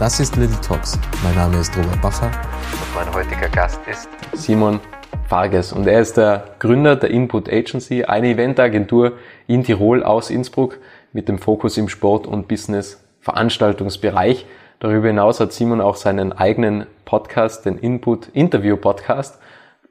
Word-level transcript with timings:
Das 0.00 0.18
ist 0.18 0.34
Little 0.36 0.58
Talks. 0.62 0.98
Mein 1.22 1.34
Name 1.34 1.58
ist 1.58 1.76
Robert 1.76 2.00
Bacher 2.00 2.30
und 2.72 2.94
mein 2.94 3.12
heutiger 3.14 3.50
Gast 3.50 3.78
ist 3.86 4.08
Simon 4.32 4.80
Farges 5.28 5.74
und 5.74 5.86
er 5.86 6.00
ist 6.00 6.16
der 6.16 6.54
Gründer 6.58 6.96
der 6.96 7.10
Input 7.10 7.52
Agency, 7.52 8.04
eine 8.04 8.28
Eventagentur 8.28 9.18
in 9.46 9.62
Tirol 9.62 10.02
aus 10.02 10.30
Innsbruck 10.30 10.78
mit 11.12 11.28
dem 11.28 11.36
Fokus 11.36 11.76
im 11.76 11.90
Sport- 11.90 12.26
und 12.26 12.48
Business-Veranstaltungsbereich. 12.48 14.46
Darüber 14.78 15.08
hinaus 15.08 15.38
hat 15.38 15.52
Simon 15.52 15.82
auch 15.82 15.96
seinen 15.96 16.32
eigenen 16.32 16.86
Podcast, 17.04 17.66
den 17.66 17.76
Input 17.76 18.28
Interview 18.28 18.78
Podcast. 18.78 19.38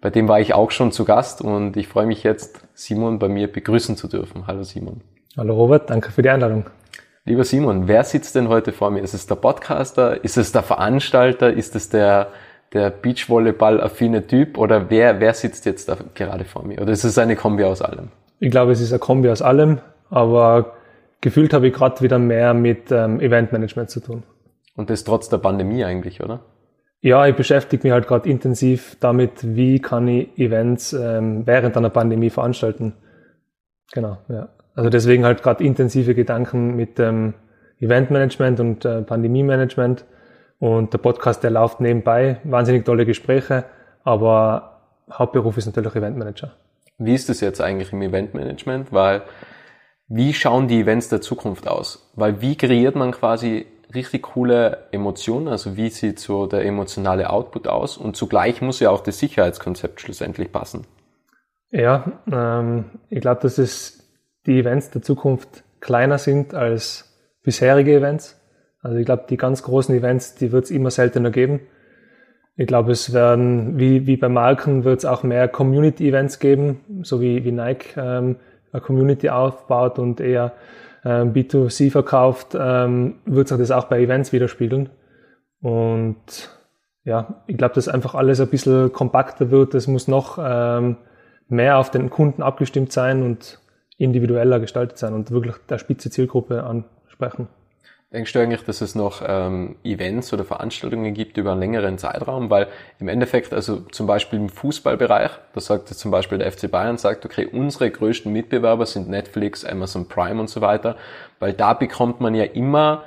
Bei 0.02 0.10
dem 0.10 0.28
war 0.28 0.40
ich 0.40 0.56
auch 0.56 0.72
schon 0.72 0.92
zu 0.92 1.06
Gast 1.06 1.44
und 1.44 1.78
ich 1.78 1.88
freue 1.88 2.08
mich 2.08 2.24
jetzt, 2.24 2.62
Simon 2.74 3.20
bei 3.20 3.28
mir 3.28 3.48
begrüßen 3.48 3.96
zu 3.96 4.08
dürfen. 4.08 4.48
Hallo 4.48 4.64
Simon. 4.64 5.02
Hallo 5.38 5.54
Robert, 5.54 5.92
danke 5.92 6.10
für 6.10 6.24
die 6.24 6.32
Einladung. 6.32 6.66
Lieber 7.30 7.44
Simon, 7.44 7.88
wer 7.88 8.04
sitzt 8.06 8.34
denn 8.34 8.50
heute 8.50 8.72
vor 8.72 8.90
mir? 8.90 9.02
Ist 9.04 9.14
es 9.14 9.28
der 9.28 9.36
Podcaster? 9.36 10.24
Ist 10.24 10.36
es 10.36 10.52
der 10.52 10.64
Veranstalter? 10.64 11.54
Ist 11.54 11.76
es 11.76 11.88
der, 11.90 12.30
der 12.74 12.90
Beachvolleyball-affine 12.90 14.26
Typ? 14.26 14.58
Oder 14.58 14.90
wer, 14.90 15.20
wer 15.20 15.36
sitzt 15.36 15.68
jetzt 15.68 15.90
da 15.90 15.98
gerade 16.16 16.44
vor 16.44 16.66
mir? 16.66 16.82
Oder 16.82 16.92
ist 16.92 17.04
es 17.04 17.20
eine 17.20 17.36
Kombi 17.36 17.66
aus 17.66 17.84
allem? 17.84 18.08
Ich 18.40 18.50
glaube, 18.50 18.72
es 18.72 18.82
ist 18.82 18.92
eine 18.92 18.98
Kombi 18.98 19.30
aus 19.30 19.44
allem, 19.44 19.78
aber 20.10 20.74
gefühlt 21.22 21.54
habe 21.54 21.68
ich 21.68 21.74
gerade 21.76 22.02
wieder 22.02 22.18
mehr 22.18 22.56
mit 22.56 22.92
ähm, 22.92 23.20
Eventmanagement 23.20 23.92
zu 23.92 24.00
tun. 24.00 24.24
Und 24.76 24.90
das 24.90 25.04
trotz 25.04 25.30
der 25.30 25.38
Pandemie 25.38 25.84
eigentlich, 25.84 26.24
oder? 26.24 26.40
Ja, 27.00 27.28
ich 27.28 27.36
beschäftige 27.36 27.84
mich 27.84 27.94
halt 27.94 28.08
gerade 28.08 28.28
intensiv 28.28 28.98
damit, 29.00 29.56
wie 29.56 29.78
kann 29.78 30.08
ich 30.08 30.36
Events 30.40 30.94
ähm, 30.94 31.46
während 31.46 31.78
einer 31.78 31.92
Pandemie 31.92 32.32
veranstalten. 32.32 32.96
Genau, 33.92 34.18
ja. 34.30 34.50
Also 34.80 34.90
deswegen 34.90 35.26
halt 35.26 35.44
gerade 35.44 35.62
intensive 35.62 36.16
Gedanken 36.16 36.78
mit 36.78 36.98
dem 36.98 37.34
Eventmanagement 37.82 38.62
und 38.62 38.86
äh, 38.86 39.02
Pandemie-Management. 39.02 40.06
Und 40.58 40.94
der 40.94 41.00
Podcast, 41.00 41.44
der 41.44 41.52
läuft 41.52 41.82
nebenbei. 41.82 42.40
Wahnsinnig 42.46 42.86
tolle 42.86 43.06
Gespräche, 43.06 43.66
aber 44.06 44.80
Hauptberuf 45.12 45.58
ist 45.58 45.66
natürlich 45.66 45.94
Eventmanager. 45.94 46.54
Wie 46.98 47.14
ist 47.14 47.30
es 47.30 47.42
jetzt 47.42 47.60
eigentlich 47.60 47.92
im 47.92 48.02
Eventmanagement? 48.02 48.94
Weil 48.94 49.24
wie 50.08 50.34
schauen 50.34 50.70
die 50.70 50.80
Events 50.80 51.10
der 51.10 51.20
Zukunft 51.20 51.68
aus? 51.68 52.10
Weil 52.16 52.40
wie 52.40 52.56
kreiert 52.56 52.96
man 52.96 53.12
quasi 53.12 53.66
richtig 53.94 54.22
coole 54.22 54.86
Emotionen? 54.94 55.50
Also 55.50 55.76
wie 55.76 55.90
sieht 55.90 56.20
so 56.20 56.48
der 56.48 56.64
emotionale 56.64 57.30
Output 57.30 57.68
aus? 57.68 57.98
Und 57.98 58.16
zugleich 58.16 58.62
muss 58.62 58.80
ja 58.80 58.92
auch 58.92 59.02
das 59.02 59.20
Sicherheitskonzept 59.20 60.00
schlussendlich 60.00 60.54
passen. 60.54 60.88
Ja, 61.70 62.14
ähm, 62.32 62.86
ich 63.10 63.20
glaube, 63.20 63.42
dass 63.42 63.58
es 63.58 63.99
die 64.46 64.60
Events 64.60 64.90
der 64.92 65.02
Zukunft 65.02 65.64
kleiner 65.80 66.18
sind 66.18 66.54
als 66.54 67.18
bisherige 67.44 67.96
Events. 67.96 68.40
Also 68.82 68.98
ich 68.98 69.06
glaube, 69.06 69.26
die 69.30 69.38
ganz 69.38 69.64
großen 69.64 69.94
Events, 69.96 70.36
die 70.36 70.52
wird 70.52 70.66
es 70.66 70.72
immer 70.72 70.92
seltener 70.92 71.32
geben. 71.32 71.62
Ich 72.56 72.68
glaube, 72.68 72.92
es 72.92 73.14
werden, 73.14 73.80
wie, 73.80 74.06
wie 74.06 74.18
bei 74.18 74.30
Marken, 74.30 74.84
wird 74.84 75.00
es 75.00 75.06
auch 75.06 75.24
mehr 75.24 75.48
Community-Events 75.48 76.40
geben, 76.40 76.82
so 77.04 77.22
wie, 77.22 77.46
wie 77.46 77.52
Nike 77.52 77.96
ähm, 77.96 78.36
eine 78.72 78.82
Community 78.82 79.30
aufbaut 79.30 79.98
und 79.98 80.20
eher 80.20 80.54
ähm, 81.06 81.34
B2C 81.34 81.92
verkauft, 81.92 82.58
ähm, 82.60 83.16
wird 83.26 83.48
sich 83.48 83.58
das 83.58 83.72
auch 83.72 83.86
bei 83.86 84.02
Events 84.02 84.34
widerspiegeln. 84.34 84.90
Und 85.62 86.50
ja, 87.04 87.44
ich 87.48 87.58
glaube, 87.58 87.76
dass 87.76 87.88
einfach 87.88 88.16
alles 88.16 88.40
ein 88.42 88.50
bisschen 88.50 88.92
kompakter 88.92 89.52
wird. 89.52 89.74
Es 89.74 89.88
muss 89.88 90.08
noch 90.08 90.38
ähm, 90.42 90.98
mehr 91.48 91.78
auf 91.78 91.92
den 91.92 92.10
Kunden 92.10 92.44
abgestimmt 92.44 92.92
sein 92.92 93.24
und 93.24 93.60
individueller 94.00 94.60
gestaltet 94.60 94.98
sein 94.98 95.14
und 95.14 95.30
wirklich 95.30 95.56
der 95.70 95.78
spitze 95.78 96.10
Zielgruppe 96.10 96.64
ansprechen. 96.64 97.48
Denkst 98.12 98.34
du 98.34 98.40
eigentlich, 98.40 98.64
dass 98.64 98.82
es 98.82 98.96
noch 98.96 99.22
ähm, 99.24 99.76
Events 99.84 100.34
oder 100.34 100.44
Veranstaltungen 100.44 101.14
gibt 101.14 101.38
über 101.38 101.52
einen 101.52 101.60
längeren 101.60 102.00
Zeitraum? 102.00 102.50
Weil 102.50 102.68
im 102.98 103.08
Endeffekt, 103.08 103.54
also 103.54 103.82
zum 103.92 104.08
Beispiel 104.08 104.40
im 104.40 104.50
Fußballbereich, 104.50 105.30
da 105.54 105.62
sagt 105.62 105.92
jetzt 105.92 106.00
zum 106.00 106.10
Beispiel 106.10 106.40
der 106.40 106.52
FC 106.52 106.72
Bayern, 106.72 106.98
sagt, 106.98 107.24
okay, 107.24 107.46
unsere 107.46 107.92
größten 107.92 108.34
Mitbewerber 108.34 108.88
sind 108.88 109.10
Netflix, 109.10 109.64
Amazon 109.64 110.08
Prime 110.08 110.40
und 110.40 110.50
so 110.50 110.60
weiter, 110.62 110.96
weil 111.38 111.54
da 111.54 111.74
bekommt 111.74 112.20
man 112.20 112.34
ja 112.34 112.46
immer 112.46 113.04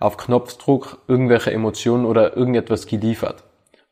auf 0.00 0.18
Knopfdruck 0.18 0.98
irgendwelche 1.08 1.50
Emotionen 1.50 2.04
oder 2.04 2.36
irgendetwas 2.36 2.86
geliefert. 2.86 3.44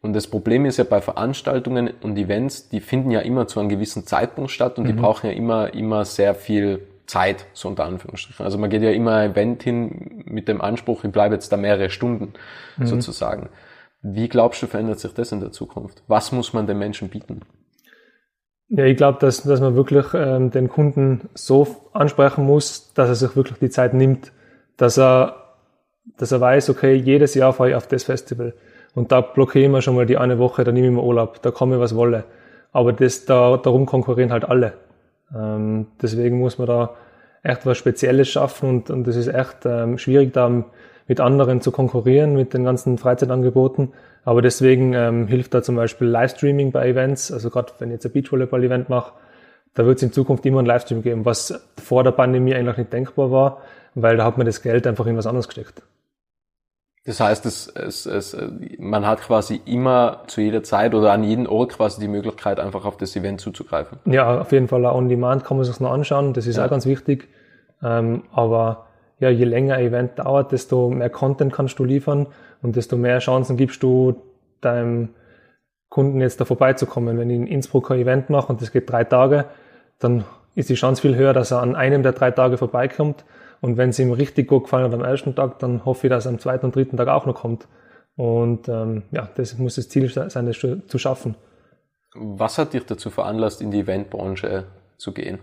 Und 0.02 0.14
das 0.14 0.26
Problem 0.26 0.64
ist 0.64 0.78
ja 0.78 0.84
bei 0.84 1.00
Veranstaltungen 1.00 1.90
und 2.02 2.16
Events, 2.16 2.68
die 2.68 2.80
finden 2.80 3.10
ja 3.10 3.20
immer 3.20 3.46
zu 3.46 3.60
einem 3.60 3.68
gewissen 3.68 4.06
Zeitpunkt 4.06 4.50
statt 4.50 4.78
und 4.78 4.84
mhm. 4.84 4.88
die 4.88 4.94
brauchen 4.94 5.26
ja 5.26 5.32
immer, 5.32 5.74
immer 5.74 6.04
sehr 6.04 6.34
viel 6.34 6.86
Zeit, 7.06 7.46
so 7.52 7.68
unter 7.68 7.84
Anführungsstrichen. 7.84 8.44
Also 8.44 8.56
man 8.56 8.70
geht 8.70 8.82
ja 8.82 8.90
immer 8.90 9.16
ein 9.16 9.32
Event 9.32 9.62
hin 9.62 10.22
mit 10.24 10.48
dem 10.48 10.60
Anspruch, 10.60 11.04
ich 11.04 11.10
bleibe 11.10 11.34
jetzt 11.34 11.52
da 11.52 11.56
mehrere 11.56 11.90
Stunden 11.90 12.32
mhm. 12.78 12.86
sozusagen. 12.86 13.50
Wie 14.00 14.28
glaubst 14.28 14.62
du, 14.62 14.66
verändert 14.66 15.00
sich 15.00 15.12
das 15.12 15.32
in 15.32 15.40
der 15.40 15.52
Zukunft? 15.52 16.02
Was 16.06 16.32
muss 16.32 16.54
man 16.54 16.66
den 16.66 16.78
Menschen 16.78 17.10
bieten? 17.10 17.42
Ja, 18.68 18.84
ich 18.84 18.96
glaube, 18.96 19.18
dass, 19.20 19.42
dass 19.42 19.60
man 19.60 19.74
wirklich 19.74 20.06
ähm, 20.14 20.50
den 20.50 20.68
Kunden 20.68 21.28
so 21.34 21.66
ansprechen 21.92 22.46
muss, 22.46 22.94
dass 22.94 23.08
er 23.08 23.14
sich 23.16 23.36
wirklich 23.36 23.58
die 23.58 23.68
Zeit 23.68 23.92
nimmt, 23.92 24.32
dass 24.76 24.96
er, 24.96 25.56
dass 26.16 26.32
er 26.32 26.40
weiß, 26.40 26.70
okay, 26.70 26.94
jedes 26.94 27.34
Jahr 27.34 27.52
fahre 27.52 27.70
ich 27.70 27.74
auf 27.74 27.88
das 27.88 28.04
Festival 28.04 28.54
und 28.94 29.12
da 29.12 29.20
blockieren 29.20 29.72
wir 29.72 29.82
schon 29.82 29.94
mal 29.94 30.06
die 30.06 30.18
eine 30.18 30.38
Woche, 30.38 30.64
da 30.64 30.72
nehme 30.72 30.88
ich 30.88 30.92
mir 30.92 31.02
Urlaub, 31.02 31.42
da 31.42 31.50
komme 31.50 31.76
ich 31.76 31.80
was 31.80 31.94
wolle. 31.94 32.24
Aber 32.72 32.92
das, 32.92 33.24
da, 33.24 33.56
darum 33.56 33.86
konkurrieren 33.86 34.32
halt 34.32 34.44
alle. 34.44 34.74
Ähm, 35.34 35.88
deswegen 36.00 36.38
muss 36.38 36.58
man 36.58 36.66
da 36.66 36.94
echt 37.42 37.66
was 37.66 37.78
Spezielles 37.78 38.28
schaffen 38.28 38.68
und, 38.68 38.90
und 38.90 39.06
das 39.06 39.16
ist 39.16 39.28
echt 39.28 39.64
ähm, 39.64 39.98
schwierig, 39.98 40.32
da 40.32 40.64
mit 41.06 41.20
anderen 41.20 41.60
zu 41.60 41.72
konkurrieren, 41.72 42.34
mit 42.34 42.54
den 42.54 42.64
ganzen 42.64 42.98
Freizeitangeboten. 42.98 43.92
Aber 44.24 44.42
deswegen 44.42 44.92
ähm, 44.92 45.26
hilft 45.26 45.54
da 45.54 45.62
zum 45.62 45.76
Beispiel 45.76 46.06
Livestreaming 46.06 46.72
bei 46.72 46.88
Events. 46.88 47.32
Also 47.32 47.50
gerade 47.50 47.72
wenn 47.78 47.88
ich 47.88 47.94
jetzt 47.94 48.06
ein 48.06 48.12
Beachvolleyball-Event 48.12 48.88
mache, 48.88 49.12
da 49.74 49.86
wird 49.86 49.98
es 49.98 50.02
in 50.02 50.12
Zukunft 50.12 50.44
immer 50.46 50.60
ein 50.60 50.66
Livestream 50.66 51.02
geben, 51.02 51.24
was 51.24 51.68
vor 51.82 52.04
der 52.04 52.12
Pandemie 52.12 52.54
eigentlich 52.54 52.76
nicht 52.76 52.92
denkbar 52.92 53.30
war, 53.30 53.62
weil 53.94 54.16
da 54.16 54.24
hat 54.24 54.36
man 54.36 54.46
das 54.46 54.62
Geld 54.62 54.86
einfach 54.86 55.06
in 55.06 55.16
was 55.16 55.26
anderes 55.26 55.48
gesteckt. 55.48 55.82
Das 57.10 57.18
heißt, 57.18 57.44
es, 57.44 57.66
es, 57.66 58.06
es, 58.06 58.36
man 58.78 59.04
hat 59.04 59.20
quasi 59.20 59.60
immer 59.64 60.20
zu 60.28 60.42
jeder 60.42 60.62
Zeit 60.62 60.94
oder 60.94 61.10
an 61.10 61.24
jedem 61.24 61.48
Ort 61.48 61.70
quasi 61.72 62.00
die 62.00 62.06
Möglichkeit, 62.06 62.60
einfach 62.60 62.84
auf 62.84 62.98
das 62.98 63.16
Event 63.16 63.40
zuzugreifen. 63.40 63.98
Ja, 64.04 64.42
auf 64.42 64.52
jeden 64.52 64.68
Fall. 64.68 64.84
On 64.84 65.08
Demand 65.08 65.44
kann 65.44 65.56
man 65.56 65.66
sich 65.66 65.80
noch 65.80 65.90
anschauen. 65.90 66.34
Das 66.34 66.46
ist 66.46 66.58
ja. 66.58 66.64
auch 66.64 66.70
ganz 66.70 66.86
wichtig. 66.86 67.26
Ähm, 67.82 68.22
aber 68.30 68.86
ja, 69.18 69.28
je 69.28 69.44
länger 69.44 69.74
ein 69.74 69.86
Event 69.86 70.20
dauert, 70.20 70.52
desto 70.52 70.88
mehr 70.88 71.10
Content 71.10 71.52
kannst 71.52 71.80
du 71.80 71.84
liefern 71.84 72.28
und 72.62 72.76
desto 72.76 72.96
mehr 72.96 73.18
Chancen 73.18 73.56
gibst 73.56 73.82
du 73.82 74.14
deinem 74.60 75.08
Kunden 75.88 76.20
jetzt 76.20 76.40
da 76.40 76.44
vorbeizukommen. 76.44 77.18
Wenn 77.18 77.28
ich 77.28 77.36
in 77.38 77.46
Innsbruck 77.48 77.90
ein 77.90 77.98
Event 77.98 78.30
mache 78.30 78.52
und 78.52 78.62
das 78.62 78.70
geht 78.70 78.88
drei 78.88 79.02
Tage, 79.02 79.46
dann 79.98 80.22
ist 80.54 80.70
die 80.70 80.74
Chance 80.74 81.02
viel 81.02 81.16
höher, 81.16 81.32
dass 81.32 81.50
er 81.50 81.60
an 81.60 81.74
einem 81.74 82.04
der 82.04 82.12
drei 82.12 82.30
Tage 82.30 82.56
vorbeikommt 82.56 83.24
und 83.60 83.76
wenn 83.76 83.90
es 83.90 83.98
ihm 83.98 84.12
richtig 84.12 84.48
gut 84.48 84.64
gefallen 84.64 84.84
hat 84.84 84.94
am 84.94 85.04
ersten 85.04 85.34
Tag, 85.34 85.58
dann 85.58 85.84
hoffe 85.84 86.06
ich, 86.06 86.10
dass 86.10 86.26
er 86.26 86.32
am 86.32 86.38
zweiten 86.38 86.66
und 86.66 86.74
dritten 86.74 86.96
Tag 86.96 87.08
auch 87.08 87.26
noch 87.26 87.34
kommt. 87.34 87.68
Und 88.16 88.68
ähm, 88.68 89.02
ja, 89.10 89.28
das 89.34 89.56
muss 89.58 89.76
das 89.76 89.88
Ziel 89.88 90.08
sein, 90.08 90.46
das 90.46 90.58
zu 90.58 90.98
schaffen. 90.98 91.36
Was 92.14 92.58
hat 92.58 92.72
dich 92.72 92.84
dazu 92.84 93.10
veranlasst, 93.10 93.60
in 93.60 93.70
die 93.70 93.80
Eventbranche 93.80 94.64
zu 94.96 95.12
gehen? 95.12 95.38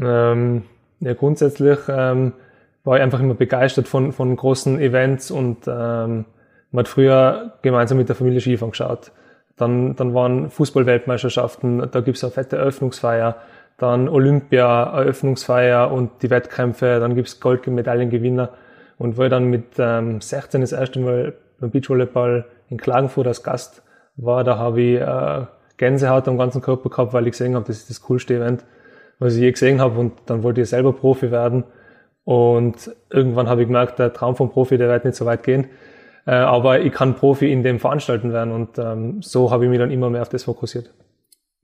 Ähm, 0.00 0.64
ja, 1.00 1.14
grundsätzlich 1.14 1.78
ähm, 1.88 2.32
war 2.84 2.96
ich 2.96 3.02
einfach 3.02 3.20
immer 3.20 3.34
begeistert 3.34 3.88
von, 3.88 4.12
von 4.12 4.34
großen 4.36 4.80
Events 4.80 5.30
und 5.30 5.66
ähm, 5.66 6.26
man 6.70 6.80
hat 6.80 6.88
früher 6.88 7.54
gemeinsam 7.62 7.98
mit 7.98 8.08
der 8.08 8.16
Familie 8.16 8.40
Skifahren 8.40 8.70
geschaut. 8.70 9.12
Dann, 9.56 9.96
dann 9.96 10.14
waren 10.14 10.50
Fußball-Weltmeisterschaften, 10.50 11.88
da 11.90 12.00
gibt's 12.00 12.22
eine 12.22 12.30
fette 12.30 12.56
Eröffnungsfeier 12.56 13.36
dann 13.78 14.08
Olympia, 14.08 14.82
Eröffnungsfeier 14.82 15.90
und 15.90 16.10
die 16.22 16.30
Wettkämpfe, 16.30 16.98
dann 17.00 17.14
gibt's 17.14 17.40
Goldmedaillengewinner. 17.40 18.50
Und 18.98 19.16
wo 19.16 19.22
ich 19.22 19.30
dann 19.30 19.44
mit 19.44 19.64
ähm, 19.78 20.20
16 20.20 20.60
das 20.60 20.72
erste 20.72 20.98
Mal 20.98 21.34
beim 21.60 21.70
Beachvolleyball 21.70 22.44
in 22.68 22.76
Klagenfurt 22.76 23.28
als 23.28 23.42
Gast 23.42 23.82
war, 24.16 24.42
da 24.42 24.58
habe 24.58 24.80
ich 24.80 25.00
äh, 25.00 25.46
Gänsehaut 25.76 26.26
am 26.26 26.36
ganzen 26.36 26.60
Körper 26.60 26.90
gehabt, 26.90 27.12
weil 27.12 27.26
ich 27.28 27.32
gesehen 27.32 27.54
habe, 27.54 27.66
das 27.66 27.76
ist 27.76 27.88
das 27.88 28.02
coolste 28.02 28.34
Event, 28.34 28.64
was 29.20 29.34
ich 29.34 29.42
je 29.42 29.52
gesehen 29.52 29.80
habe. 29.80 29.98
Und 29.98 30.12
dann 30.26 30.42
wollte 30.42 30.60
ich 30.60 30.68
selber 30.68 30.92
Profi 30.92 31.30
werden. 31.30 31.62
Und 32.24 32.90
irgendwann 33.10 33.48
habe 33.48 33.62
ich 33.62 33.68
gemerkt, 33.68 34.00
der 34.00 34.12
Traum 34.12 34.34
vom 34.34 34.50
Profi, 34.50 34.76
der 34.76 34.88
wird 34.88 35.04
nicht 35.04 35.16
so 35.16 35.24
weit 35.24 35.44
gehen. 35.44 35.68
Äh, 36.26 36.32
aber 36.32 36.80
ich 36.80 36.92
kann 36.92 37.14
Profi 37.14 37.50
in 37.52 37.62
dem 37.62 37.78
Veranstalten 37.78 38.32
werden 38.32 38.52
und 38.52 38.76
ähm, 38.78 39.22
so 39.22 39.52
habe 39.52 39.64
ich 39.64 39.70
mich 39.70 39.78
dann 39.78 39.92
immer 39.92 40.10
mehr 40.10 40.22
auf 40.22 40.28
das 40.28 40.44
fokussiert. 40.44 40.90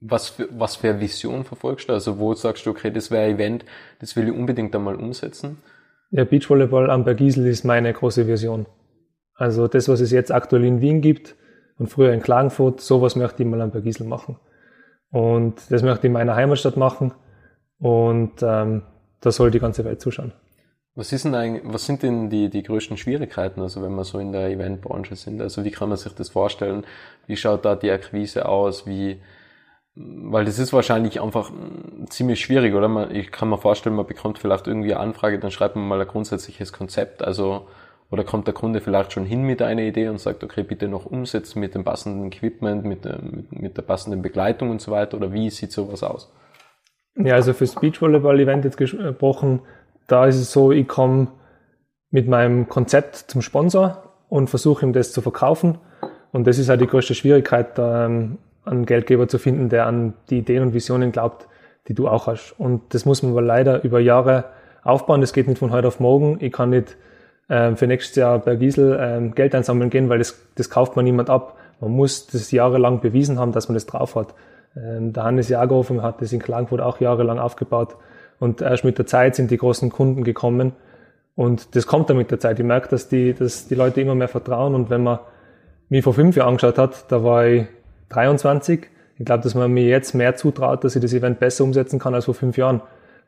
Was 0.01 0.29
für, 0.29 0.47
was 0.51 0.75
für 0.75 0.89
eine 0.89 0.99
Vision 0.99 1.43
verfolgst 1.45 1.89
du? 1.89 1.93
Also 1.93 2.19
wo 2.19 2.33
sagst 2.33 2.65
du, 2.65 2.71
okay, 2.71 2.91
das 2.91 3.11
wäre 3.11 3.25
ein 3.25 3.35
Event, 3.35 3.65
das 3.99 4.15
will 4.15 4.27
ich 4.27 4.33
unbedingt 4.33 4.75
einmal 4.75 4.95
umsetzen? 4.95 5.57
Ja, 6.11 6.23
Beachvolleyball 6.23 6.89
am 6.89 7.03
Bergisel 7.03 7.47
ist 7.47 7.63
meine 7.63 7.91
große 7.91 8.27
Vision. 8.27 8.67
Also 9.33 9.67
das, 9.67 9.89
was 9.89 9.99
es 9.99 10.11
jetzt 10.11 10.31
aktuell 10.31 10.63
in 10.63 10.81
Wien 10.81 11.01
gibt 11.01 11.35
und 11.77 11.87
früher 11.87 12.13
in 12.13 12.21
Klagenfurt, 12.21 12.81
sowas 12.81 13.15
möchte 13.15 13.43
ich 13.43 13.49
mal 13.49 13.61
am 13.61 13.71
Bergisel 13.71 14.05
machen. 14.05 14.37
Und 15.11 15.55
das 15.69 15.83
möchte 15.83 15.99
ich 15.99 16.05
in 16.05 16.13
meiner 16.13 16.35
Heimatstadt 16.35 16.77
machen. 16.77 17.13
Und 17.79 18.41
ähm, 18.41 18.83
da 19.21 19.31
soll 19.31 19.51
die 19.51 19.59
ganze 19.59 19.83
Welt 19.85 20.01
zuschauen. 20.01 20.33
Was, 20.95 21.11
ist 21.11 21.25
denn 21.25 21.35
eigentlich, 21.35 21.63
was 21.65 21.85
sind 21.85 22.03
denn 22.03 22.29
die, 22.29 22.49
die 22.49 22.63
größten 22.63 22.95
Schwierigkeiten, 22.95 23.61
also 23.61 23.81
wenn 23.83 23.93
wir 23.95 24.05
so 24.05 24.17
in 24.19 24.31
der 24.31 24.49
Eventbranche 24.49 25.17
sind? 25.17 25.41
Also 25.41 25.65
wie 25.65 25.71
kann 25.71 25.89
man 25.89 25.97
sich 25.97 26.13
das 26.13 26.29
vorstellen? 26.29 26.85
Wie 27.27 27.35
schaut 27.35 27.65
da 27.65 27.75
die 27.75 27.91
Akquise 27.91 28.47
aus? 28.47 28.87
Wie, 28.87 29.19
weil 29.95 30.45
das 30.45 30.59
ist 30.59 30.73
wahrscheinlich 30.73 31.21
einfach 31.21 31.51
ziemlich 32.09 32.41
schwierig, 32.41 32.73
oder? 32.73 33.09
ich 33.11 33.31
kann 33.31 33.49
mir 33.49 33.57
vorstellen, 33.57 33.95
man 33.95 34.05
bekommt 34.05 34.39
vielleicht 34.39 34.67
irgendwie 34.67 34.93
eine 34.93 35.01
Anfrage, 35.01 35.39
dann 35.39 35.51
schreibt 35.51 35.75
man 35.75 35.87
mal 35.87 36.01
ein 36.01 36.07
grundsätzliches 36.07 36.73
Konzept, 36.73 37.23
also 37.23 37.67
oder 38.11 38.23
kommt 38.23 38.45
der 38.45 38.53
Kunde 38.53 38.81
vielleicht 38.81 39.13
schon 39.13 39.25
hin 39.25 39.43
mit 39.43 39.61
einer 39.61 39.81
Idee 39.81 40.09
und 40.09 40.19
sagt, 40.19 40.43
okay, 40.43 40.63
bitte 40.63 40.87
noch 40.87 41.05
umsetzen 41.05 41.59
mit 41.59 41.73
dem 41.73 41.83
passenden 41.83 42.27
Equipment, 42.27 42.85
mit, 42.85 43.05
mit, 43.05 43.51
mit 43.59 43.77
der 43.77 43.81
passenden 43.81 44.21
Begleitung 44.21 44.69
und 44.69 44.79
so 44.79 44.91
weiter, 44.91 45.17
oder 45.17 45.33
wie 45.33 45.49
sieht 45.49 45.71
sowas 45.71 46.03
aus? 46.03 46.31
Ja, 47.17 47.35
also 47.35 47.53
fürs 47.53 47.75
Beachvolleyball-Event 47.75 48.65
jetzt 48.65 48.77
gesprochen, 48.77 49.61
da 50.07 50.25
ist 50.27 50.35
es 50.35 50.51
so, 50.51 50.71
ich 50.71 50.87
komme 50.87 51.29
mit 52.11 52.27
meinem 52.27 52.67
Konzept 52.67 53.15
zum 53.15 53.41
Sponsor 53.41 54.13
und 54.29 54.49
versuche 54.49 54.85
ihm 54.85 54.93
das 54.93 55.11
zu 55.11 55.21
verkaufen. 55.21 55.77
Und 56.31 56.45
das 56.45 56.57
ist 56.57 56.69
halt 56.69 56.81
die 56.81 56.87
größte 56.87 57.15
Schwierigkeit, 57.15 57.69
ähm, 57.77 58.37
einen 58.65 58.85
Geldgeber 58.85 59.27
zu 59.27 59.37
finden, 59.37 59.69
der 59.69 59.85
an 59.85 60.13
die 60.29 60.39
Ideen 60.39 60.63
und 60.63 60.73
Visionen 60.73 61.11
glaubt, 61.11 61.47
die 61.87 61.93
du 61.93 62.07
auch 62.07 62.27
hast. 62.27 62.53
Und 62.57 62.93
das 62.93 63.05
muss 63.05 63.23
man 63.23 63.31
aber 63.31 63.41
leider 63.41 63.83
über 63.83 63.99
Jahre 63.99 64.45
aufbauen. 64.83 65.21
Das 65.21 65.33
geht 65.33 65.47
nicht 65.47 65.59
von 65.59 65.71
heute 65.71 65.87
auf 65.87 65.99
morgen. 65.99 66.37
Ich 66.39 66.51
kann 66.51 66.71
nicht 66.71 66.95
ähm, 67.49 67.77
für 67.77 67.87
nächstes 67.87 68.15
Jahr 68.15 68.39
bei 68.39 68.55
Giesel 68.55 68.97
ähm, 68.99 69.35
Geld 69.35 69.53
einsammeln 69.53 69.89
gehen, 69.89 70.09
weil 70.09 70.19
das, 70.19 70.39
das 70.55 70.69
kauft 70.69 70.95
man 70.95 71.05
niemand 71.05 71.29
ab. 71.29 71.57
Man 71.79 71.91
muss 71.91 72.27
das 72.27 72.51
jahrelang 72.51 73.01
bewiesen 73.01 73.39
haben, 73.39 73.51
dass 73.51 73.67
man 73.67 73.73
das 73.73 73.85
drauf 73.85 74.15
hat. 74.15 74.33
Ähm, 74.75 75.13
der 75.13 75.23
Hannes 75.23 75.49
Jagerhofen 75.49 76.01
hat 76.01 76.21
das 76.21 76.33
in 76.33 76.39
Klagenfurt 76.39 76.81
auch 76.81 76.99
jahrelang 76.99 77.39
aufgebaut. 77.39 77.95
Und 78.39 78.61
erst 78.61 78.83
mit 78.83 78.97
der 78.97 79.05
Zeit 79.05 79.35
sind 79.35 79.51
die 79.51 79.57
großen 79.57 79.89
Kunden 79.89 80.23
gekommen. 80.23 80.73
Und 81.35 81.75
das 81.75 81.85
kommt 81.85 82.09
dann 82.09 82.17
mit 82.17 82.31
der 82.31 82.39
Zeit. 82.39 82.59
Ich 82.59 82.65
merke, 82.65 82.89
dass 82.89 83.09
die, 83.09 83.33
dass 83.33 83.67
die 83.67 83.75
Leute 83.75 84.01
immer 84.01 84.15
mehr 84.15 84.27
vertrauen. 84.27 84.73
Und 84.73 84.89
wenn 84.89 85.03
man 85.03 85.19
mich 85.89 86.03
vor 86.03 86.13
fünf 86.13 86.35
Jahren 86.35 86.49
angeschaut 86.49 86.77
hat, 86.77 87.11
da 87.11 87.23
war 87.23 87.45
ich 87.45 87.65
23. 88.09 88.87
Ich 89.17 89.25
glaube, 89.25 89.43
dass 89.43 89.55
man 89.55 89.71
mir 89.71 89.85
jetzt 89.85 90.13
mehr 90.13 90.35
zutraut, 90.35 90.83
dass 90.83 90.95
ich 90.95 91.01
das 91.01 91.13
Event 91.13 91.39
besser 91.39 91.63
umsetzen 91.63 91.99
kann 91.99 92.13
als 92.13 92.25
vor 92.25 92.33
fünf 92.33 92.57
Jahren. 92.57 92.81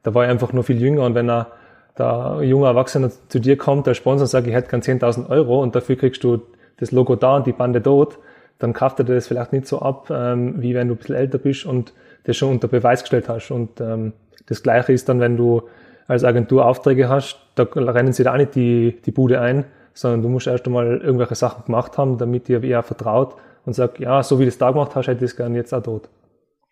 Da 0.04 0.14
war 0.14 0.26
ich 0.26 0.30
einfach 0.30 0.54
nur 0.54 0.64
viel 0.64 0.82
jünger. 0.82 1.04
Und 1.04 1.16
wenn 1.16 1.30
er 1.30 1.48
da 1.96 2.38
ein 2.38 2.48
junger 2.48 2.68
Erwachsener 2.68 3.10
zu 3.30 3.40
dir 3.40 3.58
kommt, 3.58 3.88
der 3.88 3.94
Sponsor 3.94 4.24
und 4.24 4.28
sagt, 4.28 4.48
ich 4.48 4.54
hätte 4.54 4.70
gern 4.70 4.82
10.000 4.82 5.30
Euro 5.30 5.62
und 5.62 5.76
dafür 5.76 5.96
kriegst 5.96 6.24
du 6.24 6.42
das 6.78 6.92
Logo 6.92 7.16
da 7.16 7.38
und 7.38 7.48
die 7.48 7.54
Bande 7.54 7.82
dort, 7.82 8.20
dann 8.60 8.74
kauft 8.74 9.00
er 9.00 9.06
das 9.06 9.28
vielleicht 9.28 9.54
nicht 9.54 9.68
so 9.68 9.80
ab, 9.80 10.10
ähm, 10.12 10.62
wie 10.62 10.76
wenn 10.76 10.88
du 10.88 10.96
ein 10.96 10.98
bisschen 10.98 11.16
älter 11.16 11.38
bist 11.38 11.66
und 11.66 11.94
das 12.26 12.38
schon 12.38 12.52
unter 12.52 12.68
Beweis 12.68 13.02
gestellt 13.02 13.30
hast. 13.30 13.52
Und 13.52 13.80
ähm, 13.82 14.14
das 14.46 14.64
Gleiche 14.64 14.94
ist 14.94 15.10
dann, 15.10 15.20
wenn 15.20 15.38
du 15.38 15.64
als 16.08 16.24
Agentur 16.24 16.66
Aufträge 16.66 17.10
hast, 17.10 17.40
da 17.56 17.64
rennen 17.64 18.14
sie 18.14 18.24
da 18.24 18.34
auch 18.34 18.38
nicht 18.38 18.56
die, 18.56 18.98
die 19.06 19.12
Bude 19.12 19.42
ein, 19.42 19.66
sondern 19.94 20.22
du 20.22 20.30
musst 20.30 20.48
erst 20.48 20.66
einmal 20.66 21.02
irgendwelche 21.02 21.36
Sachen 21.36 21.66
gemacht 21.66 21.98
haben, 21.98 22.18
damit 22.18 22.48
dir 22.48 22.64
eher 22.64 22.84
vertraut 22.84 23.36
und 23.68 23.74
sagt, 23.74 24.00
ja, 24.00 24.24
so 24.24 24.40
wie 24.40 24.44
du 24.44 24.48
es 24.48 24.58
da 24.58 24.72
gemacht 24.72 24.96
hast, 24.96 25.08
hätte 25.08 25.26
ich 25.26 25.32
es 25.32 25.38
gern 25.38 25.54
jetzt 25.54 25.74
auch 25.74 25.84
dort. 25.84 26.10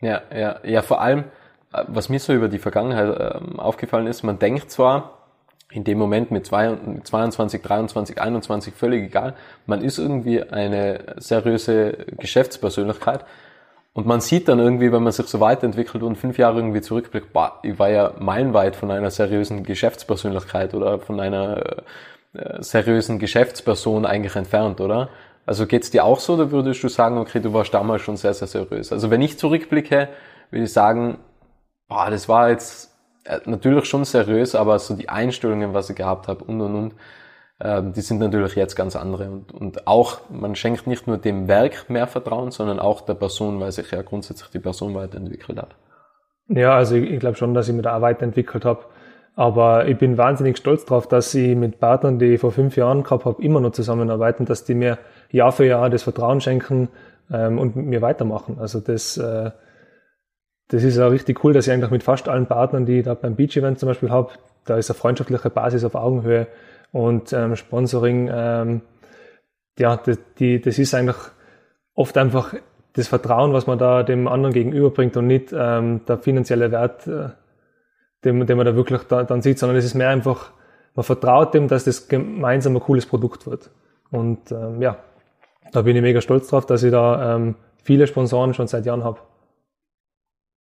Ja, 0.00 0.22
ja, 0.34 0.56
ja, 0.64 0.80
vor 0.80 1.00
allem, 1.02 1.24
äh, 1.72 1.84
was 1.88 2.08
mir 2.08 2.18
so 2.18 2.32
über 2.32 2.48
die 2.48 2.58
Vergangenheit 2.58 3.20
äh, 3.20 3.58
aufgefallen 3.58 4.06
ist, 4.06 4.22
man 4.22 4.38
denkt 4.38 4.70
zwar, 4.70 5.12
in 5.70 5.84
dem 5.84 5.98
Moment 5.98 6.30
mit 6.30 6.46
22, 6.46 7.60
23, 7.60 8.20
21, 8.20 8.74
völlig 8.74 9.04
egal, 9.04 9.34
man 9.66 9.82
ist 9.82 9.98
irgendwie 9.98 10.42
eine 10.42 11.16
seriöse 11.18 11.92
Geschäftspersönlichkeit, 12.16 13.26
und 13.92 14.06
man 14.06 14.20
sieht 14.20 14.48
dann 14.48 14.58
irgendwie, 14.58 14.92
wenn 14.92 15.02
man 15.02 15.12
sich 15.12 15.26
so 15.26 15.40
weiterentwickelt 15.40 16.02
und 16.02 16.16
fünf 16.16 16.36
Jahre 16.36 16.58
irgendwie 16.58 16.82
zurückblickt, 16.82 17.32
boah, 17.32 17.58
ich 17.62 17.78
war 17.78 17.88
ja 17.88 18.12
meilenweit 18.18 18.76
von 18.76 18.90
einer 18.90 19.10
seriösen 19.10 19.62
Geschäftspersönlichkeit 19.62 20.74
oder 20.74 20.98
von 20.98 21.18
einer 21.18 21.82
äh, 22.34 22.62
seriösen 22.62 23.18
Geschäftsperson 23.18 24.04
eigentlich 24.04 24.36
entfernt, 24.36 24.82
oder? 24.82 25.08
Also 25.46 25.66
geht's 25.66 25.90
dir 25.90 26.04
auch 26.04 26.18
so, 26.18 26.34
oder 26.34 26.50
würdest 26.50 26.82
du 26.82 26.88
sagen, 26.88 27.18
okay, 27.18 27.40
du 27.40 27.52
warst 27.52 27.72
damals 27.72 28.02
schon 28.02 28.16
sehr, 28.16 28.34
sehr 28.34 28.48
seriös? 28.48 28.92
Also 28.92 29.10
wenn 29.10 29.22
ich 29.22 29.38
zurückblicke, 29.38 30.08
würde 30.50 30.64
ich 30.64 30.72
sagen, 30.72 31.18
boah, 31.88 32.10
das 32.10 32.28
war 32.28 32.50
jetzt 32.50 32.92
äh, 33.24 33.38
natürlich 33.44 33.84
schon 33.86 34.04
seriös, 34.04 34.56
aber 34.56 34.78
so 34.80 34.94
die 34.94 35.08
Einstellungen, 35.08 35.72
was 35.72 35.88
ich 35.88 35.96
gehabt 35.96 36.26
habe 36.26 36.44
und 36.44 36.60
und 36.60 36.74
und, 36.74 36.94
ähm, 37.60 37.92
die 37.92 38.00
sind 38.00 38.18
natürlich 38.18 38.56
jetzt 38.56 38.74
ganz 38.74 38.96
andere. 38.96 39.30
Und, 39.30 39.52
und 39.52 39.86
auch, 39.86 40.20
man 40.30 40.56
schenkt 40.56 40.86
nicht 40.86 41.06
nur 41.06 41.16
dem 41.16 41.48
Werk 41.48 41.88
mehr 41.88 42.08
Vertrauen, 42.08 42.50
sondern 42.50 42.80
auch 42.80 43.00
der 43.02 43.14
Person, 43.14 43.60
weil 43.60 43.72
sich 43.72 43.90
ja 43.92 44.02
grundsätzlich 44.02 44.50
die 44.50 44.58
Person 44.58 44.94
weiterentwickelt 44.94 45.58
hat. 45.58 45.76
Ja, 46.48 46.74
also 46.74 46.96
ich, 46.96 47.10
ich 47.10 47.20
glaube 47.20 47.36
schon, 47.36 47.54
dass 47.54 47.68
ich 47.68 47.74
mich 47.74 47.84
da 47.84 47.96
auch 47.96 48.02
weiterentwickelt 48.02 48.64
habe. 48.64 48.84
Aber 49.36 49.86
ich 49.86 49.98
bin 49.98 50.16
wahnsinnig 50.16 50.56
stolz 50.56 50.86
darauf, 50.86 51.06
dass 51.06 51.34
ich 51.34 51.54
mit 51.54 51.78
Partnern, 51.78 52.18
die 52.18 52.34
ich 52.34 52.40
vor 52.40 52.52
fünf 52.52 52.74
Jahren 52.76 53.02
gehabt 53.02 53.26
habe, 53.26 53.42
immer 53.42 53.60
noch 53.60 53.72
zusammenarbeiten, 53.72 54.46
dass 54.46 54.64
die 54.64 54.74
mir 54.74 54.98
Jahr 55.30 55.52
für 55.52 55.66
Jahr 55.66 55.90
das 55.90 56.04
Vertrauen 56.04 56.40
schenken 56.40 56.88
ähm, 57.30 57.58
und 57.58 57.76
mit 57.76 57.84
mir 57.84 58.00
weitermachen. 58.00 58.56
Also 58.58 58.80
das, 58.80 59.18
äh, 59.18 59.50
das 60.68 60.82
ist 60.82 60.98
auch 60.98 61.10
richtig 61.10 61.44
cool, 61.44 61.52
dass 61.52 61.66
ich 61.66 61.72
eigentlich 61.72 61.90
mit 61.90 62.02
fast 62.02 62.30
allen 62.30 62.46
Partnern, 62.46 62.86
die 62.86 63.00
ich 63.00 63.04
da 63.04 63.12
beim 63.12 63.36
Beach 63.36 63.54
Event 63.58 63.78
zum 63.78 63.88
Beispiel 63.88 64.10
habe, 64.10 64.30
da 64.64 64.78
ist 64.78 64.90
eine 64.90 64.98
freundschaftliche 64.98 65.50
Basis 65.50 65.84
auf 65.84 65.94
Augenhöhe 65.94 66.46
und 66.90 67.34
ähm, 67.34 67.56
Sponsoring, 67.56 68.30
ähm, 68.32 68.80
ja, 69.78 69.98
das, 69.98 70.18
die, 70.38 70.62
das 70.62 70.78
ist 70.78 70.94
eigentlich 70.94 71.16
oft 71.94 72.16
einfach 72.16 72.54
das 72.94 73.08
Vertrauen, 73.08 73.52
was 73.52 73.66
man 73.66 73.78
da 73.78 74.02
dem 74.02 74.28
anderen 74.28 74.54
gegenüberbringt 74.54 75.14
und 75.18 75.26
nicht 75.26 75.52
ähm, 75.52 76.00
der 76.08 76.16
finanzielle 76.16 76.72
Wert, 76.72 77.06
äh, 77.06 77.28
den, 78.24 78.46
den 78.46 78.56
man 78.56 78.66
da 78.66 78.74
wirklich 78.74 79.02
da, 79.02 79.24
dann 79.24 79.42
sieht, 79.42 79.58
sondern 79.58 79.76
es 79.76 79.84
ist 79.84 79.94
mehr 79.94 80.08
einfach, 80.08 80.50
man 80.94 81.04
vertraut 81.04 81.54
dem, 81.54 81.68
dass 81.68 81.84
das 81.84 82.08
gemeinsam 82.08 82.76
ein 82.76 82.80
cooles 82.80 83.06
Produkt 83.06 83.46
wird. 83.46 83.70
Und 84.10 84.50
ähm, 84.52 84.80
ja, 84.80 84.98
da 85.72 85.82
bin 85.82 85.96
ich 85.96 86.02
mega 86.02 86.20
stolz 86.20 86.48
drauf, 86.48 86.66
dass 86.66 86.82
ich 86.82 86.90
da 86.90 87.36
ähm, 87.36 87.56
viele 87.82 88.06
Sponsoren 88.06 88.54
schon 88.54 88.66
seit 88.66 88.86
Jahren 88.86 89.04
habe. 89.04 89.18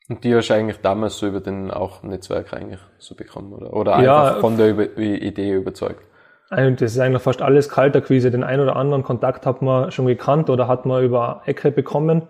Und 0.08 0.24
die 0.24 0.36
hast 0.36 0.50
du 0.50 0.54
eigentlich 0.54 0.82
damals 0.82 1.18
so 1.18 1.28
über 1.28 1.40
den 1.40 1.72
auch 1.72 2.04
Netzwerk 2.04 2.54
eigentlich 2.54 2.80
so 3.00 3.16
bekommen, 3.16 3.54
oder? 3.54 3.74
Oder 3.74 3.96
einfach 3.96 4.36
ja, 4.36 4.40
von 4.40 4.58
der 4.58 4.98
Idee 4.98 5.54
überzeugt? 5.54 6.06
das 6.50 6.82
ist 6.82 7.00
eigentlich 7.00 7.24
fast 7.24 7.42
alles 7.42 7.70
Kalterquise. 7.70 8.30
Den 8.30 8.44
einen 8.44 8.62
oder 8.62 8.76
anderen 8.76 9.04
Kontakt 9.04 9.48
hat 9.48 9.64
man 9.64 9.92
schon 9.92 10.06
gekannt 10.06 10.50
oder 10.52 10.68
hat 10.68 10.86
man 10.86 11.04
über 11.04 11.42
Ecke 11.46 11.72
bekommen. 11.72 12.28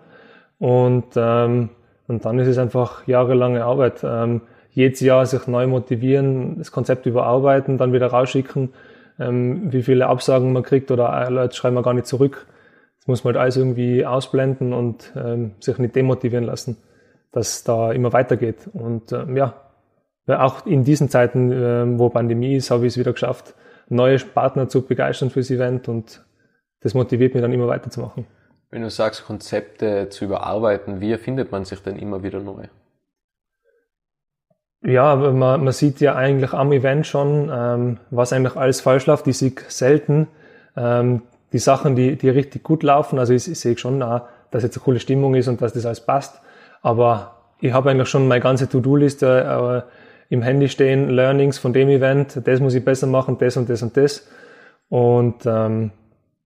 Und, 0.58 1.04
ähm, 1.16 1.68
und 2.08 2.24
dann 2.24 2.38
ist 2.38 2.48
es 2.48 2.56
einfach 2.56 3.06
jahrelange 3.06 3.62
Arbeit. 3.64 4.02
Ähm, 4.02 4.40
jedes 4.76 5.00
Jahr 5.00 5.24
sich 5.24 5.46
neu 5.46 5.66
motivieren, 5.66 6.58
das 6.58 6.70
Konzept 6.70 7.06
überarbeiten, 7.06 7.78
dann 7.78 7.94
wieder 7.94 8.08
rausschicken, 8.08 8.74
ähm, 9.18 9.72
wie 9.72 9.82
viele 9.82 10.06
Absagen 10.06 10.52
man 10.52 10.62
kriegt 10.62 10.90
oder 10.90 11.30
Leute 11.30 11.56
schreiben 11.56 11.76
wir 11.76 11.82
gar 11.82 11.94
nicht 11.94 12.06
zurück. 12.06 12.46
Das 12.98 13.08
muss 13.08 13.24
man 13.24 13.34
halt 13.34 13.40
alles 13.40 13.56
irgendwie 13.56 14.04
ausblenden 14.04 14.74
und 14.74 15.12
ähm, 15.16 15.52
sich 15.60 15.78
nicht 15.78 15.96
demotivieren 15.96 16.44
lassen, 16.44 16.76
dass 17.32 17.64
da 17.64 17.90
immer 17.90 18.12
weitergeht. 18.12 18.68
Und 18.74 19.12
ähm, 19.12 19.34
ja, 19.34 19.54
auch 20.26 20.66
in 20.66 20.84
diesen 20.84 21.08
Zeiten, 21.08 21.52
ähm, 21.52 21.98
wo 21.98 22.10
Pandemie 22.10 22.56
ist, 22.56 22.70
habe 22.70 22.84
ich 22.84 22.92
es 22.92 22.98
wieder 22.98 23.14
geschafft, 23.14 23.54
neue 23.88 24.18
Partner 24.18 24.68
zu 24.68 24.82
begeistern 24.82 25.30
fürs 25.30 25.50
Event 25.50 25.88
und 25.88 26.22
das 26.80 26.92
motiviert 26.92 27.32
mich 27.32 27.42
dann 27.42 27.52
immer 27.52 27.68
weiterzumachen. 27.68 28.26
Wenn 28.68 28.82
du 28.82 28.90
sagst, 28.90 29.24
Konzepte 29.24 30.10
zu 30.10 30.26
überarbeiten, 30.26 31.00
wie 31.00 31.12
erfindet 31.12 31.50
man 31.50 31.64
sich 31.64 31.80
denn 31.80 31.96
immer 31.96 32.22
wieder 32.22 32.40
neu? 32.40 32.66
Ja, 34.82 35.16
man, 35.16 35.64
man 35.64 35.72
sieht 35.72 36.00
ja 36.00 36.14
eigentlich 36.14 36.52
am 36.52 36.72
Event 36.72 37.06
schon, 37.06 37.50
ähm, 37.52 37.98
was 38.10 38.32
eigentlich 38.32 38.56
alles 38.56 38.80
falsch 38.80 39.06
läuft. 39.06 39.26
Ich 39.26 39.38
sehe 39.38 39.52
selten 39.68 40.28
ähm, 40.76 41.22
die 41.52 41.58
Sachen, 41.58 41.96
die, 41.96 42.16
die 42.16 42.28
richtig 42.28 42.62
gut 42.62 42.82
laufen. 42.82 43.18
Also 43.18 43.32
ich, 43.32 43.50
ich 43.50 43.58
sehe 43.58 43.76
schon, 43.78 44.02
auch, 44.02 44.22
dass 44.50 44.62
jetzt 44.62 44.76
eine 44.76 44.84
coole 44.84 45.00
Stimmung 45.00 45.34
ist 45.34 45.48
und 45.48 45.60
dass 45.60 45.72
das 45.72 45.86
alles 45.86 46.00
passt. 46.00 46.40
Aber 46.82 47.36
ich 47.60 47.72
habe 47.72 47.90
eigentlich 47.90 48.08
schon 48.08 48.28
meine 48.28 48.42
ganze 48.42 48.68
To-Do-Liste 48.68 49.84
äh, 49.88 50.34
im 50.34 50.42
Handy 50.42 50.68
stehen, 50.68 51.08
Learnings 51.10 51.58
von 51.58 51.72
dem 51.72 51.88
Event, 51.88 52.40
das 52.44 52.60
muss 52.60 52.74
ich 52.74 52.84
besser 52.84 53.06
machen, 53.06 53.38
das 53.38 53.56
und 53.56 53.68
das 53.68 53.82
und 53.82 53.96
das. 53.96 54.28
Und 54.88 55.46
ähm, 55.46 55.90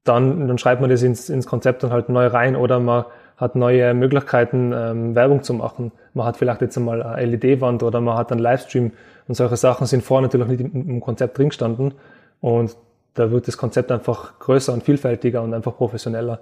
dann, 0.04 0.48
dann 0.48 0.58
schreibt 0.58 0.80
man 0.80 0.90
das 0.90 1.02
ins, 1.02 1.28
ins 1.28 1.46
Konzept 1.46 1.82
dann 1.82 1.92
halt 1.92 2.08
neu 2.08 2.26
rein 2.26 2.56
oder 2.56 2.78
man 2.78 3.04
hat 3.40 3.56
neue 3.56 3.94
Möglichkeiten, 3.94 4.72
ähm, 4.74 5.14
Werbung 5.14 5.42
zu 5.42 5.54
machen. 5.54 5.92
Man 6.12 6.26
hat 6.26 6.36
vielleicht 6.36 6.60
jetzt 6.60 6.76
einmal 6.76 7.02
eine 7.02 7.24
LED-Wand 7.24 7.82
oder 7.82 8.00
man 8.00 8.16
hat 8.16 8.30
einen 8.30 8.40
Livestream 8.40 8.92
und 9.26 9.34
solche 9.34 9.56
Sachen 9.56 9.86
sind 9.86 10.04
vorher 10.04 10.22
natürlich 10.22 10.48
nicht 10.48 10.60
im, 10.60 10.88
im 10.88 11.00
Konzept 11.00 11.38
drin 11.38 11.48
gestanden. 11.48 11.94
Und 12.40 12.76
da 13.14 13.30
wird 13.30 13.48
das 13.48 13.56
Konzept 13.56 13.90
einfach 13.90 14.38
größer 14.38 14.72
und 14.72 14.82
vielfältiger 14.82 15.42
und 15.42 15.54
einfach 15.54 15.76
professioneller. 15.76 16.40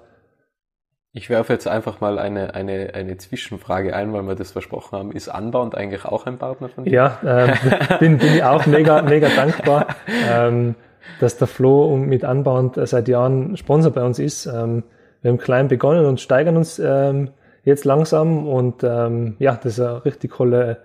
Ich 1.13 1.31
werfe 1.31 1.53
jetzt 1.53 1.67
einfach 1.67 2.01
mal 2.01 2.19
eine, 2.19 2.55
eine, 2.55 2.95
eine 2.95 3.17
Zwischenfrage 3.17 3.95
ein, 3.95 4.13
weil 4.13 4.23
wir 4.25 4.35
das 4.35 4.53
versprochen 4.53 4.99
haben. 4.99 5.13
Ist 5.13 5.29
Unbound 5.29 5.75
eigentlich 5.75 6.05
auch 6.05 6.27
ein 6.27 6.39
Partner 6.39 6.69
von 6.69 6.85
dir? 6.85 6.93
Ja, 6.93 7.19
äh, 7.25 7.55
bin, 7.99 8.19
bin 8.19 8.35
ich 8.35 8.45
auch 8.45 8.67
mega, 8.67 9.03
mega 9.03 9.29
dankbar, 9.29 9.87
ähm, 10.31 10.75
dass 11.21 11.39
der 11.39 11.47
Flo 11.47 11.97
mit 11.97 12.25
Unbound 12.25 12.79
seit 12.83 13.09
Jahren 13.09 13.57
Sponsor 13.57 13.93
bei 13.93 14.03
uns 14.03 14.19
ist. 14.19 14.47
Ähm, 14.47 14.83
wir 15.23 15.31
haben 15.31 15.39
klein 15.39 15.69
begonnen 15.69 16.07
und 16.07 16.21
steigern 16.21 16.57
uns 16.57 16.79
ähm, 16.79 17.31
jetzt 17.65 17.85
langsam 17.85 18.47
und 18.47 18.83
ähm, 18.85 19.37
ja, 19.39 19.55
das 19.57 19.79
ist 19.79 19.81
eine 19.81 20.05
richtig 20.05 20.33
coole 20.33 20.79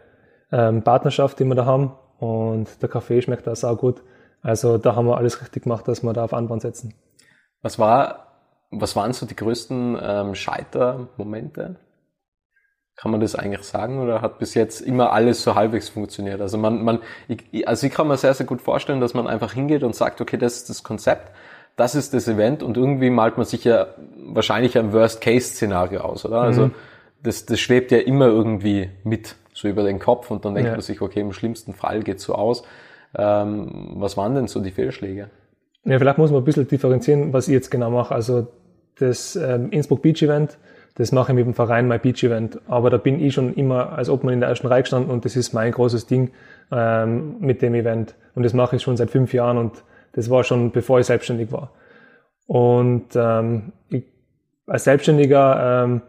ähm, 0.51 0.83
Partnerschaft, 0.83 1.39
die 1.39 1.45
wir 1.45 1.55
da 1.55 1.65
haben 1.65 1.93
und 2.19 2.81
der 2.81 2.89
Kaffee 2.89 3.21
schmeckt 3.21 3.47
auch 3.47 3.55
sau 3.55 3.75
gut. 3.75 4.01
Also 4.41 4.77
da 4.77 4.95
haben 4.95 5.07
wir 5.07 5.17
alles 5.17 5.41
richtig 5.41 5.63
gemacht, 5.63 5.87
dass 5.87 6.03
wir 6.03 6.13
da 6.13 6.25
auf 6.25 6.33
Anbahn 6.33 6.59
setzen. 6.59 6.93
Was 7.61 7.79
war, 7.79 8.27
was 8.71 8.95
waren 8.95 9.13
so 9.13 9.25
die 9.25 9.35
größten 9.35 9.97
ähm, 10.01 10.35
Scheitermomente? 10.35 11.77
Kann 12.95 13.11
man 13.11 13.21
das 13.21 13.35
eigentlich 13.35 13.63
sagen 13.63 13.99
oder 13.99 14.21
hat 14.21 14.37
bis 14.37 14.53
jetzt 14.53 14.81
immer 14.81 15.13
alles 15.13 15.43
so 15.43 15.55
halbwegs 15.55 15.89
funktioniert? 15.89 16.41
Also 16.41 16.57
man, 16.57 16.83
man, 16.83 16.99
ich, 17.27 17.67
also 17.67 17.87
ich 17.87 17.93
kann 17.93 18.07
mir 18.07 18.17
sehr, 18.17 18.33
sehr 18.33 18.45
gut 18.45 18.61
vorstellen, 18.61 18.99
dass 19.01 19.13
man 19.13 19.27
einfach 19.27 19.53
hingeht 19.53 19.83
und 19.83 19.95
sagt, 19.95 20.21
okay, 20.21 20.37
das 20.37 20.57
ist 20.57 20.69
das 20.69 20.83
Konzept, 20.83 21.31
das 21.75 21.95
ist 21.95 22.13
das 22.13 22.27
Event 22.27 22.63
und 22.63 22.77
irgendwie 22.77 23.09
malt 23.09 23.37
man 23.37 23.45
sich 23.45 23.63
ja 23.63 23.87
wahrscheinlich 24.25 24.77
ein 24.77 24.93
Worst-Case-Szenario 24.93 26.01
aus, 26.01 26.25
oder? 26.25 26.41
Also 26.41 26.67
mhm. 26.67 26.71
das, 27.23 27.45
das 27.45 27.59
schwebt 27.59 27.91
ja 27.91 27.99
immer 27.99 28.27
irgendwie 28.27 28.89
mit 29.03 29.35
so 29.53 29.67
über 29.67 29.83
den 29.83 29.99
Kopf 29.99 30.29
und 30.31 30.45
dann 30.45 30.55
denkt 30.55 30.67
ja. 30.67 30.73
man 30.73 30.81
sich, 30.81 31.01
okay, 31.01 31.21
im 31.21 31.33
schlimmsten 31.33 31.73
Fall 31.73 32.03
geht's 32.03 32.23
so 32.23 32.35
aus. 32.35 32.63
Ähm, 33.15 33.93
was 33.95 34.17
waren 34.17 34.35
denn 34.35 34.47
so 34.47 34.59
die 34.59 34.71
Fehlschläge? 34.71 35.29
Ja, 35.85 35.99
vielleicht 35.99 36.17
muss 36.17 36.31
man 36.31 36.41
ein 36.41 36.45
bisschen 36.45 36.67
differenzieren, 36.67 37.33
was 37.33 37.47
ich 37.47 37.53
jetzt 37.53 37.69
genau 37.69 37.91
mache. 37.91 38.13
Also 38.13 38.47
das 38.97 39.35
ähm, 39.35 39.69
Innsbruck 39.71 40.01
Beach 40.01 40.21
Event, 40.21 40.57
das 40.95 41.11
mache 41.11 41.31
ich 41.31 41.35
mit 41.35 41.45
dem 41.45 41.53
Verein 41.53 41.87
My 41.87 41.97
Beach 41.97 42.23
Event. 42.23 42.59
Aber 42.67 42.89
da 42.89 42.97
bin 42.97 43.19
ich 43.19 43.33
schon 43.33 43.53
immer 43.55 43.93
als 43.93 44.09
Obmann 44.09 44.35
in 44.35 44.39
der 44.39 44.49
ersten 44.49 44.67
Reihe 44.67 44.83
gestanden 44.83 45.11
und 45.11 45.25
das 45.25 45.35
ist 45.35 45.53
mein 45.53 45.71
großes 45.71 46.05
Ding 46.05 46.31
ähm, 46.71 47.35
mit 47.39 47.61
dem 47.61 47.73
Event. 47.73 48.15
Und 48.35 48.43
das 48.43 48.53
mache 48.53 48.75
ich 48.75 48.81
schon 48.81 48.97
seit 48.97 49.09
fünf 49.11 49.33
Jahren 49.33 49.57
und 49.57 49.83
das 50.13 50.29
war 50.29 50.43
schon 50.43 50.71
bevor 50.71 50.99
ich 50.99 51.05
selbstständig 51.05 51.51
war. 51.51 51.71
Und 52.47 53.15
ähm, 53.15 53.73
ich, 53.89 54.05
als 54.67 54.85
Selbstständiger 54.85 55.83
ähm, 55.83 56.01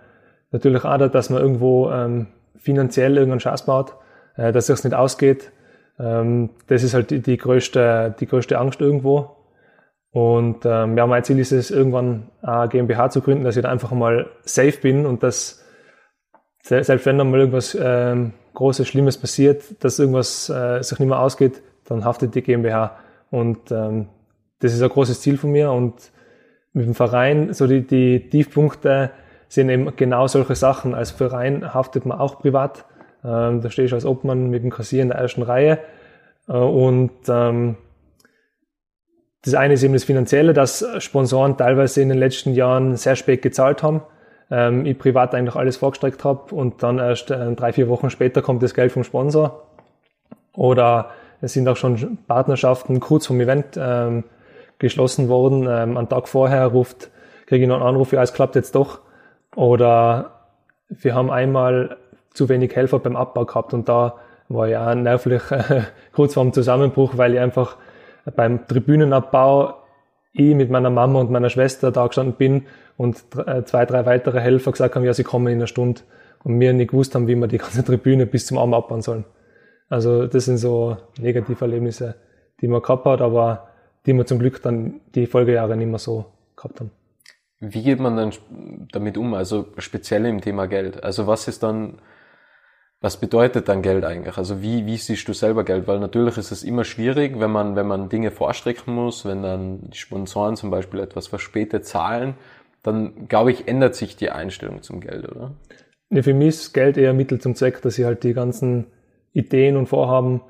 natürlich 0.50 0.84
auch, 0.84 0.99
dass 1.08 1.30
man 1.30 1.40
irgendwo 1.40 1.90
ähm, 1.90 2.28
finanziell 2.56 3.16
irgendeinen 3.16 3.40
Schatz 3.40 3.66
baut, 3.66 3.94
äh, 4.37 4.52
dass 4.52 4.68
es 4.68 4.84
nicht 4.84 4.94
ausgeht. 4.94 5.50
Ähm, 5.99 6.50
das 6.66 6.82
ist 6.82 6.94
halt 6.94 7.11
die, 7.11 7.20
die, 7.20 7.37
größte, 7.37 8.14
die 8.18 8.26
größte 8.26 8.58
Angst 8.58 8.80
irgendwo. 8.80 9.37
Und 10.11 10.64
ähm, 10.64 10.96
ja, 10.96 11.06
mein 11.06 11.25
Ziel 11.25 11.40
ist 11.40 11.50
es, 11.50 11.70
irgendwann 11.70 12.30
eine 12.40 12.68
GmbH 12.68 13.11
zu 13.11 13.20
gründen, 13.20 13.44
dass 13.44 13.56
ich 13.56 13.62
da 13.62 13.68
einfach 13.68 13.90
mal 13.90 14.30
safe 14.44 14.78
bin 14.80 15.06
und 15.06 15.23
dass 15.25 15.64
selbst 16.62 17.04
wenn 17.04 17.18
dann 17.18 17.30
mal 17.30 17.40
irgendwas 17.40 17.76
ähm, 17.78 18.32
Großes, 18.54 18.87
Schlimmes 18.87 19.18
passiert, 19.18 19.82
dass 19.82 19.99
irgendwas 19.99 20.49
äh, 20.49 20.80
sich 20.82 20.99
nicht 20.99 21.08
mehr 21.08 21.18
ausgeht, 21.18 21.61
dann 21.87 22.04
haftet 22.04 22.34
die 22.34 22.42
GmbH. 22.42 22.96
Und 23.34 23.72
ähm, 23.72 24.06
das 24.60 24.72
ist 24.72 24.82
ein 24.82 24.88
großes 24.88 25.20
Ziel 25.20 25.36
von 25.36 25.50
mir. 25.50 25.72
Und 25.72 25.94
mit 26.72 26.86
dem 26.86 26.94
Verein, 26.94 27.52
so 27.52 27.66
die, 27.66 27.84
die 27.84 28.30
Tiefpunkte 28.30 29.10
sind 29.48 29.68
eben 29.70 29.94
genau 29.96 30.28
solche 30.28 30.54
Sachen. 30.54 30.94
Als 30.94 31.10
Verein 31.10 31.74
haftet 31.74 32.06
man 32.06 32.18
auch 32.18 32.38
privat. 32.38 32.84
Ähm, 33.24 33.60
da 33.60 33.70
stehe 33.70 33.86
ich 33.86 33.92
als 33.92 34.06
Obmann 34.06 34.50
mit 34.50 34.62
dem 34.62 34.70
Kassier 34.70 35.02
in 35.02 35.08
der 35.08 35.18
ersten 35.18 35.42
Reihe. 35.42 35.80
Äh, 36.48 36.52
und 36.52 37.10
ähm, 37.28 37.76
das 39.42 39.54
eine 39.54 39.74
ist 39.74 39.82
eben 39.82 39.94
das 39.94 40.04
Finanzielle, 40.04 40.52
dass 40.52 40.86
Sponsoren 40.98 41.56
teilweise 41.56 42.00
in 42.00 42.08
den 42.08 42.18
letzten 42.18 42.54
Jahren 42.54 42.96
sehr 42.96 43.16
spät 43.16 43.42
gezahlt 43.42 43.82
haben. 43.82 44.02
Ähm, 44.48 44.86
ich 44.86 44.96
privat 44.96 45.34
eigentlich 45.34 45.56
alles 45.56 45.76
vorgestreckt 45.76 46.22
habe 46.24 46.54
und 46.54 46.84
dann 46.84 46.98
erst 46.98 47.32
äh, 47.32 47.52
drei, 47.54 47.72
vier 47.72 47.88
Wochen 47.88 48.10
später 48.10 48.42
kommt 48.42 48.62
das 48.62 48.74
Geld 48.74 48.92
vom 48.92 49.02
Sponsor. 49.02 49.66
Oder 50.54 51.10
es 51.44 51.52
sind 51.52 51.68
auch 51.68 51.76
schon 51.76 52.18
Partnerschaften 52.26 53.00
kurz 53.00 53.26
vom 53.26 53.40
Event 53.40 53.76
ähm, 53.76 54.24
geschlossen 54.78 55.28
worden. 55.28 55.66
Ähm, 55.68 55.96
einen 55.96 56.08
Tag 56.08 56.28
vorher 56.28 56.66
ruft, 56.66 57.10
kriege 57.46 57.64
ich 57.64 57.68
noch 57.68 57.76
einen 57.76 57.86
Anruf, 57.86 58.12
ja, 58.12 58.22
es 58.22 58.32
klappt 58.32 58.56
jetzt 58.56 58.74
doch. 58.74 59.00
Oder 59.54 60.30
wir 60.88 61.14
haben 61.14 61.30
einmal 61.30 61.98
zu 62.32 62.48
wenig 62.48 62.74
Helfer 62.74 62.98
beim 62.98 63.16
Abbau 63.16 63.44
gehabt 63.44 63.74
und 63.74 63.88
da 63.88 64.14
war 64.48 64.68
ja 64.68 64.94
nervlich 64.94 65.42
äh, 65.50 65.82
kurz 66.12 66.34
vorm 66.34 66.52
Zusammenbruch, 66.52 67.16
weil 67.16 67.34
ich 67.34 67.40
einfach 67.40 67.76
beim 68.34 68.66
Tribünenabbau 68.66 69.74
ich 70.32 70.54
mit 70.54 70.68
meiner 70.68 70.90
Mama 70.90 71.20
und 71.20 71.30
meiner 71.30 71.50
Schwester 71.50 71.92
da 71.92 72.06
gestanden 72.06 72.34
bin 72.34 72.66
und 72.96 73.22
äh, 73.46 73.64
zwei, 73.64 73.84
drei 73.86 74.04
weitere 74.06 74.40
Helfer 74.40 74.72
gesagt 74.72 74.96
haben, 74.96 75.04
ja, 75.04 75.14
sie 75.14 75.22
kommen 75.22 75.46
in 75.46 75.58
einer 75.58 75.68
Stunde 75.68 76.00
und 76.42 76.58
wir 76.58 76.72
nicht 76.72 76.90
gewusst 76.90 77.14
haben, 77.14 77.28
wie 77.28 77.36
wir 77.36 77.46
die 77.46 77.58
ganze 77.58 77.84
Tribüne 77.84 78.26
bis 78.26 78.46
zum 78.46 78.58
Arm 78.58 78.74
abbauen 78.74 79.02
sollen. 79.02 79.24
Also 79.88 80.26
das 80.26 80.46
sind 80.46 80.58
so 80.58 80.96
negative 81.18 81.64
Erlebnisse, 81.64 82.16
die 82.60 82.68
man 82.68 82.82
gehabt 82.82 83.04
hat, 83.04 83.20
aber 83.20 83.68
die 84.06 84.12
wir 84.12 84.26
zum 84.26 84.38
Glück 84.38 84.62
dann 84.62 85.00
die 85.14 85.26
Folgejahre 85.26 85.76
nicht 85.76 85.88
mehr 85.88 85.98
so 85.98 86.26
gehabt 86.56 86.80
haben. 86.80 86.90
Wie 87.60 87.82
geht 87.82 88.00
man 88.00 88.16
dann 88.16 88.32
damit 88.92 89.16
um? 89.16 89.34
Also 89.34 89.66
speziell 89.78 90.26
im 90.26 90.40
Thema 90.40 90.66
Geld. 90.66 91.02
Also 91.02 91.26
was 91.26 91.48
ist 91.48 91.62
dann, 91.62 91.98
was 93.00 93.18
bedeutet 93.18 93.68
dann 93.68 93.80
Geld 93.82 94.04
eigentlich? 94.04 94.36
Also 94.36 94.60
wie, 94.60 94.86
wie 94.86 94.96
siehst 94.96 95.26
du 95.28 95.32
selber 95.32 95.64
Geld? 95.64 95.86
Weil 95.86 96.00
natürlich 96.00 96.36
ist 96.36 96.50
es 96.50 96.62
immer 96.62 96.84
schwierig, 96.84 97.40
wenn 97.40 97.50
man, 97.50 97.76
wenn 97.76 97.86
man 97.86 98.08
Dinge 98.08 98.30
vorstrecken 98.30 98.94
muss, 98.94 99.24
wenn 99.24 99.42
dann 99.42 99.90
die 99.90 99.96
Sponsoren 99.96 100.56
zum 100.56 100.70
Beispiel 100.70 101.00
etwas 101.00 101.28
verspätet 101.28 101.86
zahlen, 101.86 102.34
dann 102.82 103.28
glaube 103.28 103.50
ich, 103.50 103.66
ändert 103.66 103.94
sich 103.94 104.16
die 104.16 104.30
Einstellung 104.30 104.82
zum 104.82 105.00
Geld, 105.00 105.28
oder? 105.30 105.52
Ja, 106.10 106.22
für 106.22 106.34
mich 106.34 106.48
ist 106.48 106.74
Geld 106.74 106.98
eher 106.98 107.14
Mittel 107.14 107.40
zum 107.40 107.54
Zweck, 107.54 107.80
dass 107.80 107.98
ich 107.98 108.04
halt 108.04 108.24
die 108.24 108.34
ganzen 108.34 108.86
Ideen 109.34 109.76
und 109.76 109.86
Vorhaben, 109.86 110.40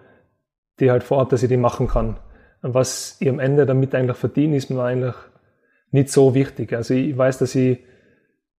die 0.78 0.90
halt 0.90 1.02
vorhabe, 1.02 1.30
dass 1.30 1.42
ich 1.42 1.48
die 1.48 1.56
machen 1.56 1.88
kann. 1.88 2.18
Und 2.62 2.74
was 2.74 3.16
ich 3.20 3.28
am 3.28 3.40
Ende 3.40 3.66
damit 3.66 3.94
eigentlich 3.94 4.16
verdiene, 4.16 4.56
ist 4.56 4.70
mir 4.70 4.82
eigentlich 4.82 5.14
nicht 5.90 6.10
so 6.10 6.34
wichtig. 6.34 6.72
Also 6.72 6.94
ich 6.94 7.16
weiß, 7.16 7.38
dass 7.38 7.54
ich 7.54 7.80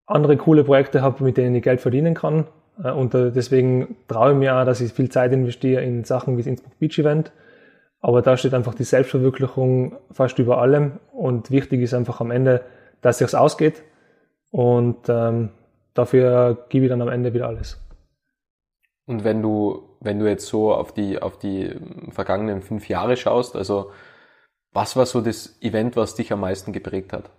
andere 0.05 0.37
coole 0.37 0.63
Projekte 0.63 1.01
habe, 1.01 1.23
mit 1.23 1.37
denen 1.37 1.55
ich 1.55 1.63
Geld 1.63 1.81
verdienen 1.81 2.13
kann. 2.13 2.47
Äh, 2.83 2.91
und 2.91 3.13
äh, 3.13 3.31
deswegen 3.31 3.95
traue 4.07 4.33
ich 4.33 4.37
mir 4.37 4.55
auch, 4.55 4.65
dass 4.65 4.81
ich 4.81 4.93
viel 4.93 5.09
Zeit 5.09 5.31
investiere 5.31 5.81
in 5.81 6.03
Sachen 6.03 6.35
wie 6.35 6.41
das 6.41 6.47
Innsbruck 6.47 6.77
Beach 6.79 6.99
Event. 6.99 7.31
Aber 7.99 8.21
da 8.21 8.37
steht 8.37 8.53
einfach 8.53 8.75
die 8.75 8.83
Selbstverwirklichung 8.83 9.97
fast 10.11 10.37
über 10.37 10.59
allem. 10.59 10.99
Und 11.11 11.49
wichtig 11.49 11.81
ist 11.81 11.93
einfach 11.93 12.21
am 12.21 12.31
Ende, 12.31 12.61
dass 13.01 13.21
es 13.21 13.33
ausgeht. 13.33 13.81
Und 14.51 15.09
ähm, 15.09 15.49
dafür 15.93 16.65
gebe 16.69 16.85
ich 16.85 16.89
dann 16.89 17.01
am 17.01 17.09
Ende 17.09 17.33
wieder 17.33 17.47
alles. 17.47 17.81
Und 19.07 19.23
wenn 19.23 19.41
du, 19.41 19.84
wenn 19.99 20.19
du 20.19 20.27
jetzt 20.27 20.47
so 20.47 20.73
auf 20.73 20.93
die, 20.93 21.21
auf 21.21 21.37
die 21.37 21.75
vergangenen 22.09 22.61
fünf 22.61 22.87
Jahre 22.87 23.17
schaust, 23.17 23.55
also 23.55 23.91
was 24.71 24.95
war 24.95 25.05
so 25.05 25.21
das 25.21 25.57
Event, 25.61 25.95
was 25.95 26.15
dich 26.15 26.33
am 26.33 26.41
meisten 26.41 26.73
geprägt 26.73 27.13
hat? 27.13 27.29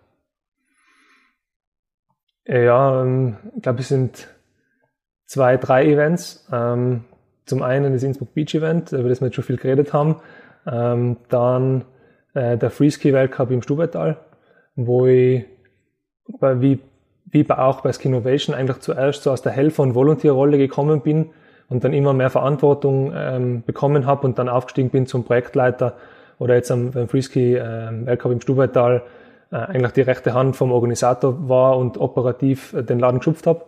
Ja, 2.46 3.02
ähm, 3.02 3.36
ich 3.56 3.62
glaube, 3.62 3.80
es 3.80 3.88
sind 3.88 4.28
zwei, 5.26 5.56
drei 5.56 5.86
Events. 5.86 6.46
Ähm, 6.52 7.04
zum 7.44 7.62
einen 7.62 7.92
das 7.92 8.02
Innsbruck 8.02 8.34
Beach 8.34 8.54
Event, 8.54 8.92
über 8.92 9.08
das 9.08 9.20
wir 9.20 9.26
jetzt 9.26 9.34
schon 9.34 9.44
viel 9.44 9.56
geredet 9.56 9.92
haben. 9.92 10.16
Ähm, 10.66 11.18
dann 11.28 11.84
äh, 12.34 12.56
der 12.56 12.70
Freeski 12.70 13.12
Weltcup 13.12 13.50
im 13.50 13.62
Stubaital, 13.62 14.18
wo 14.75 15.06
ich 15.06 15.44
wie, 16.26 16.80
wie 17.26 17.50
auch 17.50 17.82
bei 17.82 17.92
Skinovation 17.92 18.54
eigentlich 18.54 18.78
zuerst 18.80 19.22
so 19.22 19.30
aus 19.30 19.42
der 19.42 19.52
Helfer- 19.52 19.82
und 19.82 19.94
Volontierrolle 19.94 20.58
gekommen 20.58 21.02
bin 21.02 21.30
und 21.68 21.85
dann 21.85 21.92
immer 21.92 22.12
mehr 22.12 22.30
Verantwortung 22.30 23.12
ähm, 23.14 23.62
bekommen 23.64 24.06
habe 24.06 24.26
und 24.26 24.38
dann 24.38 24.49
aufgestiegen 24.49 24.90
bin 24.90 25.06
zum 25.06 25.25
Projektleiter 25.25 25.94
oder 26.38 26.54
jetzt 26.54 26.70
am, 26.70 26.90
beim 26.90 27.08
Freeski 27.08 27.56
äh, 27.56 28.06
Weltcup 28.06 28.32
im 28.32 28.40
Stubaital 28.40 29.02
äh, 29.50 29.56
eigentlich 29.56 29.92
die 29.92 30.02
rechte 30.02 30.35
Hand 30.35 30.56
vom 30.56 30.73
Organisator 30.73 31.49
war 31.49 31.76
und 31.78 31.99
operativ 31.99 32.73
äh, 32.73 32.82
den 32.82 32.99
Laden 32.99 33.18
geschupft 33.18 33.46
habe. 33.46 33.64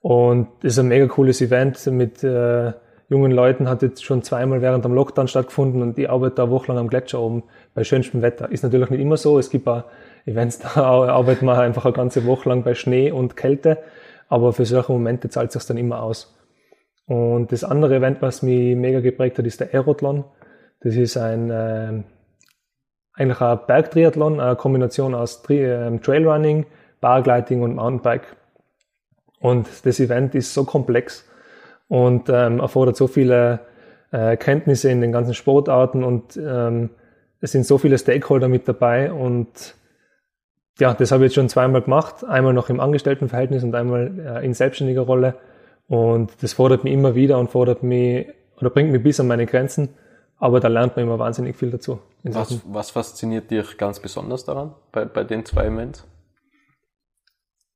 Und 0.00 0.48
das 0.60 0.74
ist 0.74 0.78
ein 0.78 0.88
mega 0.88 1.06
cooles 1.06 1.40
Event 1.40 1.84
mit 1.86 2.22
äh, 2.22 2.72
jungen 3.08 3.32
Leuten, 3.32 3.68
hat 3.68 3.82
jetzt 3.82 4.04
schon 4.04 4.22
zweimal 4.22 4.62
während 4.62 4.84
dem 4.84 4.94
Lockdown 4.94 5.28
stattgefunden 5.28 5.82
und 5.82 5.96
die 5.96 6.08
arbeiten 6.08 6.36
da 6.36 6.50
wochenlang 6.50 6.78
am 6.78 6.88
Gletscher 6.88 7.20
oben 7.20 7.44
bei 7.74 7.84
schönstem 7.84 8.22
Wetter. 8.22 8.50
Ist 8.50 8.62
natürlich 8.62 8.90
nicht 8.90 9.00
immer 9.00 9.16
so. 9.16 9.38
Es 9.38 9.50
gibt 9.50 9.66
auch 9.68 9.84
Events, 10.24 10.58
da 10.74 10.82
arbeiten 10.82 11.46
wir 11.46 11.58
einfach 11.58 11.84
eine 11.84 11.94
ganze 11.94 12.24
Woche 12.26 12.48
lang 12.48 12.62
bei 12.62 12.74
Schnee 12.74 13.10
und 13.10 13.36
Kälte. 13.36 13.78
Aber 14.28 14.52
für 14.52 14.64
solche 14.64 14.92
Momente 14.92 15.28
zahlt 15.28 15.48
es 15.48 15.54
sich 15.54 15.66
dann 15.66 15.76
immer 15.76 16.02
aus. 16.02 16.36
Und 17.06 17.52
das 17.52 17.64
andere 17.64 17.96
Event, 17.96 18.20
was 18.20 18.42
mich 18.42 18.76
mega 18.76 19.00
geprägt 19.00 19.38
hat, 19.38 19.46
ist 19.46 19.60
der 19.60 19.72
Aerothlon. 19.72 20.24
Das 20.80 20.94
ist 20.96 21.16
ein 21.16 21.50
äh, 21.50 22.02
eigentlich 23.14 23.40
ein 23.40 23.58
Bergtriathlon, 23.66 24.40
eine 24.40 24.56
Kombination 24.56 25.14
aus 25.14 25.42
Tri 25.42 25.64
äh, 25.64 25.98
Trailrunning, 25.98 26.66
Bargliding 27.00 27.62
und 27.62 27.76
Mountainbike. 27.76 28.36
Und 29.40 29.68
das 29.84 30.00
Event 30.00 30.34
ist 30.34 30.52
so 30.52 30.64
komplex 30.64 31.28
und 31.88 32.28
ähm, 32.28 32.60
erfordert 32.60 32.96
so 32.96 33.06
viele 33.06 33.60
äh, 34.10 34.36
Kenntnisse 34.36 34.90
in 34.90 35.00
den 35.00 35.12
ganzen 35.12 35.34
Sportarten 35.34 36.04
und 36.04 36.36
ähm, 36.36 36.90
es 37.40 37.52
sind 37.52 37.66
so 37.66 37.78
viele 37.78 37.98
Stakeholder 37.98 38.48
mit 38.48 38.66
dabei 38.66 39.12
und 39.12 39.76
ja, 40.78 40.92
das 40.94 41.10
habe 41.10 41.24
ich 41.24 41.28
jetzt 41.28 41.36
schon 41.36 41.48
zweimal 41.48 41.82
gemacht. 41.82 42.24
Einmal 42.24 42.52
noch 42.52 42.68
im 42.68 42.80
Angestelltenverhältnis 42.80 43.62
und 43.62 43.74
einmal 43.74 44.12
äh, 44.18 44.44
in 44.44 44.52
selbstständiger 44.52 45.02
Rolle. 45.02 45.34
Und 45.88 46.42
das 46.42 46.52
fordert 46.52 46.84
mich 46.84 46.92
immer 46.92 47.14
wieder 47.14 47.38
und 47.38 47.50
fordert 47.50 47.82
mich 47.82 48.26
oder 48.58 48.70
bringt 48.70 48.90
mich 48.90 49.02
bis 49.02 49.20
an 49.20 49.28
meine 49.28 49.46
Grenzen. 49.46 49.90
Aber 50.38 50.60
da 50.60 50.68
lernt 50.68 50.96
man 50.96 51.04
immer 51.06 51.18
wahnsinnig 51.18 51.56
viel 51.56 51.70
dazu. 51.70 52.00
Was, 52.22 52.60
was 52.66 52.90
fasziniert 52.90 53.50
dich 53.50 53.78
ganz 53.78 54.00
besonders 54.00 54.44
daran, 54.44 54.74
bei, 54.92 55.04
bei 55.04 55.24
den 55.24 55.44
zwei 55.44 55.66
Events? 55.66 56.06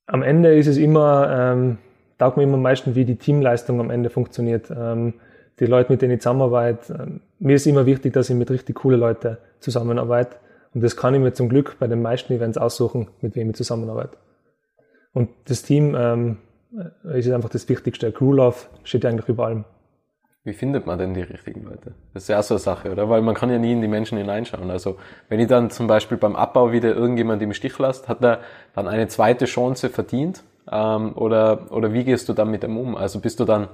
Am 0.07 0.23
Ende 0.23 0.57
ist 0.57 0.67
es 0.67 0.77
immer, 0.77 1.31
ähm, 1.31 1.79
taugt 2.19 2.37
mir 2.37 2.43
immer 2.43 2.55
am 2.55 2.63
meisten, 2.63 2.95
wie 2.95 3.05
die 3.05 3.17
Teamleistung 3.17 3.81
am 3.81 3.91
Ende 3.91 4.11
funktioniert. 4.11 4.71
Ähm, 4.71 5.15
die 5.61 5.67
Leute, 5.67 5.93
mit 5.93 6.03
denen 6.03 6.15
ich 6.15 6.21
zusammenarbeite. 6.21 6.93
Ähm, 7.01 7.21
mir 7.39 7.57
ist 7.57 7.67
immer 7.67 7.87
wichtig, 7.87 8.13
dass 8.13 8.29
ich 8.29 8.37
mit 8.37 8.51
richtig 8.51 8.77
coole 8.77 8.97
Leuten 8.97 9.39
zusammenarbeite. 9.61 10.37
Und 10.75 10.83
das 10.83 10.97
kann 10.97 11.15
ich 11.15 11.21
mir 11.21 11.33
zum 11.33 11.49
Glück 11.49 11.77
bei 11.79 11.87
den 11.87 12.03
meisten 12.03 12.33
Events 12.33 12.59
aussuchen, 12.59 13.09
mit 13.21 13.37
wem 13.37 13.51
ich 13.51 13.57
zusammenarbeite. 13.57 14.17
Und 15.13 15.31
das 15.47 15.63
Team 15.63 15.95
ähm, 15.97 16.39
ist 17.05 17.31
einfach 17.31 17.49
das 17.49 17.69
Wichtigste. 17.69 18.13
Crew 18.13 18.33
Love 18.33 18.57
steht 18.85 19.05
eigentlich 19.05 19.29
über 19.29 19.47
allem. 19.47 19.65
Wie 20.43 20.55
findet 20.55 20.87
man 20.87 20.99
denn 20.99 21.13
die 21.13 21.21
richtigen 21.21 21.65
Leute? 21.65 21.95
Das 22.15 22.23
ist 22.23 22.29
ja 22.29 22.39
auch 22.39 22.43
so 22.43 22.55
eine 22.55 22.61
Sache, 22.61 22.91
oder? 22.91 23.11
Weil 23.11 23.21
man 23.21 23.35
kann 23.35 23.51
ja 23.51 23.59
nie 23.59 23.73
in 23.73 23.83
die 23.83 23.89
Menschen 23.89 24.17
hineinschauen. 24.17 24.71
Also 24.71 24.97
wenn 25.29 25.39
ich 25.39 25.49
dann 25.49 25.71
zum 25.71 25.87
Beispiel 25.87 26.17
beim 26.17 26.35
Abbau 26.35 26.73
wieder 26.73 26.95
irgendjemand 26.95 27.43
im 27.43 27.53
Stich 27.53 27.79
lasse, 27.79 28.09
hat 28.09 28.23
er 28.23 28.41
dann 28.75 28.89
eine 28.89 29.09
zweite 29.09 29.45
Chance 29.45 29.91
verdient? 29.91 30.43
Ähm, 30.71 31.15
oder, 31.15 31.71
oder 31.71 31.93
wie 31.93 32.05
gehst 32.05 32.29
du 32.29 32.33
dann 32.33 32.51
mit 32.51 32.63
dem 32.63 32.79
um? 32.79 32.97
Also 32.97 33.21
bist 33.21 33.39
du 33.41 33.45
dann 33.45 33.69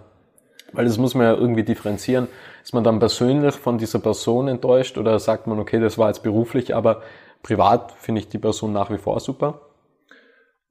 weil 0.72 0.84
das 0.84 0.98
muss 0.98 1.14
man 1.14 1.26
ja 1.26 1.34
irgendwie 1.34 1.62
differenzieren. 1.62 2.28
Ist 2.62 2.74
man 2.74 2.84
dann 2.84 2.98
persönlich 2.98 3.54
von 3.54 3.78
dieser 3.78 3.98
Person 3.98 4.48
enttäuscht 4.48 4.98
oder 4.98 5.18
sagt 5.18 5.46
man, 5.46 5.58
okay, 5.58 5.80
das 5.80 5.98
war 5.98 6.08
jetzt 6.08 6.22
beruflich, 6.22 6.74
aber 6.74 7.02
privat 7.42 7.92
finde 7.92 8.20
ich 8.20 8.28
die 8.28 8.38
Person 8.38 8.72
nach 8.72 8.90
wie 8.90 8.98
vor 8.98 9.20
super? 9.20 9.60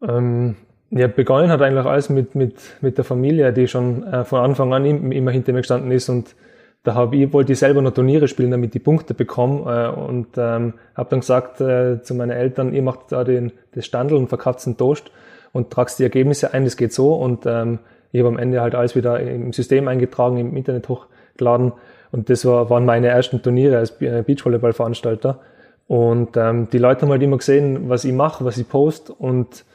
Ähm, 0.01 0.57
ja, 0.91 1.07
begonnen 1.07 1.49
hat 1.49 1.61
eigentlich 1.61 1.85
alles 1.85 2.09
mit, 2.09 2.35
mit, 2.35 2.55
mit 2.81 2.97
der 2.97 3.05
Familie, 3.05 3.51
die 3.53 3.67
schon 3.67 4.03
äh, 4.03 4.23
von 4.23 4.39
Anfang 4.39 4.73
an 4.73 4.85
immer 5.11 5.31
hinter 5.31 5.53
mir 5.53 5.59
gestanden 5.59 5.91
ist 5.91 6.09
und 6.09 6.35
da 6.83 6.93
habe 6.93 7.15
ich, 7.15 7.33
wollte 7.33 7.53
ich 7.53 7.59
selber 7.59 7.81
noch 7.81 7.93
Turniere 7.93 8.27
spielen, 8.27 8.51
damit 8.51 8.75
die 8.75 8.79
Punkte 8.79 9.15
bekomme 9.15 9.93
äh, 9.95 9.99
und 9.99 10.27
ähm, 10.37 10.73
habe 10.95 11.09
dann 11.09 11.21
gesagt 11.21 11.59
äh, 11.59 12.01
zu 12.03 12.13
meinen 12.13 12.31
Eltern, 12.31 12.73
ihr 12.73 12.83
macht 12.83 13.11
da 13.11 13.23
den, 13.23 13.51
das 13.73 13.85
Standel 13.85 14.17
und 14.17 14.27
verkauft 14.27 14.65
den 14.65 14.77
Toast 14.77 15.11
und 15.51 15.71
tragst 15.71 15.97
die 15.97 16.03
Ergebnisse 16.03 16.53
ein, 16.53 16.63
das 16.63 16.77
geht 16.77 16.93
so 16.93 17.15
und 17.15 17.45
ähm, 17.47 17.79
ich 18.15 18.21
habe 18.21 18.29
am 18.29 18.37
Ende 18.37 18.61
halt 18.61 18.75
alles 18.75 18.95
wieder 18.95 19.19
im 19.19 19.51
System 19.51 19.89
eingetragen, 19.89 20.37
im 20.37 20.55
Internet 20.55 20.87
hochgeladen. 20.87 21.73
Und 22.11 22.29
das 22.29 22.45
war, 22.45 22.69
waren 22.69 22.85
meine 22.85 23.07
ersten 23.07 23.41
Turniere 23.41 23.77
als 23.77 23.91
Beachvolleyball-Veranstalter. 23.97 25.41
Und 25.87 26.37
ähm, 26.37 26.69
die 26.71 26.77
Leute 26.77 27.01
haben 27.01 27.09
halt 27.09 27.21
immer 27.21 27.37
gesehen, 27.37 27.89
was 27.89 28.05
ich 28.05 28.13
mache, 28.13 28.45
was 28.45 28.57
ich 28.57 28.69
post. 28.69 29.09
Und 29.09 29.65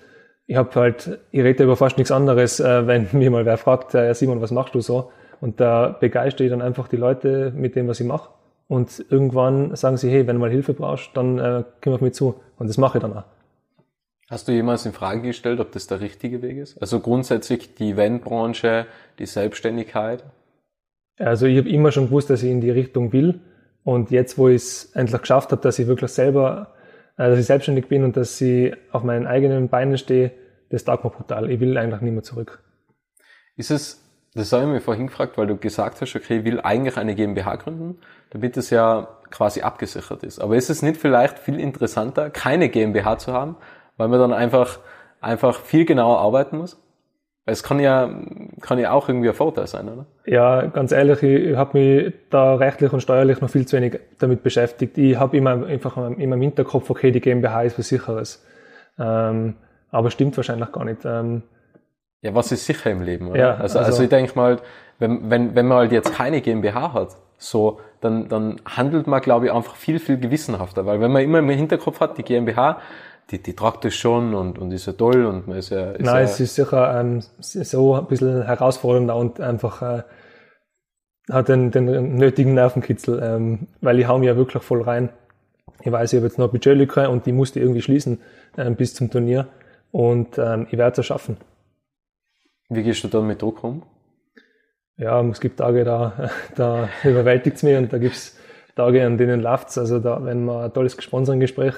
ich 0.50 0.56
habe 0.56 0.74
halt, 0.74 1.20
ich 1.30 1.42
rede 1.44 1.62
über 1.62 1.76
fast 1.76 1.96
nichts 1.96 2.10
anderes, 2.10 2.58
äh, 2.58 2.84
wenn 2.84 3.06
mir 3.12 3.30
mal 3.30 3.46
wer 3.46 3.56
fragt, 3.56 3.94
äh, 3.94 4.12
Simon, 4.14 4.40
was 4.40 4.50
machst 4.50 4.74
du 4.74 4.80
so? 4.80 5.12
Und 5.40 5.60
da 5.60 5.96
begeistere 6.00 6.44
ich 6.44 6.50
dann 6.50 6.60
einfach 6.60 6.88
die 6.88 6.96
Leute 6.96 7.52
mit 7.54 7.76
dem, 7.76 7.86
was 7.86 8.00
ich 8.00 8.06
mache. 8.06 8.30
Und 8.66 9.04
irgendwann 9.10 9.76
sagen 9.76 9.96
sie, 9.96 10.10
hey, 10.10 10.26
wenn 10.26 10.36
du 10.36 10.40
mal 10.40 10.50
Hilfe 10.50 10.74
brauchst, 10.74 11.10
dann 11.14 11.38
äh, 11.38 11.62
komm 11.80 11.92
auf 11.92 12.00
mich 12.00 12.14
zu. 12.14 12.34
Und 12.58 12.68
das 12.68 12.78
mache 12.78 12.98
ich 12.98 13.02
dann 13.02 13.16
auch. 13.16 13.24
Hast 14.28 14.48
du 14.48 14.52
jemals 14.52 14.84
in 14.86 14.92
Frage 14.92 15.22
gestellt, 15.22 15.60
ob 15.60 15.70
das 15.70 15.86
der 15.86 16.00
richtige 16.00 16.42
Weg 16.42 16.56
ist? 16.58 16.82
Also 16.82 16.98
grundsätzlich 16.98 17.76
die 17.76 17.90
Eventbranche, 17.90 18.86
die 19.20 19.26
Selbstständigkeit? 19.26 20.24
Also 21.16 21.46
ich 21.46 21.58
habe 21.58 21.68
immer 21.68 21.92
schon 21.92 22.06
gewusst, 22.06 22.28
dass 22.28 22.42
ich 22.42 22.50
in 22.50 22.60
die 22.60 22.70
Richtung 22.70 23.12
will. 23.12 23.38
Und 23.84 24.10
jetzt, 24.10 24.36
wo 24.36 24.48
ich 24.48 24.56
es 24.56 24.90
endlich 24.94 25.20
geschafft 25.20 25.52
habe, 25.52 25.62
dass 25.62 25.78
ich 25.78 25.86
wirklich 25.86 26.10
selber, 26.10 26.72
dass 27.28 27.38
ich 27.38 27.46
selbstständig 27.46 27.88
bin 27.88 28.04
und 28.04 28.16
dass 28.16 28.40
ich 28.40 28.74
auf 28.92 29.02
meinen 29.02 29.26
eigenen 29.26 29.68
Beinen 29.68 29.98
stehe, 29.98 30.32
das 30.70 30.84
taugt 30.84 31.04
mir 31.04 31.10
brutal. 31.10 31.50
Ich 31.50 31.60
will 31.60 31.76
eigentlich 31.76 32.00
nicht 32.00 32.12
mehr 32.12 32.22
zurück. 32.22 32.62
Ist 33.56 33.70
es, 33.70 34.02
das 34.34 34.52
habe 34.52 34.64
ich 34.64 34.68
mir 34.70 34.80
vorhin 34.80 35.08
gefragt, 35.08 35.36
weil 35.36 35.46
du 35.46 35.56
gesagt 35.56 36.00
hast, 36.00 36.16
okay, 36.16 36.38
ich 36.38 36.44
will 36.44 36.60
eigentlich 36.60 36.96
eine 36.96 37.14
GmbH 37.14 37.56
gründen, 37.56 37.98
damit 38.30 38.56
es 38.56 38.70
ja 38.70 39.08
quasi 39.30 39.62
abgesichert 39.62 40.22
ist. 40.22 40.38
Aber 40.38 40.56
ist 40.56 40.70
es 40.70 40.82
nicht 40.82 40.96
vielleicht 40.96 41.38
viel 41.38 41.60
interessanter, 41.60 42.30
keine 42.30 42.68
GmbH 42.68 43.18
zu 43.18 43.32
haben, 43.32 43.56
weil 43.96 44.08
man 44.08 44.20
dann 44.20 44.32
einfach, 44.32 44.78
einfach 45.20 45.60
viel 45.60 45.84
genauer 45.84 46.20
arbeiten 46.20 46.58
muss? 46.58 46.80
Es 47.50 47.62
kann 47.62 47.80
ja, 47.80 48.10
kann 48.60 48.78
ja 48.78 48.92
auch 48.92 49.08
irgendwie 49.08 49.28
ein 49.28 49.34
Vorteil 49.34 49.66
sein, 49.66 49.88
oder? 49.88 50.06
Ja, 50.24 50.66
ganz 50.66 50.92
ehrlich, 50.92 51.22
ich 51.22 51.56
habe 51.56 51.78
mich 51.78 52.14
da 52.30 52.54
rechtlich 52.54 52.92
und 52.92 53.00
steuerlich 53.00 53.40
noch 53.40 53.50
viel 53.50 53.66
zu 53.66 53.76
wenig 53.76 53.98
damit 54.18 54.42
beschäftigt. 54.42 54.96
Ich 54.98 55.18
habe 55.18 55.36
immer 55.36 55.66
einfach 55.66 55.96
immer 55.96 56.34
im 56.36 56.40
Hinterkopf, 56.40 56.90
okay, 56.90 57.10
die 57.10 57.20
GmbH 57.20 57.62
ist 57.62 57.78
was 57.78 57.88
Sicheres. 57.88 58.44
Ähm, 58.98 59.56
aber 59.90 60.10
stimmt 60.10 60.36
wahrscheinlich 60.36 60.70
gar 60.72 60.84
nicht. 60.84 61.04
Ähm, 61.04 61.42
ja, 62.22 62.34
was 62.34 62.52
ist 62.52 62.66
sicher 62.66 62.90
im 62.90 63.02
Leben, 63.02 63.28
oder? 63.28 63.38
Ja, 63.38 63.50
also, 63.52 63.78
also, 63.78 63.92
also 63.92 64.02
ich 64.02 64.08
denke 64.08 64.32
mal, 64.36 64.58
wenn, 64.98 65.30
wenn, 65.30 65.54
wenn 65.54 65.66
man 65.66 65.78
halt 65.78 65.92
jetzt 65.92 66.12
keine 66.12 66.40
GmbH 66.40 66.92
hat, 66.92 67.16
so, 67.38 67.80
dann, 68.02 68.28
dann 68.28 68.60
handelt 68.66 69.06
man, 69.06 69.22
glaube 69.22 69.46
ich, 69.46 69.52
einfach 69.52 69.74
viel, 69.74 69.98
viel 69.98 70.18
gewissenhafter. 70.18 70.84
Weil 70.84 71.00
wenn 71.00 71.10
man 71.10 71.22
immer 71.22 71.38
im 71.38 71.48
Hinterkopf 71.48 72.00
hat, 72.00 72.18
die 72.18 72.22
GmbH, 72.22 72.78
die, 73.30 73.42
die 73.42 73.54
tragt 73.54 73.84
es 73.84 73.94
schon 73.94 74.34
und, 74.34 74.58
und 74.58 74.72
ist 74.72 74.86
ja 74.86 74.92
toll 74.92 75.24
und 75.24 75.46
man 75.46 75.58
ist 75.58 75.70
ja. 75.70 75.92
Ist 75.92 76.04
Nein, 76.04 76.16
ja 76.16 76.20
es 76.22 76.40
ist 76.40 76.54
sicher 76.54 77.00
ähm, 77.00 77.22
so 77.38 77.94
ein 77.94 78.06
bisschen 78.06 78.44
herausfordernder 78.44 79.16
und 79.16 79.40
einfach 79.40 79.82
äh, 79.82 80.02
hat 81.30 81.48
den, 81.48 81.70
den 81.70 82.16
nötigen 82.16 82.54
Nervenkitzel, 82.54 83.20
ähm, 83.22 83.68
weil 83.80 83.98
ich 84.00 84.08
hau 84.08 84.18
mir 84.18 84.26
ja 84.26 84.36
wirklich 84.36 84.62
voll 84.62 84.82
rein. 84.82 85.10
Ich 85.82 85.90
weiß, 85.90 86.12
ich 86.12 86.18
habe 86.18 86.26
jetzt 86.26 86.38
noch 86.38 86.50
Budgetlücke 86.50 87.08
und 87.08 87.26
die 87.26 87.32
musste 87.32 87.60
irgendwie 87.60 87.82
schließen 87.82 88.20
ähm, 88.58 88.74
bis 88.74 88.94
zum 88.94 89.10
Turnier 89.10 89.46
und 89.92 90.36
ähm, 90.38 90.66
ich 90.70 90.76
werde 90.76 91.00
es 91.00 91.06
schaffen. 91.06 91.36
Wie 92.68 92.82
gehst 92.82 93.02
du 93.04 93.08
dann 93.08 93.26
mit 93.26 93.40
Druck 93.42 93.62
um? 93.64 93.82
Ja, 94.96 95.22
es 95.22 95.40
gibt 95.40 95.58
Tage, 95.58 95.84
da, 95.84 96.30
da 96.56 96.88
überwältigt 97.04 97.56
es 97.56 97.62
mich 97.62 97.76
und 97.76 97.92
da 97.92 97.98
gibt 97.98 98.16
es 98.16 98.36
Tage, 98.74 99.06
an 99.06 99.16
denen 99.16 99.40
läuft 99.40 99.68
es. 99.68 99.78
Also 99.78 100.00
da, 100.00 100.24
wenn 100.24 100.44
man 100.44 100.64
ein 100.64 100.72
tolles 100.72 101.00
Sponsoring-Gespräch 101.00 101.74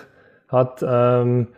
hat, 0.52 0.84
ähm, 0.86 1.48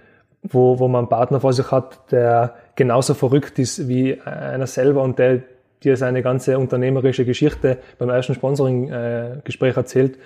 wo, 0.43 0.79
wo 0.79 0.89
man 0.89 1.01
einen 1.01 1.09
Partner 1.09 1.41
vor 1.41 1.53
sich 1.53 1.71
hat, 1.71 2.13
der 2.13 2.55
genauso 2.77 3.15
verrückt 3.15 3.59
ist 3.59 3.89
wie 3.89 4.21
einer 4.21 4.67
selber 4.67 5.03
und 5.03 5.19
der 5.19 5.43
dir 5.83 5.97
seine 5.97 6.23
ganze 6.23 6.59
unternehmerische 6.59 7.25
Geschichte 7.25 7.79
beim 7.99 8.09
ersten 8.09 8.35
Sponsoring-Gespräch 8.35 9.77
erzählt, 9.77 10.19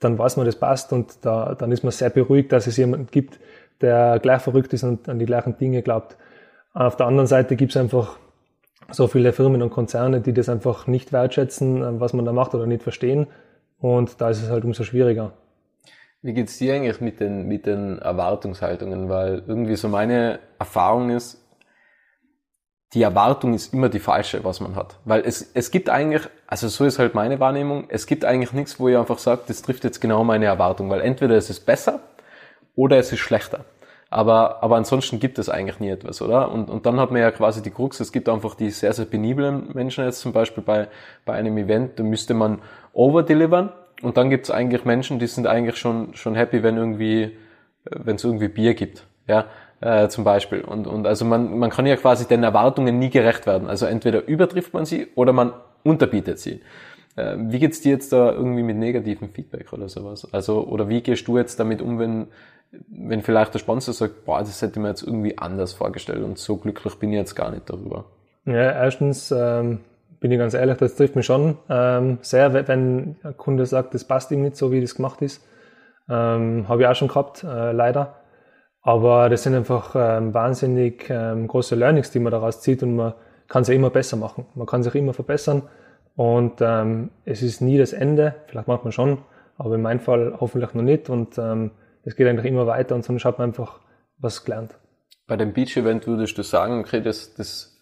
dann 0.00 0.18
weiß 0.18 0.36
man, 0.36 0.46
das 0.46 0.56
passt 0.56 0.92
und 0.92 1.24
da, 1.24 1.54
dann 1.54 1.70
ist 1.70 1.84
man 1.84 1.92
sehr 1.92 2.10
beruhigt, 2.10 2.52
dass 2.52 2.66
es 2.66 2.76
jemanden 2.76 3.08
gibt, 3.10 3.38
der 3.80 4.18
gleich 4.20 4.42
verrückt 4.42 4.72
ist 4.72 4.84
und 4.84 5.08
an 5.08 5.18
die 5.18 5.26
gleichen 5.26 5.56
Dinge 5.58 5.82
glaubt. 5.82 6.16
Auf 6.72 6.96
der 6.96 7.06
anderen 7.06 7.26
Seite 7.26 7.56
gibt 7.56 7.72
es 7.72 7.76
einfach 7.76 8.16
so 8.90 9.06
viele 9.06 9.32
Firmen 9.32 9.62
und 9.62 9.70
Konzerne, 9.70 10.20
die 10.20 10.32
das 10.32 10.48
einfach 10.48 10.86
nicht 10.86 11.12
wertschätzen, 11.12 12.00
was 12.00 12.12
man 12.12 12.24
da 12.24 12.32
macht 12.32 12.54
oder 12.54 12.66
nicht 12.66 12.82
verstehen. 12.82 13.26
Und 13.78 14.20
da 14.20 14.30
ist 14.30 14.42
es 14.42 14.50
halt 14.50 14.64
umso 14.64 14.84
schwieriger. 14.84 15.32
Wie 16.24 16.34
geht's 16.34 16.56
dir 16.56 16.74
eigentlich 16.74 17.00
mit 17.00 17.18
den, 17.18 17.48
mit 17.48 17.66
den 17.66 17.98
Erwartungshaltungen? 17.98 19.08
Weil 19.08 19.42
irgendwie 19.48 19.74
so 19.74 19.88
meine 19.88 20.38
Erfahrung 20.56 21.10
ist, 21.10 21.42
die 22.94 23.02
Erwartung 23.02 23.54
ist 23.54 23.74
immer 23.74 23.88
die 23.88 23.98
falsche, 23.98 24.44
was 24.44 24.60
man 24.60 24.76
hat. 24.76 25.00
Weil 25.04 25.22
es, 25.22 25.50
es 25.54 25.72
gibt 25.72 25.88
eigentlich, 25.90 26.22
also 26.46 26.68
so 26.68 26.84
ist 26.84 27.00
halt 27.00 27.14
meine 27.14 27.40
Wahrnehmung, 27.40 27.86
es 27.88 28.06
gibt 28.06 28.24
eigentlich 28.24 28.52
nichts, 28.52 28.78
wo 28.78 28.88
ich 28.88 28.96
einfach 28.96 29.18
sage, 29.18 29.42
das 29.48 29.62
trifft 29.62 29.82
jetzt 29.82 30.00
genau 30.00 30.22
meine 30.22 30.44
Erwartung, 30.44 30.90
weil 30.90 31.00
entweder 31.00 31.34
es 31.36 31.50
ist 31.50 31.66
besser 31.66 32.00
oder 32.76 32.98
es 32.98 33.10
ist 33.12 33.20
schlechter. 33.20 33.64
Aber, 34.08 34.62
aber 34.62 34.76
ansonsten 34.76 35.18
gibt 35.18 35.38
es 35.38 35.48
eigentlich 35.48 35.80
nie 35.80 35.88
etwas, 35.88 36.20
oder? 36.20 36.52
Und, 36.52 36.68
und 36.70 36.84
dann 36.86 37.00
hat 37.00 37.10
man 37.10 37.20
ja 37.20 37.30
quasi 37.30 37.62
die 37.62 37.70
Krux, 37.70 37.98
es 37.98 38.12
gibt 38.12 38.28
einfach 38.28 38.54
die 38.54 38.70
sehr, 38.70 38.92
sehr 38.92 39.06
peniblen 39.06 39.70
Menschen 39.72 40.04
jetzt 40.04 40.20
zum 40.20 40.32
Beispiel 40.32 40.62
bei, 40.62 40.88
bei 41.24 41.32
einem 41.32 41.56
Event, 41.56 41.98
da 41.98 42.02
müsste 42.04 42.34
man 42.34 42.60
overdelivern 42.92 43.72
und 44.02 44.16
dann 44.16 44.30
gibt's 44.30 44.50
eigentlich 44.50 44.84
Menschen, 44.84 45.18
die 45.18 45.26
sind 45.26 45.46
eigentlich 45.46 45.76
schon, 45.76 46.14
schon 46.14 46.34
happy, 46.34 46.62
wenn 46.62 46.76
irgendwie, 46.76 47.36
wenn 47.84 48.16
es 48.16 48.24
irgendwie 48.24 48.48
Bier 48.48 48.74
gibt. 48.74 49.04
Ja, 49.28 49.46
äh, 49.80 50.08
zum 50.08 50.24
Beispiel. 50.24 50.60
Und, 50.62 50.86
und 50.86 51.06
also 51.06 51.24
man, 51.24 51.58
man 51.58 51.70
kann 51.70 51.86
ja 51.86 51.96
quasi 51.96 52.26
den 52.26 52.42
Erwartungen 52.42 52.98
nie 52.98 53.10
gerecht 53.10 53.46
werden. 53.46 53.68
Also 53.68 53.86
entweder 53.86 54.26
übertrifft 54.26 54.74
man 54.74 54.84
sie 54.84 55.08
oder 55.14 55.32
man 55.32 55.52
unterbietet 55.82 56.38
sie. 56.38 56.60
Äh, 57.16 57.36
wie 57.36 57.58
geht's 57.58 57.80
dir 57.80 57.92
jetzt 57.92 58.12
da 58.12 58.32
irgendwie 58.32 58.62
mit 58.62 58.76
negativem 58.76 59.28
Feedback 59.28 59.72
oder 59.72 59.88
sowas? 59.88 60.26
Also, 60.32 60.66
oder 60.66 60.88
wie 60.88 61.00
gehst 61.00 61.28
du 61.28 61.36
jetzt 61.38 61.60
damit 61.60 61.82
um, 61.82 61.98
wenn, 61.98 62.28
wenn 62.88 63.22
vielleicht 63.22 63.54
der 63.54 63.58
Sponsor 63.58 63.92
sagt, 63.92 64.24
boah, 64.24 64.38
das 64.38 64.62
hätte 64.62 64.72
ich 64.78 64.82
mir 64.82 64.88
jetzt 64.88 65.02
irgendwie 65.02 65.36
anders 65.38 65.72
vorgestellt 65.72 66.22
und 66.22 66.38
so 66.38 66.56
glücklich 66.56 66.94
bin 66.96 67.10
ich 67.10 67.18
jetzt 67.18 67.34
gar 67.34 67.50
nicht 67.50 67.68
darüber? 67.68 68.06
Ja, 68.44 68.72
erstens, 68.72 69.30
ähm, 69.30 69.80
bin 70.22 70.30
ich 70.30 70.38
ganz 70.38 70.54
ehrlich, 70.54 70.78
das 70.78 70.94
trifft 70.94 71.16
mich 71.16 71.26
schon 71.26 71.58
ähm, 71.68 72.18
sehr, 72.22 72.54
wenn 72.54 73.16
ein 73.24 73.36
Kunde 73.36 73.66
sagt, 73.66 73.92
das 73.92 74.04
passt 74.04 74.30
ihm 74.30 74.42
nicht 74.42 74.56
so, 74.56 74.70
wie 74.70 74.80
das 74.80 74.94
gemacht 74.94 75.20
ist. 75.20 75.44
Ähm, 76.08 76.68
Habe 76.68 76.82
ich 76.82 76.88
auch 76.88 76.94
schon 76.94 77.08
gehabt, 77.08 77.42
äh, 77.42 77.72
leider. 77.72 78.20
Aber 78.82 79.28
das 79.28 79.42
sind 79.42 79.54
einfach 79.54 79.94
ähm, 79.96 80.32
wahnsinnig 80.32 81.10
ähm, 81.10 81.48
große 81.48 81.74
Learnings, 81.74 82.12
die 82.12 82.20
man 82.20 82.30
daraus 82.30 82.60
zieht 82.60 82.84
und 82.84 82.96
man 82.96 83.14
kann 83.48 83.64
sie 83.64 83.74
immer 83.74 83.90
besser 83.90 84.16
machen. 84.16 84.46
Man 84.54 84.66
kann 84.66 84.84
sich 84.84 84.94
immer 84.94 85.12
verbessern 85.12 85.62
und 86.14 86.60
ähm, 86.60 87.10
es 87.24 87.42
ist 87.42 87.60
nie 87.60 87.76
das 87.76 87.92
Ende, 87.92 88.36
vielleicht 88.46 88.68
macht 88.68 88.84
man 88.84 88.92
schon, 88.92 89.18
Aber 89.56 89.74
in 89.74 89.82
meinem 89.82 90.00
Fall 90.00 90.36
hoffentlich 90.40 90.72
noch 90.72 90.82
nicht 90.82 91.10
und 91.10 91.36
ähm, 91.36 91.72
es 92.04 92.14
geht 92.14 92.28
eigentlich 92.28 92.46
immer 92.46 92.68
weiter 92.68 92.94
und 92.94 93.04
sonst 93.04 93.24
hat 93.24 93.38
man 93.38 93.48
einfach 93.48 93.80
was 94.18 94.44
gelernt. 94.44 94.78
Bei 95.26 95.36
dem 95.36 95.52
Beach-Event 95.52 96.06
würdest 96.06 96.38
du 96.38 96.42
sagen, 96.42 96.78
okay, 96.80 97.00
das, 97.00 97.34
das, 97.34 97.80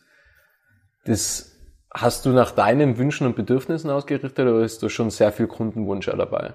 das 1.05 1.50
hast 1.93 2.27
du 2.27 2.31
nach 2.31 2.53
deinen 2.53 2.99
Wünschen 2.99 3.27
und 3.27 3.37
Bedürfnissen 3.37 3.91
ausgerichtet 3.91 4.39
oder 4.39 4.61
ist 4.61 4.83
da 4.83 4.89
schon 4.89 5.11
sehr 5.11 5.33
viel 5.33 5.47
Kundenwunsch 5.47 6.07
dabei? 6.07 6.55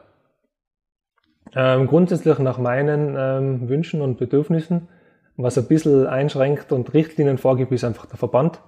Ähm, 1.54 1.88
grundsätzlich 1.88 2.40
nach 2.40 2.58
meinen 2.58 3.16
ähm, 3.18 3.70
Wünschen 3.70 4.02
und 4.02 4.18
Bedürfnissen. 4.18 4.88
Was 5.38 5.58
ein 5.58 5.68
bisschen 5.68 6.08
einschränkt 6.08 6.72
und 6.72 6.94
Richtlinien 6.94 7.38
vorgibt, 7.38 7.72
ist 7.72 7.84
einfach 7.84 8.06
der 8.06 8.18
Verband. 8.18 8.62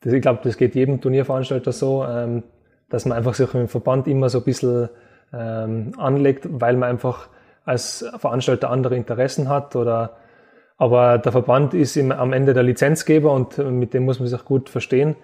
Das, 0.00 0.12
ich 0.12 0.22
glaube, 0.22 0.40
das 0.42 0.56
geht 0.56 0.74
jedem 0.74 1.00
Turnierveranstalter 1.00 1.72
so, 1.72 2.04
ähm, 2.04 2.42
dass 2.88 3.04
man 3.04 3.16
einfach 3.16 3.34
sich 3.34 3.52
im 3.54 3.68
Verband 3.68 4.06
immer 4.08 4.28
so 4.28 4.38
ein 4.38 4.44
bisschen 4.44 4.88
ähm, 5.32 5.92
anlegt, 5.96 6.46
weil 6.48 6.76
man 6.76 6.90
einfach 6.90 7.28
als 7.64 8.04
Veranstalter 8.18 8.70
andere 8.70 8.96
Interessen 8.96 9.48
hat 9.48 9.76
oder 9.76 10.16
aber 10.80 11.18
der 11.18 11.32
Verband 11.32 11.74
ist 11.74 11.96
im, 11.96 12.12
am 12.12 12.32
Ende 12.32 12.54
der 12.54 12.62
Lizenzgeber 12.62 13.32
und 13.32 13.58
mit 13.58 13.94
dem 13.94 14.04
muss 14.04 14.20
man 14.20 14.28
sich 14.28 14.44
gut 14.44 14.70
verstehen. 14.70 15.16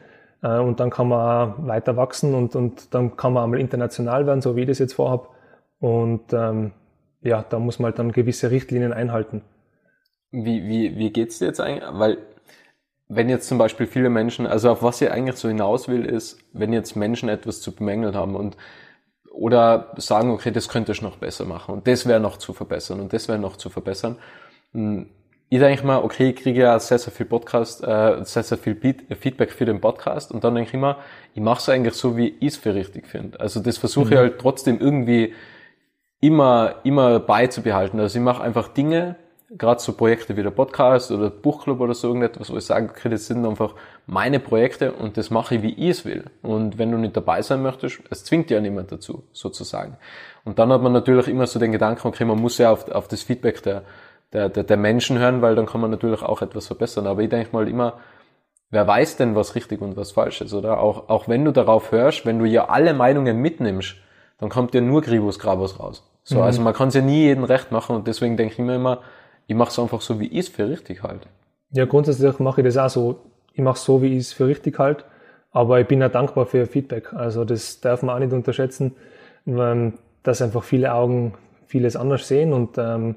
Äh, 0.44 0.58
und 0.58 0.78
dann 0.78 0.90
kann 0.90 1.08
man 1.08 1.20
auch 1.20 1.66
weiter 1.66 1.96
wachsen 1.96 2.34
und, 2.34 2.54
und 2.54 2.94
dann 2.94 3.16
kann 3.16 3.32
man 3.32 3.44
einmal 3.44 3.60
international 3.60 4.26
werden, 4.26 4.42
so 4.42 4.54
wie 4.54 4.60
ich 4.60 4.68
das 4.68 4.78
jetzt 4.78 4.92
vorhabe. 4.92 5.28
Und 5.80 6.32
ähm, 6.32 6.72
ja, 7.22 7.44
da 7.48 7.58
muss 7.58 7.78
man 7.78 7.86
halt 7.86 7.98
dann 7.98 8.12
gewisse 8.12 8.50
Richtlinien 8.50 8.92
einhalten. 8.92 9.42
Wie, 10.30 10.64
wie, 10.64 10.96
wie 10.96 11.10
geht's 11.10 11.38
dir 11.38 11.46
jetzt 11.46 11.60
eigentlich? 11.60 11.84
Weil 11.92 12.18
wenn 13.08 13.28
jetzt 13.28 13.48
zum 13.48 13.58
Beispiel 13.58 13.86
viele 13.86 14.10
Menschen, 14.10 14.46
also 14.46 14.70
auf 14.70 14.82
was 14.82 15.00
ihr 15.00 15.12
eigentlich 15.12 15.36
so 15.36 15.48
hinaus 15.48 15.88
will, 15.88 16.04
ist, 16.04 16.38
wenn 16.52 16.72
jetzt 16.72 16.96
Menschen 16.96 17.28
etwas 17.28 17.60
zu 17.60 17.74
bemängeln 17.74 18.14
haben 18.14 18.36
und 18.36 18.56
oder 19.30 19.92
sagen, 19.96 20.30
okay, 20.30 20.52
das 20.52 20.68
könnte 20.68 20.92
ich 20.92 21.02
noch 21.02 21.16
besser 21.16 21.44
machen 21.44 21.74
und 21.74 21.86
das 21.88 22.06
wäre 22.06 22.20
noch 22.20 22.36
zu 22.36 22.52
verbessern 22.52 23.00
und 23.00 23.12
das 23.12 23.28
wäre 23.28 23.38
noch 23.38 23.56
zu 23.56 23.68
verbessern. 23.68 24.16
Ich 25.54 25.60
denke 25.60 25.86
mal, 25.86 25.98
okay, 26.02 26.30
ich 26.30 26.34
kriege 26.34 26.62
ja 26.62 26.80
sehr, 26.80 26.98
sehr 26.98 27.12
viel 27.12 27.26
Podcast, 27.26 27.80
äh, 27.84 28.24
sehr, 28.24 28.42
sehr 28.42 28.58
viel 28.58 28.74
Feedback 28.74 29.52
für 29.52 29.64
den 29.64 29.80
Podcast 29.80 30.32
und 30.32 30.42
dann 30.42 30.56
denke 30.56 30.70
ich 30.70 30.74
immer, 30.74 30.96
ich 31.32 31.40
mache 31.40 31.60
es 31.60 31.68
eigentlich 31.68 31.94
so, 31.94 32.16
wie 32.16 32.34
ich 32.40 32.54
es 32.54 32.56
für 32.56 32.74
richtig 32.74 33.06
finde. 33.06 33.38
Also 33.38 33.60
das 33.60 33.78
versuche 33.78 34.06
mhm. 34.06 34.12
ich 34.12 34.18
halt 34.18 34.38
trotzdem 34.40 34.80
irgendwie 34.80 35.32
immer, 36.18 36.80
immer 36.82 37.20
beizubehalten. 37.20 38.00
Also 38.00 38.18
ich 38.18 38.24
mache 38.24 38.42
einfach 38.42 38.66
Dinge, 38.66 39.14
gerade 39.56 39.80
so 39.80 39.92
Projekte 39.92 40.36
wie 40.36 40.42
der 40.42 40.50
Podcast 40.50 41.12
oder 41.12 41.30
Buchclub 41.30 41.78
oder 41.78 41.94
so 41.94 42.08
irgendetwas, 42.08 42.50
wo 42.50 42.56
ich 42.56 42.64
sage, 42.64 42.90
okay, 42.90 43.08
das 43.08 43.28
sind 43.28 43.46
einfach 43.46 43.76
meine 44.06 44.40
Projekte 44.40 44.92
und 44.92 45.16
das 45.16 45.30
mache 45.30 45.54
ich, 45.54 45.62
wie 45.62 45.74
ich 45.74 45.90
es 45.90 46.04
will. 46.04 46.24
Und 46.42 46.78
wenn 46.78 46.90
du 46.90 46.98
nicht 46.98 47.16
dabei 47.16 47.42
sein 47.42 47.62
möchtest, 47.62 48.00
es 48.10 48.24
zwingt 48.24 48.50
ja 48.50 48.60
niemand 48.60 48.90
dazu, 48.90 49.22
sozusagen. 49.32 49.98
Und 50.44 50.58
dann 50.58 50.72
hat 50.72 50.82
man 50.82 50.92
natürlich 50.92 51.28
immer 51.28 51.46
so 51.46 51.60
den 51.60 51.70
Gedanken, 51.70 52.08
okay, 52.08 52.24
man 52.24 52.40
muss 52.40 52.58
ja 52.58 52.72
auf, 52.72 52.90
auf 52.90 53.06
das 53.06 53.22
Feedback 53.22 53.62
der, 53.62 53.84
der, 54.34 54.48
der, 54.48 54.64
der 54.64 54.76
Menschen 54.76 55.18
hören, 55.18 55.40
weil 55.40 55.54
dann 55.54 55.64
kann 55.64 55.80
man 55.80 55.90
natürlich 55.90 56.22
auch 56.22 56.42
etwas 56.42 56.66
verbessern. 56.66 57.06
Aber 57.06 57.22
ich 57.22 57.30
denke 57.30 57.50
mal 57.52 57.68
immer, 57.68 57.94
wer 58.70 58.86
weiß 58.86 59.16
denn, 59.16 59.34
was 59.34 59.54
richtig 59.54 59.80
und 59.80 59.96
was 59.96 60.12
falsch 60.12 60.42
ist, 60.42 60.52
oder? 60.52 60.80
Auch, 60.80 61.08
auch 61.08 61.28
wenn 61.28 61.44
du 61.44 61.52
darauf 61.52 61.92
hörst, 61.92 62.26
wenn 62.26 62.38
du 62.38 62.44
ja 62.44 62.68
alle 62.68 62.92
Meinungen 62.92 63.40
mitnimmst, 63.40 63.96
dann 64.38 64.50
kommt 64.50 64.74
ja 64.74 64.80
nur 64.80 65.00
Gribus 65.00 65.38
Grabus 65.38 65.78
raus. 65.78 66.02
So, 66.24 66.38
mhm. 66.38 66.42
also 66.42 66.62
man 66.62 66.74
kann 66.74 66.88
es 66.88 66.94
ja 66.94 67.00
nie 67.00 67.22
jedem 67.22 67.44
recht 67.44 67.70
machen 67.70 67.94
und 67.94 68.08
deswegen 68.08 68.36
denke 68.36 68.54
ich 68.54 68.58
mir 68.58 68.74
immer, 68.74 69.00
ich 69.46 69.54
mache 69.54 69.70
es 69.70 69.78
einfach 69.78 70.00
so, 70.00 70.18
wie 70.20 70.26
ich 70.26 70.38
es 70.38 70.48
für 70.48 70.68
richtig 70.68 71.02
halte. 71.02 71.28
Ja, 71.70 71.84
grundsätzlich 71.84 72.38
mache 72.40 72.60
ich 72.60 72.66
das 72.66 72.76
auch 72.76 72.88
so. 72.88 73.20
Ich 73.52 73.62
mache 73.62 73.76
es 73.76 73.84
so, 73.84 74.02
wie 74.02 74.16
ich 74.16 74.18
es 74.18 74.32
für 74.32 74.48
richtig 74.48 74.78
halte, 74.78 75.04
aber 75.52 75.80
ich 75.80 75.86
bin 75.86 76.00
ja 76.00 76.08
dankbar 76.08 76.46
für 76.46 76.66
Feedback. 76.66 77.12
Also 77.12 77.44
das 77.44 77.80
darf 77.80 78.02
man 78.02 78.16
auch 78.16 78.20
nicht 78.20 78.32
unterschätzen, 78.32 78.96
dass 79.44 80.42
einfach 80.42 80.64
viele 80.64 80.92
Augen 80.92 81.34
vieles 81.66 81.94
anders 81.94 82.26
sehen 82.26 82.52
und 82.52 82.78
ähm, 82.78 83.16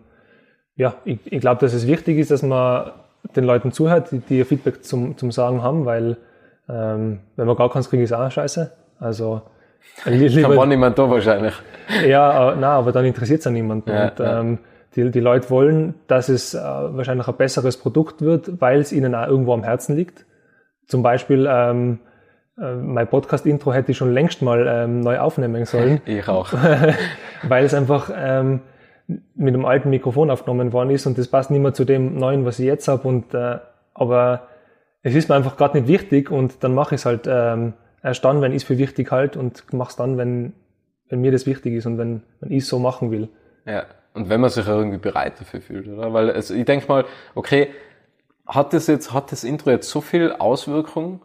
ja, 0.77 0.95
ich, 1.03 1.19
ich 1.25 1.41
glaube, 1.41 1.59
dass 1.59 1.73
es 1.73 1.87
wichtig 1.87 2.17
ist, 2.17 2.31
dass 2.31 2.43
man 2.43 2.91
den 3.35 3.43
Leuten 3.43 3.71
zuhört, 3.71 4.11
die, 4.11 4.19
die 4.19 4.43
Feedback 4.45 4.83
zum, 4.83 5.17
zum 5.17 5.31
Sagen 5.31 5.61
haben, 5.61 5.85
weil 5.85 6.17
ähm, 6.69 7.19
wenn 7.35 7.47
man 7.47 7.55
gar 7.55 7.69
keins 7.69 7.89
kriegt, 7.89 8.03
ist 8.03 8.13
auch 8.13 8.31
scheiße. 8.31 8.71
Also 8.99 9.41
lieber, 10.05 10.47
Kann 10.47 10.55
man 10.55 10.69
niemand 10.69 10.97
da 10.97 11.09
wahrscheinlich. 11.09 11.53
Ja, 12.05 12.53
äh, 12.53 12.55
na, 12.59 12.69
aber 12.73 12.91
dann 12.91 13.05
interessiert 13.05 13.39
es 13.39 13.45
ja 13.45 13.51
niemanden. 13.51 13.89
Ja, 13.89 14.09
und 14.09 14.19
ja. 14.19 14.39
Ähm, 14.39 14.59
die, 14.95 15.11
die 15.11 15.19
Leute 15.19 15.49
wollen, 15.49 15.95
dass 16.07 16.29
es 16.29 16.53
äh, 16.53 16.59
wahrscheinlich 16.59 17.27
ein 17.27 17.35
besseres 17.35 17.77
Produkt 17.77 18.21
wird, 18.21 18.61
weil 18.61 18.79
es 18.79 18.91
ihnen 18.91 19.15
auch 19.15 19.27
irgendwo 19.27 19.53
am 19.53 19.63
Herzen 19.63 19.95
liegt. 19.95 20.25
Zum 20.87 21.03
Beispiel 21.03 21.47
ähm, 21.49 21.99
äh, 22.59 22.73
mein 22.73 23.07
Podcast-Intro 23.07 23.73
hätte 23.73 23.91
ich 23.91 23.97
schon 23.97 24.13
längst 24.13 24.41
mal 24.41 24.67
ähm, 24.67 25.01
neu 25.01 25.19
aufnehmen 25.19 25.65
sollen. 25.65 26.01
ich 26.05 26.27
auch. 26.27 26.53
weil 27.43 27.65
es 27.65 27.73
einfach 27.73 28.11
ähm, 28.15 28.61
mit 29.07 29.53
einem 29.53 29.65
alten 29.65 29.89
Mikrofon 29.89 30.29
aufgenommen 30.29 30.73
worden 30.73 30.89
ist 30.89 31.05
und 31.05 31.17
das 31.17 31.27
passt 31.27 31.49
nicht 31.49 31.61
mehr 31.61 31.73
zu 31.73 31.85
dem 31.85 32.15
neuen, 32.17 32.45
was 32.45 32.59
ich 32.59 32.65
jetzt 32.65 32.87
habe. 32.87 33.07
Und 33.07 33.33
äh, 33.33 33.59
aber 33.93 34.47
es 35.01 35.15
ist 35.15 35.29
mir 35.29 35.35
einfach 35.35 35.57
gerade 35.57 35.79
nicht 35.79 35.87
wichtig 35.87 36.29
und 36.29 36.63
dann 36.63 36.73
mache 36.73 36.95
ich 36.95 37.01
es 37.01 37.05
halt 37.05 37.27
ähm, 37.27 37.73
erst 38.03 38.23
dann, 38.25 38.41
wenn 38.41 38.51
ich 38.51 38.57
es 38.57 38.63
für 38.63 38.77
wichtig 38.77 39.11
halt 39.11 39.37
und 39.37 39.73
mache 39.73 39.89
es 39.89 39.95
dann, 39.95 40.17
wenn, 40.17 40.53
wenn 41.09 41.21
mir 41.21 41.31
das 41.31 41.45
wichtig 41.45 41.73
ist 41.73 41.85
und 41.85 41.97
wenn, 41.97 42.23
wenn 42.41 42.51
ich 42.51 42.63
es 42.63 42.67
so 42.67 42.79
machen 42.79 43.11
will. 43.11 43.29
Ja, 43.65 43.85
und 44.13 44.29
wenn 44.29 44.41
man 44.41 44.49
sich 44.49 44.67
irgendwie 44.67 44.97
bereit 44.97 45.39
dafür 45.39 45.61
fühlt, 45.61 45.87
oder? 45.87 46.13
Weil 46.13 46.31
also 46.31 46.53
ich 46.53 46.65
denke 46.65 46.87
mal, 46.87 47.05
okay, 47.35 47.69
hat 48.45 48.73
das 48.73 48.87
jetzt, 48.87 49.13
hat 49.13 49.31
das 49.31 49.43
Intro 49.43 49.69
jetzt 49.71 49.89
so 49.89 50.01
viel 50.01 50.31
Auswirkung, 50.33 51.21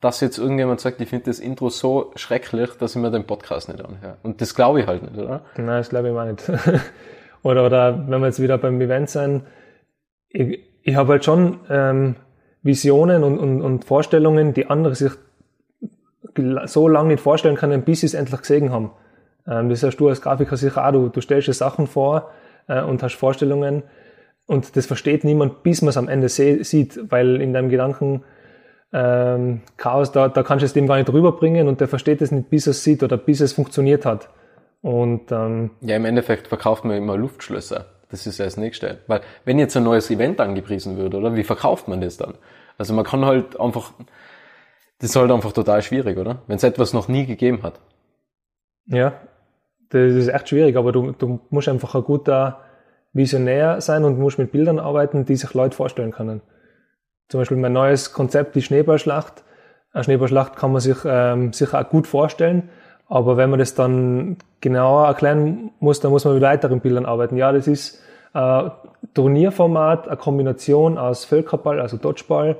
dass 0.00 0.20
jetzt 0.20 0.38
irgendjemand 0.38 0.80
sagt, 0.80 1.00
ich 1.00 1.08
finde 1.08 1.26
das 1.26 1.38
Intro 1.38 1.68
so 1.68 2.12
schrecklich, 2.16 2.70
dass 2.78 2.96
ich 2.96 3.00
mir 3.00 3.10
den 3.10 3.24
Podcast 3.24 3.68
nicht 3.68 3.84
anhöre. 3.84 4.16
Und 4.22 4.40
das 4.40 4.54
glaube 4.54 4.80
ich 4.80 4.86
halt 4.86 5.02
nicht, 5.02 5.16
oder? 5.16 5.42
Nein, 5.56 5.66
das 5.66 5.90
glaube 5.90 6.08
ich 6.08 6.14
auch 6.16 6.24
nicht. 6.24 6.42
oder, 7.42 7.66
oder 7.66 8.04
wenn 8.08 8.20
wir 8.20 8.26
jetzt 8.26 8.40
wieder 8.40 8.58
beim 8.58 8.80
Event 8.80 9.10
sein, 9.10 9.42
ich, 10.28 10.60
ich 10.82 10.94
habe 10.94 11.12
halt 11.12 11.24
schon 11.24 11.60
ähm, 11.68 12.16
Visionen 12.62 13.24
und, 13.24 13.38
und, 13.38 13.62
und 13.62 13.84
Vorstellungen, 13.84 14.54
die 14.54 14.68
andere 14.68 14.94
sich 14.94 15.12
so 16.64 16.88
lange 16.88 17.08
nicht 17.08 17.20
vorstellen 17.20 17.56
können, 17.56 17.82
bis 17.82 18.00
sie 18.00 18.06
es 18.06 18.14
endlich 18.14 18.40
gesehen 18.40 18.70
haben. 18.72 18.92
Ähm, 19.46 19.68
das 19.68 19.82
heißt, 19.82 19.98
du 19.98 20.08
als 20.08 20.22
Grafiker 20.22 20.56
sicher 20.56 20.86
auch, 20.86 20.92
du, 20.92 21.08
du 21.08 21.20
stellst 21.20 21.48
dir 21.48 21.52
Sachen 21.52 21.86
vor 21.86 22.30
äh, 22.68 22.82
und 22.82 23.02
hast 23.02 23.14
Vorstellungen 23.14 23.82
und 24.46 24.76
das 24.76 24.86
versteht 24.86 25.24
niemand, 25.24 25.62
bis 25.62 25.82
man 25.82 25.90
es 25.90 25.96
am 25.96 26.08
Ende 26.08 26.28
sieht, 26.28 27.10
weil 27.10 27.40
in 27.40 27.52
deinem 27.52 27.68
Gedanken 27.68 28.22
ähm, 28.92 29.62
Chaos, 29.76 30.12
da, 30.12 30.28
da 30.28 30.42
kannst 30.42 30.62
du 30.62 30.66
es 30.66 30.72
dem 30.72 30.86
gar 30.86 30.96
nicht 30.96 31.12
rüberbringen 31.12 31.68
und 31.68 31.80
der 31.80 31.88
versteht 31.88 32.20
es 32.20 32.30
nicht, 32.30 32.50
bis 32.50 32.66
er 32.66 32.72
es 32.72 32.84
sieht 32.84 33.02
oder 33.02 33.16
bis 33.16 33.40
es 33.40 33.52
funktioniert 33.52 34.04
hat. 34.04 34.28
Und 34.82 35.30
ähm, 35.30 35.70
ja, 35.80 35.96
im 35.96 36.04
Endeffekt 36.04 36.48
verkauft 36.48 36.84
man 36.84 36.96
immer 36.96 37.16
Luftschlösser. 37.16 37.86
Das 38.10 38.26
ist 38.26 38.38
ja 38.38 38.44
das 38.44 38.56
Nächste. 38.56 38.98
Weil 39.06 39.22
wenn 39.44 39.58
jetzt 39.58 39.76
ein 39.76 39.84
neues 39.84 40.10
Event 40.10 40.40
angepriesen 40.40 40.98
wird, 40.98 41.14
oder 41.14 41.34
wie 41.34 41.44
verkauft 41.44 41.88
man 41.88 42.00
das 42.00 42.16
dann? 42.16 42.34
Also 42.76 42.92
man 42.92 43.04
kann 43.04 43.24
halt 43.24 43.58
einfach, 43.58 43.92
das 44.98 45.10
ist 45.10 45.16
halt 45.16 45.30
einfach 45.30 45.52
total 45.52 45.82
schwierig, 45.82 46.18
oder? 46.18 46.42
Wenn 46.46 46.56
es 46.56 46.64
etwas 46.64 46.92
noch 46.92 47.08
nie 47.08 47.26
gegeben 47.26 47.62
hat. 47.62 47.80
Ja, 48.86 49.14
das 49.90 50.12
ist 50.14 50.28
echt 50.28 50.48
schwierig, 50.48 50.76
aber 50.76 50.90
du, 50.90 51.12
du 51.12 51.40
musst 51.50 51.68
einfach 51.68 51.94
ein 51.94 52.02
guter 52.02 52.60
Visionär 53.12 53.80
sein 53.80 54.04
und 54.04 54.18
musst 54.18 54.38
mit 54.38 54.52
Bildern 54.52 54.80
arbeiten, 54.80 55.24
die 55.24 55.36
sich 55.36 55.54
Leute 55.54 55.76
vorstellen 55.76 56.10
können. 56.10 56.40
Zum 57.28 57.40
Beispiel 57.40 57.56
mein 57.56 57.72
neues 57.72 58.12
Konzept, 58.12 58.56
die 58.56 58.62
Schneeballschlacht. 58.62 59.44
Eine 59.92 60.04
Schneeballschlacht 60.04 60.56
kann 60.56 60.72
man 60.72 60.80
sich 60.80 60.96
ähm, 61.04 61.52
sicher 61.52 61.80
auch 61.80 61.88
gut 61.88 62.06
vorstellen, 62.06 62.70
aber 63.08 63.36
wenn 63.36 63.50
man 63.50 63.58
das 63.58 63.74
dann 63.74 64.36
genauer 64.60 65.06
erklären 65.06 65.70
muss, 65.80 66.00
dann 66.00 66.10
muss 66.10 66.24
man 66.24 66.34
mit 66.34 66.42
weiteren 66.42 66.80
Bildern 66.80 67.04
arbeiten. 67.04 67.36
Ja, 67.36 67.52
das 67.52 67.66
ist 67.66 68.02
äh, 68.34 68.70
Turnierformat, 69.14 70.08
eine 70.08 70.16
Kombination 70.16 70.98
aus 70.98 71.24
Völkerball, 71.24 71.80
also 71.80 71.96
Dodgeball 71.96 72.56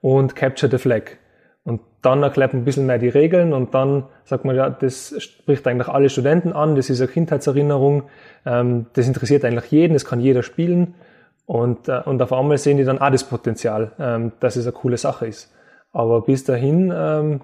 und 0.00 0.36
Capture 0.36 0.70
the 0.70 0.78
Flag. 0.78 1.16
Und 1.64 1.80
dann 2.02 2.22
erklärt 2.22 2.52
man 2.52 2.62
ein 2.62 2.64
bisschen 2.64 2.86
mehr 2.86 2.98
die 2.98 3.08
Regeln 3.08 3.52
und 3.52 3.74
dann 3.74 4.04
sagt 4.24 4.44
man, 4.44 4.54
ja, 4.54 4.70
das 4.70 5.14
spricht 5.18 5.66
eigentlich 5.66 5.88
alle 5.88 6.08
Studenten 6.08 6.52
an, 6.52 6.76
das 6.76 6.90
ist 6.90 7.00
eine 7.00 7.10
Kindheitserinnerung, 7.10 8.04
ähm, 8.44 8.86
das 8.92 9.08
interessiert 9.08 9.44
eigentlich 9.44 9.72
jeden, 9.72 9.94
das 9.94 10.04
kann 10.04 10.20
jeder 10.20 10.44
spielen. 10.44 10.94
Und, 11.46 11.88
äh, 11.88 12.02
und 12.04 12.22
auf 12.22 12.32
einmal 12.32 12.58
sehen 12.58 12.76
die 12.76 12.84
dann 12.84 13.00
auch 13.00 13.10
das 13.10 13.24
Potenzial, 13.24 13.92
ähm, 13.98 14.32
dass 14.38 14.54
es 14.54 14.66
eine 14.66 14.72
coole 14.72 14.96
Sache 14.96 15.26
ist. 15.26 15.52
Aber 15.92 16.20
bis 16.20 16.44
dahin 16.44 16.92
ähm, 16.94 17.40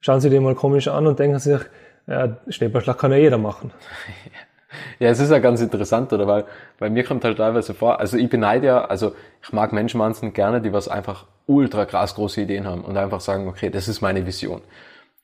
schauen 0.00 0.20
sie 0.20 0.30
dir 0.30 0.40
mal 0.40 0.54
komisch 0.54 0.86
an 0.86 1.06
und 1.08 1.18
denken 1.18 1.38
sich, 1.40 1.60
ja, 2.06 2.36
Schneeballschlag 2.48 2.98
kann 2.98 3.12
ja 3.12 3.18
jeder 3.18 3.38
machen. 3.38 3.72
Ja, 4.98 5.08
es 5.08 5.20
ist 5.20 5.30
ja 5.30 5.38
ganz 5.38 5.60
interessant, 5.60 6.12
oder? 6.12 6.26
Weil 6.26 6.44
bei 6.78 6.90
mir 6.90 7.04
kommt 7.04 7.24
halt 7.24 7.38
teilweise 7.38 7.72
vor, 7.72 8.00
also 8.00 8.16
ich 8.18 8.28
beneide 8.28 8.66
ja, 8.66 8.84
also 8.84 9.14
ich 9.42 9.52
mag 9.52 9.72
Menschen 9.72 10.00
wahnsinnig 10.00 10.34
gerne, 10.34 10.60
die 10.60 10.72
was 10.72 10.88
einfach 10.88 11.26
ultra 11.46 11.84
krass 11.84 12.14
große 12.14 12.42
Ideen 12.42 12.66
haben 12.66 12.84
und 12.84 12.96
einfach 12.96 13.20
sagen, 13.20 13.48
okay, 13.48 13.70
das 13.70 13.88
ist 13.88 14.00
meine 14.00 14.26
Vision. 14.26 14.60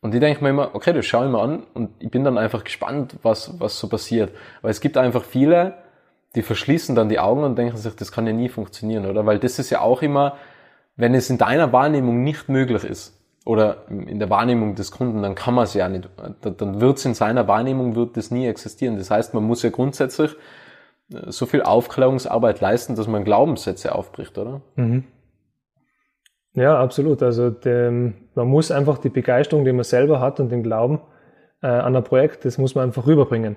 Und 0.01 0.15
ich 0.15 0.21
denke 0.21 0.43
mir 0.43 0.51
immer, 0.51 0.75
okay, 0.75 0.93
das 0.93 1.07
schaue 1.07 1.27
ich 1.27 1.33
mir 1.33 1.41
an 1.41 1.65
und 1.75 1.91
ich 1.99 2.11
bin 2.11 2.25
dann 2.25 2.39
einfach 2.39 2.65
gespannt, 2.65 3.17
was, 3.23 3.61
was 3.61 3.79
so 3.79 3.89
passiert. 3.89 4.33
Weil 4.63 4.71
es 4.71 4.81
gibt 4.81 4.97
einfach 4.97 5.23
viele, 5.23 5.75
die 6.35 6.43
verschließen 6.43 6.95
dann 6.95 7.09
die 7.09 7.19
Augen 7.19 7.45
und 7.45 7.57
denken 7.57 7.77
sich, 7.77 7.95
das 7.95 8.11
kann 8.11 8.27
ja 8.27 8.33
nie 8.33 8.49
funktionieren, 8.49 9.07
oder? 9.07 9.27
Weil 9.27 9.39
das 9.39 9.59
ist 9.59 9.71
ja 9.71 9.81
auch 9.81 10.03
immer, 10.03 10.37
wenn 10.97 11.15
es 11.15 11.31
in 11.31 11.39
deiner 11.39 11.73
Wahrnehmung 11.73 12.23
nicht 12.25 12.49
möglich 12.49 12.85
ist, 12.85 13.22
oder 13.45 13.89
in 13.89 14.19
der 14.19 14.31
Wahrnehmung 14.31 14.75
des 14.75 14.91
Kunden, 14.91 15.23
dann 15.23 15.35
kann 15.35 15.55
man 15.55 15.65
es 15.65 15.75
ja 15.75 15.89
nicht, 15.89 16.09
dann 16.43 16.81
wird 16.81 16.99
es 16.99 17.05
in 17.05 17.15
seiner 17.15 17.49
Wahrnehmung, 17.49 17.97
wird 17.97 18.17
das 18.17 18.31
nie 18.31 18.47
existieren. 18.47 18.97
Das 18.97 19.11
heißt, 19.11 19.35
man 19.35 19.43
muss 19.43 19.63
ja 19.63 19.71
grundsätzlich 19.71 20.37
äh, 21.13 21.31
so 21.31 21.47
viel 21.47 21.63
Aufklärungsarbeit 21.63 22.61
leisten, 22.61 22.95
dass 22.95 23.09
man 23.09 23.25
Glaubenssätze 23.25 23.95
aufbricht, 23.95 24.39
oder? 24.39 24.61
Mhm. 24.77 25.05
Ja, 26.55 26.79
absolut. 26.79 27.23
Also 27.23 27.51
dem, 27.51 28.15
man 28.35 28.47
muss 28.47 28.71
einfach 28.71 28.99
die 28.99 29.09
Begeisterung, 29.09 29.65
die 29.65 29.73
man 29.73 29.85
selber 29.85 30.21
hat 30.21 30.39
und 30.39 30.51
den 30.51 30.63
Glauben 30.63 31.01
äh, 31.63 31.67
an 31.67 31.97
ein 31.97 32.05
Projekt, 32.05 32.45
das 32.45 32.59
muss 32.59 32.75
man 32.75 32.85
einfach 32.85 33.07
rüberbringen. 33.07 33.57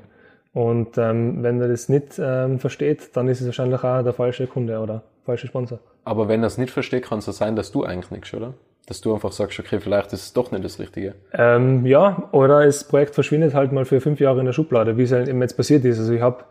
Und 0.53 0.97
ähm, 0.97 1.43
wenn 1.43 1.59
er 1.59 1.67
das 1.67 1.89
nicht 1.89 2.17
ähm, 2.17 2.59
versteht, 2.59 3.15
dann 3.17 3.27
ist 3.27 3.41
es 3.41 3.47
wahrscheinlich 3.47 3.83
auch 3.83 4.01
der 4.01 4.13
falsche 4.13 4.47
Kunde 4.47 4.79
oder 4.79 5.03
falsche 5.25 5.47
Sponsor. 5.47 5.79
Aber 6.05 6.29
wenn 6.29 6.41
er 6.41 6.47
es 6.47 6.57
nicht 6.57 6.71
versteht, 6.71 7.03
kann 7.03 7.19
es 7.19 7.25
sein, 7.25 7.57
dass 7.57 7.73
du 7.73 7.83
eigentlich 7.83 8.11
nichts, 8.11 8.33
oder? 8.33 8.53
Dass 8.87 9.01
du 9.01 9.13
einfach 9.13 9.31
sagst, 9.31 9.59
okay, 9.59 9.79
vielleicht 9.79 10.13
ist 10.13 10.21
es 10.21 10.33
doch 10.33 10.51
nicht 10.51 10.63
das 10.63 10.79
Richtige. 10.79 11.15
Ähm, 11.33 11.85
ja, 11.85 12.29
oder 12.31 12.63
das 12.63 12.83
Projekt 12.83 13.15
verschwindet 13.15 13.55
halt 13.55 13.71
mal 13.71 13.85
für 13.85 13.99
fünf 13.99 14.19
Jahre 14.19 14.39
in 14.39 14.45
der 14.45 14.53
Schublade, 14.53 14.97
wie 14.97 15.03
es 15.03 15.11
halt 15.11 15.27
eben 15.27 15.41
jetzt 15.41 15.57
passiert 15.57 15.83
ist. 15.85 15.97
Also 15.97 16.13
ich 16.13 16.21
habe 16.21 16.43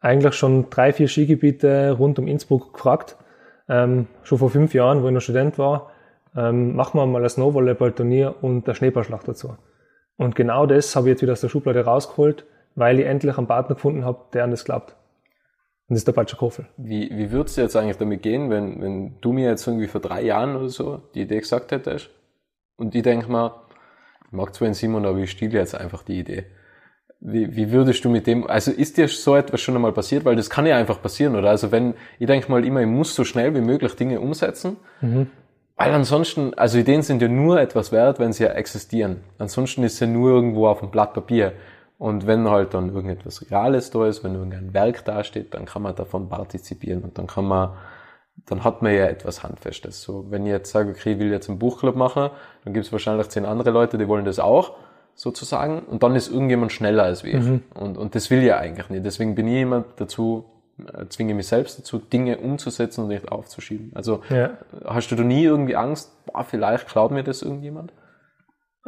eigentlich 0.00 0.34
schon 0.34 0.68
drei, 0.70 0.92
vier 0.92 1.08
Skigebiete 1.08 1.92
rund 1.92 2.18
um 2.18 2.28
Innsbruck 2.28 2.74
gefragt, 2.74 3.16
ähm, 3.68 4.06
schon 4.22 4.38
vor 4.38 4.50
fünf 4.50 4.74
Jahren, 4.74 5.02
wo 5.02 5.08
ich 5.08 5.14
noch 5.14 5.20
Student 5.20 5.58
war, 5.58 5.90
ähm, 6.36 6.76
machen 6.76 6.98
wir 6.98 7.06
mal 7.06 7.22
ein 7.22 7.28
Snowvolleyball-Turnier 7.28 8.36
und 8.42 8.66
der 8.66 8.74
Schneeballschlacht 8.74 9.26
dazu. 9.26 9.56
Und 10.16 10.36
genau 10.36 10.66
das 10.66 10.94
habe 10.94 11.08
ich 11.08 11.12
jetzt 11.12 11.22
wieder 11.22 11.32
aus 11.32 11.40
der 11.40 11.48
Schublade 11.48 11.84
rausgeholt, 11.84 12.44
weil 12.74 13.00
ich 13.00 13.06
endlich 13.06 13.36
einen 13.38 13.46
Partner 13.46 13.76
gefunden 13.76 14.04
habe, 14.04 14.18
der 14.32 14.44
an 14.44 14.50
das 14.50 14.64
glaubt. 14.64 14.94
Und 15.88 15.94
das 15.94 16.00
ist 16.00 16.08
der 16.08 16.12
Batschakofel. 16.12 16.66
Wie, 16.76 17.10
wie 17.16 17.30
würdest 17.30 17.56
du 17.56 17.62
jetzt 17.62 17.74
eigentlich 17.74 17.96
damit 17.96 18.22
gehen, 18.22 18.50
wenn, 18.50 18.80
wenn 18.82 19.20
du 19.20 19.32
mir 19.32 19.48
jetzt 19.48 19.66
irgendwie 19.66 19.86
vor 19.86 20.02
drei 20.02 20.22
Jahren 20.22 20.54
oder 20.54 20.68
so 20.68 21.00
die 21.14 21.22
Idee 21.22 21.40
gesagt 21.40 21.72
hättest 21.72 22.10
und 22.76 22.94
ich 22.94 23.02
denke 23.02 23.30
mal, 23.30 23.52
ich 24.26 24.32
mag 24.32 24.54
zwar 24.54 24.66
einen 24.66 24.74
Simon, 24.74 25.06
aber 25.06 25.18
ich 25.18 25.30
stiele 25.30 25.58
jetzt 25.58 25.74
einfach 25.74 26.02
die 26.02 26.18
Idee. 26.18 26.44
Wie, 27.20 27.56
wie 27.56 27.72
würdest 27.72 28.04
du 28.04 28.10
mit 28.10 28.26
dem, 28.26 28.46
also 28.46 28.70
ist 28.70 28.98
dir 28.98 29.08
so 29.08 29.34
etwas 29.34 29.60
schon 29.60 29.74
einmal 29.74 29.92
passiert? 29.92 30.24
Weil 30.24 30.36
das 30.36 30.50
kann 30.50 30.66
ja 30.66 30.76
einfach 30.76 31.02
passieren, 31.02 31.34
oder? 31.34 31.48
Also 31.50 31.72
wenn, 31.72 31.94
ich 32.18 32.26
denke 32.26 32.50
mal 32.50 32.64
immer, 32.64 32.80
ich 32.80 32.86
muss 32.86 33.14
so 33.14 33.24
schnell 33.24 33.54
wie 33.54 33.60
möglich 33.60 33.94
Dinge 33.96 34.20
umsetzen, 34.20 34.76
mhm. 35.00 35.28
weil 35.76 35.92
ansonsten, 35.92 36.52
also 36.54 36.78
Ideen 36.78 37.02
sind 37.02 37.22
ja 37.22 37.28
nur 37.28 37.58
etwas 37.60 37.90
wert, 37.90 38.20
wenn 38.20 38.32
sie 38.32 38.44
ja 38.44 38.50
existieren. 38.50 39.22
Ansonsten 39.38 39.82
ist 39.82 39.96
sie 39.96 40.06
nur 40.06 40.30
irgendwo 40.30 40.68
auf 40.68 40.80
dem 40.80 40.90
Blatt 40.90 41.14
Papier. 41.14 41.54
Und 41.98 42.28
wenn 42.28 42.48
halt 42.48 42.74
dann 42.74 42.94
irgendetwas 42.94 43.50
Reales 43.50 43.90
da 43.90 44.06
ist, 44.06 44.22
wenn 44.22 44.34
irgendein 44.34 44.72
Werk 44.72 45.04
dasteht, 45.04 45.52
dann 45.52 45.64
kann 45.64 45.82
man 45.82 45.96
davon 45.96 46.28
partizipieren 46.28 47.02
und 47.02 47.18
dann 47.18 47.26
kann 47.26 47.44
man, 47.44 47.70
dann 48.46 48.62
hat 48.62 48.82
man 48.82 48.94
ja 48.94 49.06
etwas 49.06 49.42
Handfestes. 49.42 50.00
So, 50.00 50.30
wenn 50.30 50.46
ich 50.46 50.52
jetzt 50.52 50.70
sage, 50.70 50.90
okay, 50.90 51.14
ich 51.14 51.18
will 51.18 51.32
jetzt 51.32 51.48
einen 51.48 51.58
Buchclub 51.58 51.96
machen, 51.96 52.30
dann 52.64 52.72
gibt 52.72 52.86
es 52.86 52.92
wahrscheinlich 52.92 53.28
zehn 53.30 53.44
andere 53.44 53.70
Leute, 53.70 53.98
die 53.98 54.06
wollen 54.06 54.24
das 54.24 54.38
auch, 54.38 54.76
sozusagen, 55.16 55.80
und 55.80 56.04
dann 56.04 56.14
ist 56.14 56.30
irgendjemand 56.30 56.70
schneller 56.70 57.02
als 57.02 57.24
wir. 57.24 57.40
Mhm. 57.40 57.62
Und, 57.74 57.98
und 57.98 58.14
das 58.14 58.30
will 58.30 58.44
ja 58.44 58.58
eigentlich 58.58 58.88
nicht. 58.90 59.04
Deswegen 59.04 59.34
bin 59.34 59.48
ich 59.48 59.54
jemand 59.54 59.86
dazu, 59.96 60.44
äh, 60.78 61.06
zwinge 61.08 61.34
mich 61.34 61.48
selbst 61.48 61.80
dazu, 61.80 61.98
Dinge 61.98 62.38
umzusetzen 62.38 63.02
und 63.02 63.08
nicht 63.08 63.32
aufzuschieben. 63.32 63.90
Also 63.96 64.22
ja. 64.30 64.50
hast 64.84 65.10
du 65.10 65.16
da 65.16 65.24
nie 65.24 65.42
irgendwie 65.42 65.74
Angst, 65.74 66.12
boah, 66.26 66.44
vielleicht 66.44 66.86
klaut 66.86 67.10
mir 67.10 67.24
das 67.24 67.42
irgendjemand? 67.42 67.92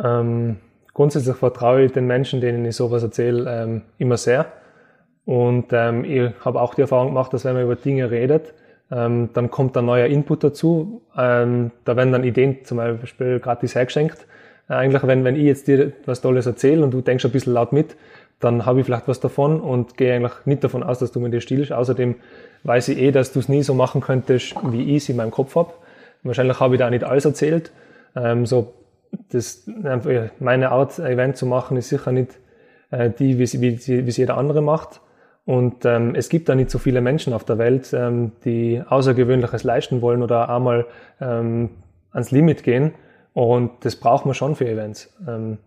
Ähm 0.00 0.60
grundsätzlich 1.00 1.36
vertraue 1.36 1.84
ich 1.84 1.92
den 1.92 2.06
Menschen, 2.06 2.42
denen 2.42 2.62
ich 2.66 2.76
sowas 2.76 3.02
erzähle, 3.02 3.50
ähm, 3.50 3.82
immer 3.96 4.18
sehr. 4.18 4.44
Und 5.24 5.68
ähm, 5.72 6.04
ich 6.04 6.30
habe 6.44 6.60
auch 6.60 6.74
die 6.74 6.82
Erfahrung 6.82 7.06
gemacht, 7.08 7.32
dass 7.32 7.46
wenn 7.46 7.54
man 7.54 7.62
über 7.62 7.74
Dinge 7.74 8.10
redet, 8.10 8.52
ähm, 8.90 9.30
dann 9.32 9.50
kommt 9.50 9.74
ein 9.78 9.86
neuer 9.86 10.08
Input 10.08 10.44
dazu. 10.44 11.00
Ähm, 11.16 11.70
da 11.86 11.96
werden 11.96 12.12
dann 12.12 12.22
Ideen 12.22 12.66
zum 12.66 12.76
Beispiel 12.76 13.40
gratis 13.40 13.74
hergeschenkt. 13.74 14.26
Äh, 14.68 14.74
eigentlich, 14.74 15.02
wenn, 15.06 15.24
wenn 15.24 15.36
ich 15.36 15.44
jetzt 15.44 15.68
dir 15.68 15.90
was 16.04 16.20
Tolles 16.20 16.44
erzähle 16.44 16.84
und 16.84 16.90
du 16.90 17.00
denkst 17.00 17.24
ein 17.24 17.30
bisschen 17.30 17.54
laut 17.54 17.72
mit, 17.72 17.96
dann 18.38 18.66
habe 18.66 18.80
ich 18.80 18.84
vielleicht 18.84 19.08
was 19.08 19.20
davon 19.20 19.58
und 19.58 19.96
gehe 19.96 20.14
eigentlich 20.14 20.34
nicht 20.44 20.62
davon 20.62 20.82
aus, 20.82 20.98
dass 20.98 21.12
du 21.12 21.20
mir 21.20 21.30
das 21.30 21.42
stiehlst. 21.44 21.72
Außerdem 21.72 22.16
weiß 22.64 22.88
ich 22.88 22.98
eh, 22.98 23.10
dass 23.10 23.32
du 23.32 23.38
es 23.38 23.48
nie 23.48 23.62
so 23.62 23.72
machen 23.72 24.02
könntest, 24.02 24.54
wie 24.70 24.94
ich 24.94 25.04
es 25.04 25.08
in 25.08 25.16
meinem 25.16 25.30
Kopf 25.30 25.56
habe. 25.56 25.72
Wahrscheinlich 26.24 26.60
habe 26.60 26.74
ich 26.74 26.78
da 26.78 26.90
nicht 26.90 27.04
alles 27.04 27.24
erzählt. 27.24 27.72
Ähm, 28.14 28.44
so 28.44 28.74
das, 29.30 29.68
meine 30.38 30.70
Art, 30.70 30.98
Event 30.98 31.36
zu 31.36 31.46
machen, 31.46 31.76
ist 31.76 31.88
sicher 31.88 32.12
nicht 32.12 32.38
äh, 32.90 33.10
die, 33.10 33.38
wie, 33.38 33.60
wie, 33.60 34.06
wie 34.06 34.08
es 34.08 34.16
jeder 34.16 34.36
andere 34.36 34.62
macht. 34.62 35.00
Und 35.44 35.84
ähm, 35.84 36.14
es 36.14 36.28
gibt 36.28 36.48
da 36.48 36.54
nicht 36.54 36.70
so 36.70 36.78
viele 36.78 37.00
Menschen 37.00 37.32
auf 37.32 37.44
der 37.44 37.58
Welt, 37.58 37.92
ähm, 37.92 38.32
die 38.44 38.82
Außergewöhnliches 38.86 39.64
leisten 39.64 40.02
wollen 40.02 40.22
oder 40.22 40.48
einmal 40.48 40.86
ähm, 41.20 41.70
ans 42.12 42.30
Limit 42.30 42.62
gehen. 42.62 42.92
Und 43.32 43.84
das 43.84 43.96
braucht 43.96 44.26
man 44.26 44.34
schon 44.34 44.54
für 44.54 44.68
Events. 44.68 45.16
Ähm, 45.26 45.58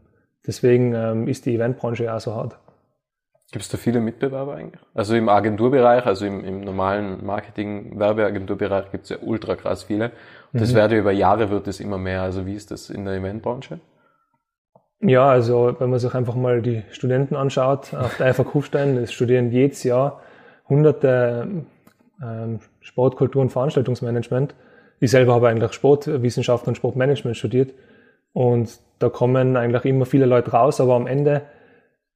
deswegen 0.45 0.93
ähm, 0.93 1.27
ist 1.27 1.45
die 1.45 1.56
Eventbranche 1.56 2.13
auch 2.13 2.19
so 2.19 2.36
hart. 2.36 2.58
Gibt 3.54 3.66
es 3.66 3.70
da 3.70 3.78
viele 3.78 4.00
Mitbewerber 4.00 4.56
eigentlich? 4.56 4.82
Also 4.96 5.13
im 5.13 5.30
Agenturbereich, 5.30 6.08
also 6.08 6.26
im, 6.26 6.44
im 6.44 6.62
normalen 6.62 7.24
Marketing, 7.24 8.00
Werbeagenturbereich 8.00 8.89
gibt 8.89 9.04
es 9.04 9.12
ja 9.12 9.18
ultra 9.22 9.56
krass 9.56 9.84
viele. 9.84 10.06
Und 10.52 10.60
das 10.60 10.72
mhm. 10.72 10.78
werde 10.78 10.98
über 10.98 11.12
Jahre 11.12 11.52
wird 11.52 11.68
es 11.68 11.80
immer 11.80 12.00
mehr. 12.00 12.24
Also 12.24 12.48
wie 12.48 12.56
ist 12.56 12.72
das 12.72 12.89
in 12.89 13.06
der 13.06 13.13
Eventbranche? 13.13 13.80
Ja, 15.02 15.30
also 15.30 15.76
wenn 15.78 15.92
man 15.92 16.00
sich 16.00 16.16
einfach 16.16 16.34
mal 16.34 16.63
die 16.63 16.82
Studenten 16.89 17.36
anschaut 17.36 17.94
auf 17.94 18.18
der 18.18 18.34
FH 18.34 18.44
Kufstein, 18.44 18.98
es 18.98 19.13
studieren 19.13 19.52
jedes 19.52 19.84
Jahr 19.84 20.22
hunderte 20.68 21.48
ähm, 22.24 22.60
Sport, 22.82 23.18
Kultur 23.18 23.44
und 23.44 23.52
Veranstaltungsmanagement. 23.52 24.56
Ich 25.00 25.12
selber 25.12 25.36
habe 25.36 25.50
eigentlich 25.50 25.74
Sportwissenschaft 25.74 26.68
und 26.68 26.76
Sportmanagement 26.76 27.38
studiert 27.38 27.76
und 28.32 28.80
da 28.98 29.10
kommen 29.10 29.58
eigentlich 29.58 29.86
immer 29.86 30.08
viele 30.08 30.26
Leute 30.26 30.50
raus, 30.54 30.82
aber 30.82 30.96
am 30.96 31.06
Ende 31.06 31.44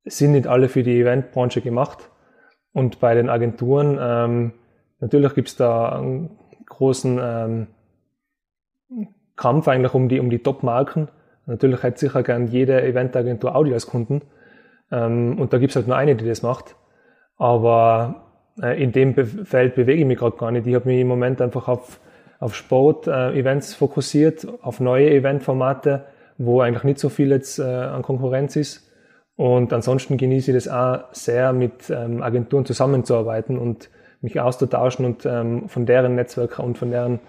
sind 0.08 0.32
nicht 0.32 0.48
alle 0.48 0.70
für 0.70 0.84
die 0.84 1.02
Eventbranche 1.02 1.62
gemacht. 1.62 2.10
Und 2.74 3.00
bei 3.00 3.16
den 3.16 3.30
Agenturen, 3.30 3.98
ähm, 4.00 4.54
natürlich 5.00 5.34
gibt 5.36 5.48
es 5.48 5.56
da 5.56 5.98
einen 5.98 6.38
großen 6.68 7.20
ähm, 7.22 7.68
Kampf 9.36 9.68
eigentlich 9.68 9.94
um 9.94 10.10
die, 10.10 10.20
um 10.20 10.30
die 10.30 10.40
Top-Marken. 10.40 11.08
Natürlich 11.46 11.82
hätte 11.84 12.00
sicher 12.00 12.24
gern 12.24 12.48
jede 12.48 12.82
Eventagentur 12.84 13.56
Audi 13.56 13.74
als 13.74 13.88
Kunden. 13.88 14.22
Ähm, 14.92 15.40
und 15.40 15.54
da 15.54 15.58
gibt 15.58 15.72
es 15.72 15.76
halt 15.76 15.88
nur 15.88 15.98
eine, 15.98 16.16
die 16.16 16.26
das 16.26 16.44
macht. 16.44 16.76
Aber 17.38 18.28
äh, 18.62 18.82
in 18.82 18.92
dem 18.92 19.14
Be 19.14 19.26
Feld 19.26 19.76
bewege 19.76 20.02
ich 20.02 20.08
mich 20.08 20.18
gerade 20.18 20.38
gar 20.38 20.52
nicht. 20.52 20.68
Ich 20.68 20.76
habe 20.76 20.88
mich 20.88 21.00
im 21.00 21.08
Moment 21.08 21.42
einfach 21.42 21.68
auf, 21.68 22.00
auf 22.40 22.56
Sport-Events 22.56 23.74
äh, 23.74 23.78
fokussiert, 23.78 24.48
auf 24.62 24.80
neue 24.80 25.10
Eventformate, 25.10 26.06
wo 26.38 26.62
eigentlich 26.62 26.84
nicht 26.84 27.00
so 27.00 27.10
viel 27.10 27.30
jetzt 27.30 27.60
äh, 27.60 27.64
an 27.64 28.02
Konkurrenz 28.02 28.56
ist. 28.56 28.87
Und 29.38 29.72
ansonsten 29.72 30.18
genieße 30.18 30.52
ich 30.52 30.58
das 30.58 30.68
auch 30.68 31.14
sehr, 31.14 31.54
mit 31.54 31.90
ähm, 31.90 32.22
Agenturen 32.22 32.66
zusammenzuarbeiten 32.66 33.58
und 33.58 33.90
mich 34.22 34.40
auszutauschen 34.40 35.06
und 35.06 35.26
ähm, 35.26 35.70
von 35.70 35.86
deren 35.86 36.16
Netzwerken 36.16 36.66
und 36.66 36.78
von 36.78 36.90
deren 36.90 37.20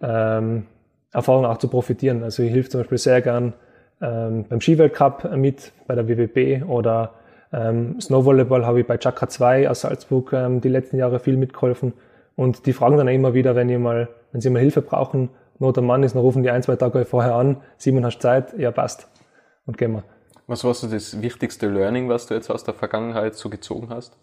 ähm, 0.00 0.66
Erfahrungen 1.12 1.46
auch 1.46 1.58
zu 1.58 1.68
profitieren. 1.68 2.22
Also 2.22 2.44
ich 2.44 2.52
helfe 2.52 2.70
zum 2.70 2.80
Beispiel 2.80 2.98
sehr 2.98 3.20
gern 3.20 3.52
ähm, 4.00 4.44
beim 4.48 4.60
Skiweltcup 4.60 5.36
mit, 5.36 5.72
bei 5.88 5.96
der 5.96 6.08
WWB 6.08 6.64
oder 6.68 7.14
ähm, 7.52 8.00
Snowvolleyball 8.00 8.64
habe 8.64 8.80
ich 8.80 8.86
bei 8.86 8.96
Chakra 8.96 9.28
2 9.28 9.68
aus 9.68 9.80
Salzburg 9.80 10.32
ähm, 10.32 10.60
die 10.60 10.68
letzten 10.68 10.96
Jahre 10.96 11.18
viel 11.18 11.36
mitgeholfen. 11.36 11.94
Und 12.36 12.66
die 12.66 12.72
fragen 12.72 12.96
dann 12.96 13.08
immer 13.08 13.34
wieder, 13.34 13.56
wenn, 13.56 13.68
ihr 13.68 13.80
mal, 13.80 14.08
wenn 14.30 14.40
sie 14.40 14.50
mal 14.50 14.60
Hilfe 14.60 14.82
brauchen, 14.82 15.30
Not 15.58 15.76
am 15.76 15.86
Mann 15.86 16.04
ist, 16.04 16.14
dann 16.14 16.22
rufen 16.22 16.42
die 16.42 16.50
ein, 16.50 16.62
zwei 16.62 16.76
Tage 16.76 17.04
vorher 17.04 17.34
an, 17.34 17.58
Simon, 17.76 18.06
hast 18.06 18.22
Zeit? 18.22 18.56
Ja, 18.56 18.70
passt. 18.70 19.08
Und 19.66 19.76
gehen 19.76 19.92
wir. 19.92 20.04
Was 20.50 20.64
war 20.64 20.74
so 20.74 20.88
das 20.88 21.22
wichtigste 21.22 21.68
Learning, 21.68 22.08
was 22.08 22.26
du 22.26 22.34
jetzt 22.34 22.50
aus 22.50 22.64
der 22.64 22.74
Vergangenheit 22.74 23.36
so 23.36 23.48
gezogen 23.48 23.88
hast? 23.88 24.18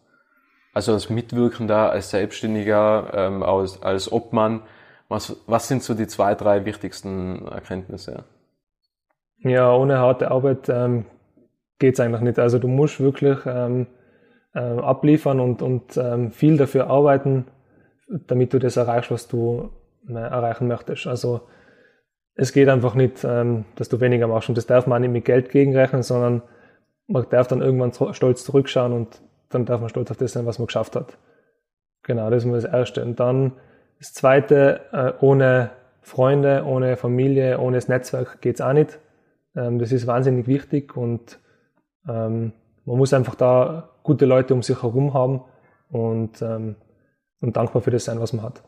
Also 0.74 0.92
als 0.92 1.10
Mitwirkender, 1.10 1.90
als 1.90 2.10
Selbstständiger, 2.10 3.12
ähm, 3.14 3.44
als, 3.44 3.82
als 3.82 4.12
Obmann, 4.12 4.64
was, 5.08 5.42
was 5.48 5.70
sind 5.70 5.84
so 5.84 5.94
die 5.94 6.06
zwei, 6.06 6.36
drei 6.36 6.66
wichtigsten 6.66 7.48
Erkenntnisse? 7.48 8.26
Ja, 9.38 9.74
ohne 9.74 10.00
harte 10.00 10.30
Arbeit 10.30 10.68
ähm, 10.68 11.06
geht 11.80 11.98
eigentlich 11.98 12.22
nicht. 12.24 12.40
Also 12.40 12.60
du 12.60 12.68
musst 12.68 13.00
wirklich 13.00 13.38
ähm, 13.46 13.88
äh, 14.54 14.60
abliefern 14.60 15.40
und, 15.40 15.62
und 15.62 15.96
ähm, 15.96 16.34
viel 16.34 16.58
dafür 16.58 16.88
arbeiten, 16.88 17.46
damit 18.10 18.52
du 18.52 18.60
das 18.60 18.76
erreichst, 18.76 19.12
was 19.12 19.30
du 19.30 19.70
äh, 20.10 20.14
erreichen 20.16 20.68
möchtest. 20.68 21.08
Also 21.08 21.48
es 22.38 22.54
geht 22.54 22.70
einfach 22.70 22.94
nicht, 22.94 23.24
ähm, 23.24 23.66
dass 23.76 23.90
du 23.90 24.00
weniger 24.00 24.28
machst. 24.28 24.48
Und 24.48 24.58
das 24.58 24.68
darf 24.68 24.88
man 24.88 25.02
nicht 25.02 25.12
mit 25.12 25.26
Geld 25.26 25.50
gegenrechnen, 25.50 26.04
sondern 26.04 26.44
man 27.08 27.26
darf 27.30 27.48
dann 27.48 27.62
irgendwann 27.62 27.94
stolz 28.14 28.44
zurückschauen 28.44 28.94
und 28.94 29.22
dann 29.50 29.66
darf 29.66 29.82
man 29.82 29.90
stolz 29.90 30.12
auf 30.12 30.18
das 30.18 30.34
sein, 30.34 30.46
was 30.46 30.60
man 30.60 30.68
geschafft 30.68 30.96
hat. 30.96 31.18
Genau, 32.04 32.30
das 32.30 32.44
ist 32.44 32.50
mal 32.50 32.62
das 32.62 32.72
Erste. 32.72 33.04
Und 33.04 33.20
dann 33.20 33.54
das 33.98 34.14
Zweite, 34.14 34.82
äh, 34.92 35.14
ohne 35.20 35.72
Freunde, 36.02 36.64
ohne 36.66 36.96
Familie, 36.96 37.60
ohne 37.60 37.78
das 37.78 37.88
Netzwerk 37.88 38.40
geht's 38.40 38.62
auch 38.62 38.74
nicht. 38.74 39.00
Ähm, 39.56 39.80
das 39.80 39.92
ist 39.92 40.06
wahnsinnig 40.06 40.46
wichtig 40.46 40.96
und 40.96 41.40
ähm, 42.08 42.54
man 42.86 42.98
muss 42.98 43.14
einfach 43.14 43.36
da 43.36 43.90
gute 44.04 44.26
Leute 44.26 44.54
um 44.54 44.62
sich 44.62 44.82
herum 44.84 45.14
haben 45.16 45.42
und, 45.90 46.42
ähm, 46.42 46.76
und 47.42 47.58
dankbar 47.58 47.82
für 47.82 47.92
das 47.92 48.06
sein, 48.06 48.22
was 48.22 48.32
man 48.32 48.46
hat. 48.46 48.62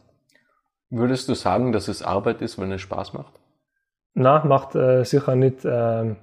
Würdest 0.89 1.29
du 1.29 1.35
sagen, 1.35 1.71
dass 1.71 1.87
es 1.87 2.01
Arbeit 2.01 2.41
ist, 2.41 2.59
wenn 2.59 2.71
es 2.71 2.81
Spaß 2.81 3.13
macht? 3.13 3.39
Na, 4.13 4.43
macht 4.45 4.75
äh, 4.75 5.03
sicher 5.03 5.35
nicht, 5.35 5.65
äh, 5.65 6.15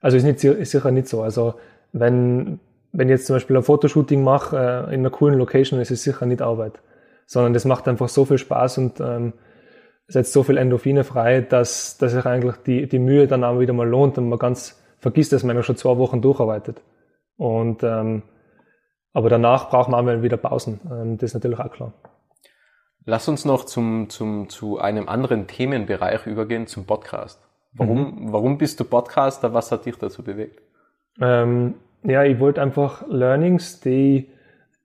also 0.00 0.16
ist, 0.16 0.24
nicht, 0.24 0.42
ist 0.42 0.70
sicher 0.70 0.90
nicht 0.90 1.08
so. 1.08 1.22
Also 1.22 1.54
wenn, 1.92 2.60
wenn 2.92 3.08
ich 3.08 3.12
jetzt 3.12 3.26
zum 3.26 3.36
Beispiel 3.36 3.56
ein 3.56 3.62
Fotoshooting 3.62 4.22
mache 4.22 4.56
äh, 4.56 4.94
in 4.94 5.00
einer 5.00 5.10
coolen 5.10 5.38
Location, 5.38 5.80
ist 5.80 5.90
es 5.90 6.02
sicher 6.02 6.26
nicht 6.26 6.42
Arbeit, 6.42 6.80
sondern 7.26 7.52
das 7.54 7.64
macht 7.64 7.88
einfach 7.88 8.08
so 8.08 8.24
viel 8.24 8.38
Spaß 8.38 8.78
und 8.78 9.00
ähm, 9.00 9.32
setzt 10.06 10.32
so 10.32 10.42
viel 10.42 10.56
Endorphine 10.56 11.04
frei, 11.04 11.42
dass, 11.42 11.98
dass 11.98 12.12
sich 12.12 12.24
eigentlich 12.24 12.56
die, 12.66 12.88
die 12.88 12.98
Mühe 12.98 13.26
dann 13.26 13.44
auch 13.44 13.60
wieder 13.60 13.74
mal 13.74 13.88
lohnt 13.88 14.16
und 14.16 14.28
man 14.28 14.38
ganz 14.38 14.82
vergisst, 14.98 15.32
dass 15.32 15.44
man 15.44 15.56
ja 15.56 15.62
schon 15.62 15.76
zwei 15.76 15.96
Wochen 15.98 16.22
durcharbeitet. 16.22 16.80
Und 17.36 17.82
ähm, 17.82 18.22
aber 19.12 19.30
danach 19.30 19.68
braucht 19.70 19.90
man 19.90 20.08
auch 20.08 20.22
wieder 20.22 20.36
Pausen. 20.36 20.80
Ähm, 20.90 21.18
das 21.18 21.30
ist 21.30 21.34
natürlich 21.34 21.58
auch 21.58 21.70
klar. 21.70 21.92
Lass 23.10 23.26
uns 23.26 23.46
noch 23.46 23.64
zum, 23.64 24.10
zum, 24.10 24.50
zu 24.50 24.78
einem 24.80 25.08
anderen 25.08 25.46
Themenbereich 25.46 26.26
übergehen, 26.26 26.66
zum 26.66 26.84
Podcast. 26.84 27.40
Warum, 27.72 28.00
mhm. 28.00 28.32
warum 28.34 28.58
bist 28.58 28.80
du 28.80 28.84
Podcaster? 28.84 29.54
Was 29.54 29.72
hat 29.72 29.86
dich 29.86 29.96
dazu 29.96 30.22
bewegt? 30.22 30.60
Ähm, 31.18 31.76
ja, 32.02 32.22
ich 32.24 32.38
wollte 32.38 32.60
einfach 32.60 33.08
Learnings, 33.08 33.80
die 33.80 34.18
ich 34.18 34.26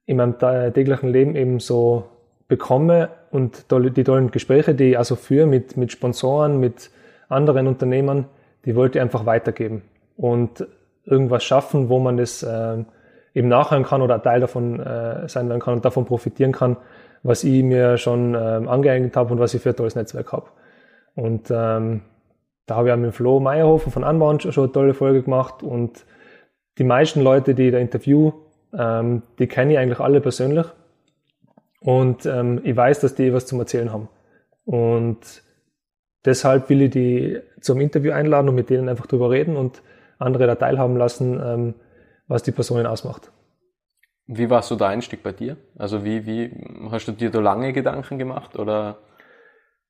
in 0.06 0.16
meinem 0.16 0.38
täglichen 0.38 1.10
Leben 1.10 1.36
eben 1.36 1.60
so 1.60 2.04
bekomme 2.48 3.10
und 3.30 3.66
die 3.70 4.04
tollen 4.04 4.30
Gespräche, 4.30 4.74
die 4.74 4.92
ich 4.92 4.98
also 4.98 5.16
führe 5.16 5.46
mit, 5.46 5.76
mit 5.76 5.92
Sponsoren, 5.92 6.58
mit 6.58 6.90
anderen 7.28 7.66
Unternehmern, 7.66 8.24
die 8.64 8.74
wollte 8.74 9.00
ich 9.00 9.02
einfach 9.02 9.26
weitergeben 9.26 9.82
und 10.16 10.66
irgendwas 11.04 11.44
schaffen, 11.44 11.90
wo 11.90 11.98
man 11.98 12.16
das 12.16 12.42
äh, 12.42 12.84
eben 13.34 13.48
nachhören 13.48 13.84
kann 13.84 14.00
oder 14.00 14.14
ein 14.14 14.22
Teil 14.22 14.40
davon 14.40 14.80
äh, 14.80 15.28
sein 15.28 15.50
werden 15.50 15.60
kann 15.60 15.74
und 15.74 15.84
davon 15.84 16.06
profitieren 16.06 16.52
kann, 16.52 16.78
was 17.24 17.42
ich 17.42 17.64
mir 17.64 17.96
schon 17.96 18.36
ähm, 18.38 18.68
angeeignet 18.68 19.16
habe 19.16 19.32
und 19.32 19.40
was 19.40 19.54
ich 19.54 19.62
für 19.62 19.70
ein 19.70 19.76
tolles 19.76 19.96
Netzwerk 19.96 20.30
habe. 20.32 20.46
Und 21.16 21.50
ähm, 21.50 22.02
da 22.66 22.76
habe 22.76 22.88
ich 22.88 22.94
auch 22.94 22.98
mit 22.98 23.14
Flo 23.14 23.40
Meyerhofer 23.40 23.90
von 23.90 24.04
Anbau 24.04 24.38
schon 24.38 24.64
eine 24.64 24.72
tolle 24.72 24.94
Folge 24.94 25.22
gemacht 25.22 25.62
und 25.62 26.04
die 26.78 26.84
meisten 26.84 27.22
Leute, 27.22 27.54
die 27.54 27.66
ich 27.66 27.72
da 27.72 27.78
interview, 27.78 28.32
ähm, 28.76 29.22
die 29.38 29.46
kenne 29.46 29.72
ich 29.72 29.78
eigentlich 29.78 30.00
alle 30.00 30.20
persönlich 30.20 30.66
und 31.80 32.26
ähm, 32.26 32.60
ich 32.62 32.76
weiß, 32.76 33.00
dass 33.00 33.14
die 33.14 33.32
was 33.32 33.46
zum 33.46 33.58
Erzählen 33.58 33.92
haben. 33.92 34.08
Und 34.64 35.42
deshalb 36.24 36.68
will 36.68 36.82
ich 36.82 36.90
die 36.90 37.40
zum 37.60 37.80
Interview 37.80 38.12
einladen 38.12 38.48
und 38.48 38.54
mit 38.54 38.70
denen 38.70 38.88
einfach 38.88 39.06
drüber 39.06 39.30
reden 39.30 39.56
und 39.56 39.82
andere 40.18 40.46
da 40.46 40.54
teilhaben 40.56 40.96
lassen, 40.96 41.40
ähm, 41.42 41.74
was 42.26 42.42
die 42.42 42.52
Personen 42.52 42.86
ausmacht. 42.86 43.30
Wie 44.26 44.48
war 44.48 44.62
so 44.62 44.76
der 44.76 44.88
Einstieg 44.88 45.22
bei 45.22 45.32
dir? 45.32 45.56
Also 45.76 46.04
wie, 46.04 46.26
wie 46.26 46.50
hast 46.90 47.06
du 47.06 47.12
dir 47.12 47.30
da 47.30 47.40
lange 47.40 47.72
Gedanken 47.72 48.18
gemacht 48.18 48.58
oder? 48.58 48.98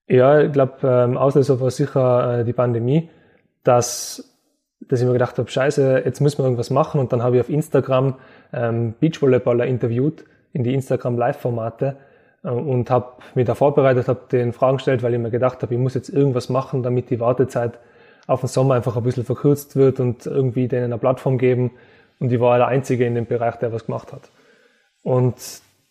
Ja, 0.07 0.41
ich 0.41 0.53
glaube, 0.53 0.75
ähm, 0.83 1.17
Auslöser 1.17 1.61
war 1.61 1.71
sicher 1.71 2.41
äh, 2.41 2.45
die 2.45 2.53
Pandemie, 2.53 3.09
dass, 3.63 4.37
dass 4.81 5.01
ich 5.01 5.07
mir 5.07 5.13
gedacht 5.13 5.39
habe, 5.39 5.49
scheiße, 5.49 6.03
jetzt 6.05 6.21
müssen 6.21 6.39
wir 6.39 6.45
irgendwas 6.45 6.71
machen 6.71 7.01
und 7.01 7.13
dann 7.13 7.23
habe 7.23 7.37
ich 7.37 7.43
auf 7.43 7.49
Instagram 7.49 8.17
ähm, 8.53 8.95
Beachvolleyballer 9.01 9.67
interviewt 9.67 10.25
in 10.53 10.65
die 10.65 10.75
Instagram 10.75 11.17
Live-Formate 11.17 11.97
äh, 12.43 12.49
und 12.49 12.91
habe 12.91 13.13
mich 13.35 13.47
da 13.47 13.55
vorbereitet, 13.55 14.09
habe 14.09 14.23
den 14.31 14.53
Fragen 14.53 14.77
gestellt, 14.77 15.03
weil 15.03 15.15
ich 15.15 15.21
mir 15.21 15.31
gedacht 15.31 15.63
habe, 15.63 15.73
ich 15.73 15.81
muss 15.81 15.95
jetzt 15.95 16.09
irgendwas 16.09 16.49
machen, 16.49 16.83
damit 16.83 17.09
die 17.09 17.21
Wartezeit 17.21 17.79
auf 18.27 18.41
den 18.41 18.49
Sommer 18.49 18.75
einfach 18.75 18.97
ein 18.97 19.03
bisschen 19.03 19.25
verkürzt 19.25 19.77
wird 19.77 20.01
und 20.01 20.27
irgendwie 20.27 20.69
denen 20.69 20.85
eine 20.85 20.99
Plattform 20.99 21.39
geben, 21.39 21.73
und 22.21 22.33
ich 22.33 22.41
war 22.41 22.59
der 22.59 22.69
Einzige 22.69 23.07
in 23.07 23.15
dem 23.15 23.27
Bereich, 23.27 23.57
der 23.57 23.73
was 23.73 23.87
gemacht 23.87 24.13
hat. 24.13 24.31
Und 25.03 25.35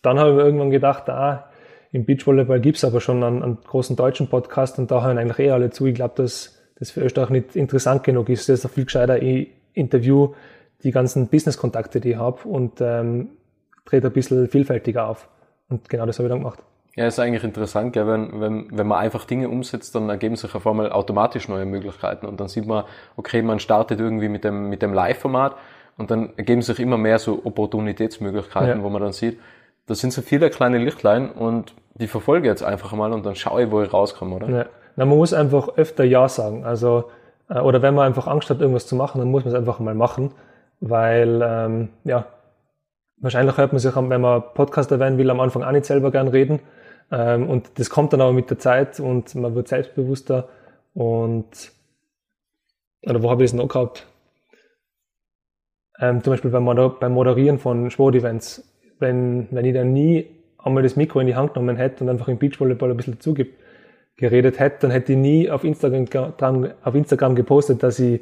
dann 0.02 0.18
habe 0.18 0.30
ich 0.30 0.36
mir 0.36 0.42
irgendwann 0.42 0.70
gedacht, 0.70 1.08
ah, 1.08 1.50
im 1.92 2.04
Beachvolleyball 2.04 2.60
gibt 2.60 2.76
es 2.76 2.84
aber 2.84 3.00
schon 3.00 3.22
einen, 3.22 3.42
einen, 3.42 3.58
großen 3.62 3.94
deutschen 3.94 4.28
Podcast 4.28 4.78
und 4.78 4.90
da 4.90 5.04
hören 5.04 5.16
eigentlich 5.16 5.38
eh 5.38 5.52
alle 5.52 5.70
zu. 5.70 5.86
Ich 5.86 5.94
glaube, 5.94 6.14
dass 6.16 6.58
das 6.76 6.90
für 6.90 7.02
Österreich 7.02 7.30
nicht 7.30 7.56
interessant 7.56 8.02
genug 8.02 8.28
ist. 8.28 8.48
Das 8.48 8.64
ist 8.64 8.70
viel 8.72 8.84
gescheiter 8.84 9.22
ich 9.22 9.52
interview 9.74 10.34
die 10.82 10.90
ganzen 10.90 11.28
Business-Kontakte, 11.28 12.00
die 12.00 12.10
ich 12.10 12.16
habe 12.16 12.48
und 12.48 12.80
ähm, 12.80 13.28
trete 13.84 14.08
ein 14.08 14.12
bisschen 14.12 14.48
vielfältiger 14.48 15.08
auf. 15.08 15.28
Und 15.68 15.88
genau 15.88 16.04
das 16.06 16.18
habe 16.18 16.26
ich 16.26 16.32
dann 16.32 16.40
gemacht. 16.40 16.58
Ja, 16.96 17.06
ist 17.06 17.18
eigentlich 17.18 17.42
interessant, 17.42 17.92
gell? 17.92 18.06
Wenn, 18.06 18.40
wenn, 18.40 18.68
wenn 18.70 18.86
man 18.86 18.98
einfach 18.98 19.24
Dinge 19.24 19.48
umsetzt, 19.48 19.94
dann 19.94 20.08
ergeben 20.08 20.36
sich 20.36 20.54
auf 20.54 20.66
einmal 20.66 20.92
automatisch 20.92 21.48
neue 21.48 21.64
Möglichkeiten 21.64 22.26
und 22.26 22.38
dann 22.38 22.48
sieht 22.48 22.66
man, 22.66 22.84
okay, 23.16 23.42
man 23.42 23.58
startet 23.58 23.98
irgendwie 23.98 24.28
mit 24.28 24.44
dem, 24.44 24.68
mit 24.68 24.82
dem 24.82 24.92
Live-Format 24.92 25.56
und 25.96 26.10
dann 26.10 26.30
ergeben 26.36 26.62
sich 26.62 26.80
immer 26.80 26.98
mehr 26.98 27.18
so 27.18 27.40
Opportunitätsmöglichkeiten, 27.44 28.78
ja. 28.78 28.84
wo 28.84 28.88
man 28.90 29.02
dann 29.02 29.12
sieht, 29.12 29.38
da 29.86 29.94
sind 29.94 30.12
so 30.12 30.22
viele 30.22 30.50
kleine 30.50 30.78
Lichtlein 30.78 31.30
und 31.30 31.74
die 31.94 32.08
verfolge 32.08 32.48
jetzt 32.48 32.62
einfach 32.62 32.92
mal 32.92 33.12
und 33.12 33.24
dann 33.24 33.36
schaue 33.36 33.64
ich, 33.64 33.70
wo 33.70 33.82
ich 33.82 33.92
rauskomme, 33.92 34.36
oder? 34.36 34.48
Ja. 34.48 34.66
Na, 34.96 35.04
man 35.04 35.18
muss 35.18 35.32
einfach 35.32 35.76
öfter 35.76 36.04
Ja 36.04 36.28
sagen. 36.28 36.64
Also, 36.64 37.10
äh, 37.48 37.58
oder 37.60 37.82
wenn 37.82 37.94
man 37.94 38.06
einfach 38.06 38.26
Angst 38.26 38.50
hat, 38.50 38.60
irgendwas 38.60 38.86
zu 38.86 38.96
machen, 38.96 39.18
dann 39.18 39.30
muss 39.30 39.44
man 39.44 39.52
es 39.52 39.58
einfach 39.58 39.78
mal 39.80 39.94
machen. 39.94 40.32
Weil, 40.80 41.40
ähm, 41.42 41.88
ja, 42.04 42.26
wahrscheinlich 43.18 43.56
hört 43.56 43.72
man 43.72 43.78
sich, 43.78 43.94
wenn 43.94 44.20
man 44.20 44.42
Podcaster 44.54 44.98
werden 44.98 45.18
will, 45.18 45.30
am 45.30 45.40
Anfang 45.40 45.62
auch 45.62 45.72
nicht 45.72 45.84
selber 45.84 46.10
gern 46.10 46.28
reden. 46.28 46.60
Ähm, 47.10 47.48
und 47.48 47.78
das 47.78 47.90
kommt 47.90 48.12
dann 48.12 48.20
aber 48.20 48.32
mit 48.32 48.50
der 48.50 48.58
Zeit 48.58 49.00
und 49.00 49.34
man 49.34 49.54
wird 49.54 49.68
selbstbewusster 49.68 50.48
und, 50.94 51.72
oder 53.02 53.22
wo 53.22 53.30
habe 53.30 53.44
ich 53.44 53.50
das 53.50 53.58
noch 53.58 53.68
gehabt? 53.68 54.06
Ähm, 56.00 56.22
zum 56.22 56.32
Beispiel 56.32 56.50
beim, 56.50 56.64
Moder 56.64 56.90
beim 56.90 57.12
Moderieren 57.12 57.58
von 57.58 57.90
Sportevents, 57.90 58.68
wenn, 58.98 59.48
wenn 59.50 59.64
ich 59.64 59.74
dann 59.74 59.92
nie 59.92 60.26
einmal 60.58 60.82
das 60.82 60.96
Mikro 60.96 61.20
in 61.20 61.26
die 61.26 61.36
Hand 61.36 61.54
genommen 61.54 61.76
hätte 61.76 62.02
und 62.04 62.10
einfach 62.10 62.28
im 62.28 62.38
Beachvolleyball 62.38 62.90
ein 62.90 62.96
bisschen 62.96 63.14
dazu 63.14 63.34
geredet 64.16 64.58
hätte, 64.58 64.78
dann 64.82 64.90
hätte 64.90 65.12
ich 65.12 65.18
nie 65.18 65.50
auf 65.50 65.64
Instagram, 65.64 66.70
auf 66.82 66.94
Instagram 66.94 67.34
gepostet, 67.34 67.82
dass 67.82 67.98
ich 67.98 68.20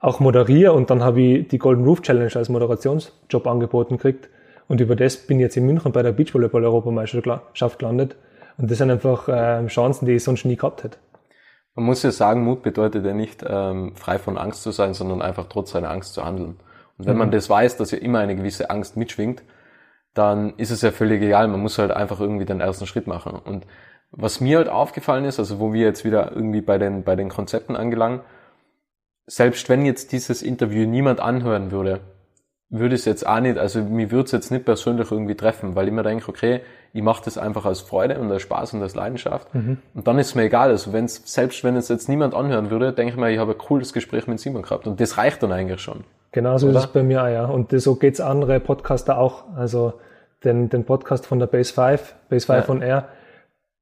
auch 0.00 0.18
moderiere 0.18 0.72
und 0.72 0.90
dann 0.90 1.02
habe 1.02 1.20
ich 1.20 1.48
die 1.48 1.58
Golden 1.58 1.84
Roof 1.84 2.02
Challenge 2.02 2.34
als 2.34 2.48
Moderationsjob 2.48 3.46
angeboten 3.46 3.98
gekriegt 3.98 4.28
und 4.66 4.80
über 4.80 4.96
das 4.96 5.16
bin 5.16 5.38
ich 5.38 5.42
jetzt 5.42 5.56
in 5.56 5.66
München 5.66 5.92
bei 5.92 6.02
der 6.02 6.12
Beachvolleyball-Europameisterschaft 6.12 7.78
gelandet 7.78 8.16
und 8.58 8.70
das 8.70 8.78
sind 8.78 8.90
einfach 8.90 9.28
äh, 9.28 9.66
Chancen, 9.66 10.06
die 10.06 10.12
ich 10.12 10.24
sonst 10.24 10.44
nie 10.44 10.56
gehabt 10.56 10.82
hätte. 10.82 10.98
Man 11.74 11.86
muss 11.86 12.02
ja 12.02 12.10
sagen, 12.10 12.44
Mut 12.44 12.62
bedeutet 12.62 13.04
ja 13.06 13.14
nicht 13.14 13.44
ähm, 13.48 13.94
frei 13.94 14.18
von 14.18 14.36
Angst 14.36 14.62
zu 14.62 14.72
sein, 14.72 14.92
sondern 14.92 15.22
einfach 15.22 15.46
trotz 15.48 15.70
seiner 15.70 15.90
Angst 15.90 16.14
zu 16.14 16.24
handeln. 16.24 16.56
Und 17.02 17.08
wenn 17.08 17.14
mhm. 17.14 17.18
man 17.18 17.30
das 17.32 17.50
weiß, 17.50 17.76
dass 17.78 17.90
ja 17.90 17.98
immer 17.98 18.20
eine 18.20 18.36
gewisse 18.36 18.70
Angst 18.70 18.96
mitschwingt, 18.96 19.42
dann 20.14 20.54
ist 20.56 20.70
es 20.70 20.82
ja 20.82 20.92
völlig 20.92 21.20
egal. 21.20 21.48
Man 21.48 21.60
muss 21.60 21.78
halt 21.78 21.90
einfach 21.90 22.20
irgendwie 22.20 22.44
den 22.44 22.60
ersten 22.60 22.86
Schritt 22.86 23.08
machen. 23.08 23.32
Und 23.32 23.66
was 24.12 24.40
mir 24.40 24.58
halt 24.58 24.68
aufgefallen 24.68 25.24
ist, 25.24 25.40
also 25.40 25.58
wo 25.58 25.72
wir 25.72 25.84
jetzt 25.84 26.04
wieder 26.04 26.30
irgendwie 26.30 26.60
bei 26.60 26.78
den, 26.78 27.02
bei 27.02 27.16
den 27.16 27.28
Konzepten 27.28 27.74
angelangen, 27.74 28.20
selbst 29.26 29.68
wenn 29.68 29.84
jetzt 29.84 30.12
dieses 30.12 30.42
Interview 30.42 30.86
niemand 30.86 31.18
anhören 31.18 31.72
würde, 31.72 32.00
würde 32.68 32.94
es 32.94 33.04
jetzt 33.04 33.26
auch 33.26 33.40
nicht, 33.40 33.58
also 33.58 33.82
mir 33.82 34.12
würde 34.12 34.26
es 34.26 34.32
jetzt 34.32 34.50
nicht 34.52 34.64
persönlich 34.64 35.10
irgendwie 35.10 35.34
treffen, 35.34 35.74
weil 35.74 35.88
ich 35.88 35.92
mir 35.92 36.04
denke, 36.04 36.28
okay, 36.28 36.60
ich 36.92 37.02
mache 37.02 37.22
das 37.24 37.36
einfach 37.36 37.66
als 37.66 37.80
Freude 37.80 38.20
und 38.20 38.30
als 38.30 38.42
Spaß 38.42 38.74
und 38.74 38.82
als 38.82 38.94
Leidenschaft. 38.94 39.52
Mhm. 39.54 39.78
Und 39.92 40.06
dann 40.06 40.20
ist 40.20 40.28
es 40.28 40.34
mir 40.36 40.44
egal. 40.44 40.70
Also 40.70 40.92
wenn's, 40.92 41.22
selbst 41.24 41.64
wenn 41.64 41.74
es 41.76 41.88
jetzt 41.88 42.08
niemand 42.08 42.34
anhören 42.34 42.70
würde, 42.70 42.92
denke 42.92 43.12
ich 43.12 43.18
mir, 43.18 43.30
ich 43.30 43.38
habe 43.38 43.52
ein 43.52 43.58
cooles 43.58 43.92
Gespräch 43.92 44.26
mit 44.26 44.40
Simon 44.40 44.62
gehabt. 44.62 44.86
Und 44.86 45.00
das 45.00 45.18
reicht 45.18 45.42
dann 45.42 45.52
eigentlich 45.52 45.80
schon. 45.80 46.04
Genau 46.32 46.56
so 46.56 46.68
ist 46.70 46.76
es 46.76 46.86
bei 46.86 47.02
mir 47.02 47.22
auch, 47.22 47.28
ja. 47.28 47.44
Und 47.44 47.78
so 47.78 47.94
geht's 47.96 48.20
andere 48.20 48.58
Podcaster 48.58 49.18
auch. 49.18 49.44
Also 49.54 49.94
den, 50.44 50.70
den 50.70 50.84
Podcast 50.84 51.26
von 51.26 51.38
der 51.38 51.46
Base 51.46 51.72
5, 51.72 52.14
Base 52.28 52.46
5 52.46 52.66
ja. 52.66 52.74
on 52.74 52.82
Air, 52.82 53.08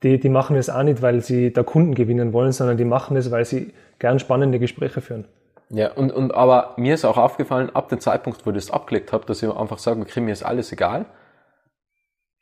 die, 0.03 0.19
die 0.19 0.29
machen 0.29 0.57
es 0.57 0.69
auch 0.69 0.83
nicht, 0.83 1.01
weil 1.01 1.21
sie 1.21 1.53
da 1.53 1.63
Kunden 1.63 1.95
gewinnen 1.95 2.33
wollen, 2.33 2.53
sondern 2.53 2.77
die 2.77 2.85
machen 2.85 3.17
es, 3.17 3.31
weil 3.31 3.45
sie 3.45 3.73
gern 3.99 4.19
spannende 4.19 4.59
Gespräche 4.59 5.01
führen. 5.01 5.27
Ja, 5.69 5.93
und, 5.93 6.13
und 6.13 6.35
aber 6.35 6.75
mir 6.77 6.95
ist 6.95 7.05
auch 7.05 7.17
aufgefallen, 7.17 7.71
ab 7.75 7.89
dem 7.89 8.01
Zeitpunkt, 8.01 8.45
wo 8.45 8.51
ich 8.51 8.57
das 8.57 8.71
abgelegt 8.71 9.13
habe, 9.13 9.25
dass 9.27 9.43
ich 9.43 9.49
einfach 9.49 9.79
sage, 9.79 10.01
okay, 10.01 10.21
mir 10.21 10.33
ist 10.33 10.43
alles 10.43 10.73
egal, 10.73 11.07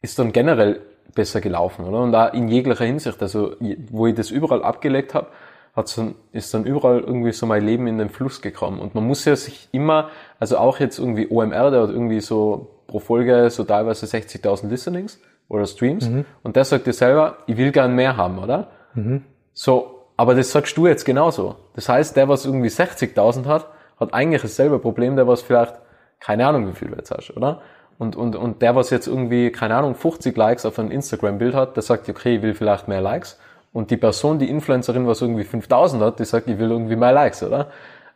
ist 0.01 0.19
dann 0.19 0.33
generell 0.33 0.81
besser 1.15 1.41
gelaufen, 1.41 1.85
oder? 1.85 2.01
Und 2.01 2.13
da 2.13 2.29
in 2.29 2.49
jeglicher 2.49 2.85
Hinsicht, 2.85 3.21
also 3.21 3.55
wo 3.91 4.07
ich 4.07 4.15
das 4.15 4.31
überall 4.31 4.63
abgelegt 4.63 5.15
habe, 5.15 5.27
hat 5.75 5.97
dann, 5.97 6.15
ist 6.33 6.53
dann 6.55 6.65
überall 6.65 7.01
irgendwie 7.01 7.33
so 7.33 7.47
mein 7.47 7.65
Leben 7.65 7.87
in 7.87 7.99
den 7.99 8.09
Fluss 8.09 8.43
gekommen. 8.43 8.81
Und 8.81 8.95
man 8.95 9.07
muss 9.07 9.25
ja 9.25 9.37
sich 9.37 9.69
immer, 9.73 10.11
also 10.39 10.59
auch 10.59 10.81
jetzt 10.81 10.99
irgendwie 10.99 11.29
OMR, 11.31 11.71
der 11.71 11.83
hat 11.83 11.91
irgendwie 11.91 12.21
so 12.21 12.71
pro 12.87 12.99
Folge 12.99 13.51
so 13.51 13.65
teilweise 13.65 14.07
60.000 14.07 14.69
Listenings 14.69 15.21
oder 15.49 15.67
Streams. 15.67 16.09
Mhm. 16.09 16.25
Und 16.43 16.57
der 16.57 16.65
sagt 16.65 16.87
dir 16.87 16.93
selber, 16.93 17.39
ich 17.47 17.57
will 17.57 17.71
gern 17.71 17.95
mehr 17.95 18.17
haben, 18.17 18.39
oder? 18.39 18.69
Mhm. 18.95 19.25
So, 19.53 20.07
aber 20.17 20.35
das 20.35 20.51
sagst 20.51 20.77
du 20.77 20.87
jetzt 20.87 21.05
genauso. 21.05 21.57
Das 21.75 21.89
heißt, 21.89 22.17
der, 22.17 22.29
was 22.29 22.45
irgendwie 22.45 22.69
60.000 22.69 23.47
hat, 23.47 23.69
hat 24.01 24.15
eigentlich 24.15 24.43
dasselbe 24.43 24.79
Problem, 24.79 25.17
der 25.17 25.29
was 25.29 25.43
vielleicht, 25.43 25.75
keine 26.21 26.47
Ahnung, 26.47 26.69
wie 26.69 26.73
viel 26.73 26.89
du 26.89 26.97
jetzt 26.97 27.11
hast, 27.11 27.31
oder? 27.37 27.61
Und, 27.99 28.15
und, 28.15 28.37
und 28.37 28.63
der, 28.63 28.77
was 28.77 28.91
jetzt 28.91 29.09
irgendwie, 29.09 29.51
keine 29.51 29.75
Ahnung, 29.75 29.95
50 29.95 30.37
Likes 30.37 30.65
auf 30.65 30.79
ein 30.79 30.91
Instagram-Bild 30.91 31.55
hat, 31.55 31.77
der 31.77 31.83
sagt, 31.83 32.09
okay, 32.09 32.37
ich 32.37 32.43
will 32.43 32.55
vielleicht 32.55 32.87
mehr 32.87 33.01
Likes. 33.01 33.39
Und 33.73 33.91
die 33.91 33.97
Person, 33.97 34.39
die 34.39 34.49
Influencerin, 34.49 35.07
was 35.07 35.21
irgendwie 35.21 35.45
5000 35.45 36.03
hat, 36.03 36.19
die 36.19 36.25
sagt, 36.25 36.49
ich 36.49 36.59
will 36.59 36.71
irgendwie 36.71 36.97
mehr 36.97 37.13
Likes, 37.13 37.43
oder? 37.43 37.69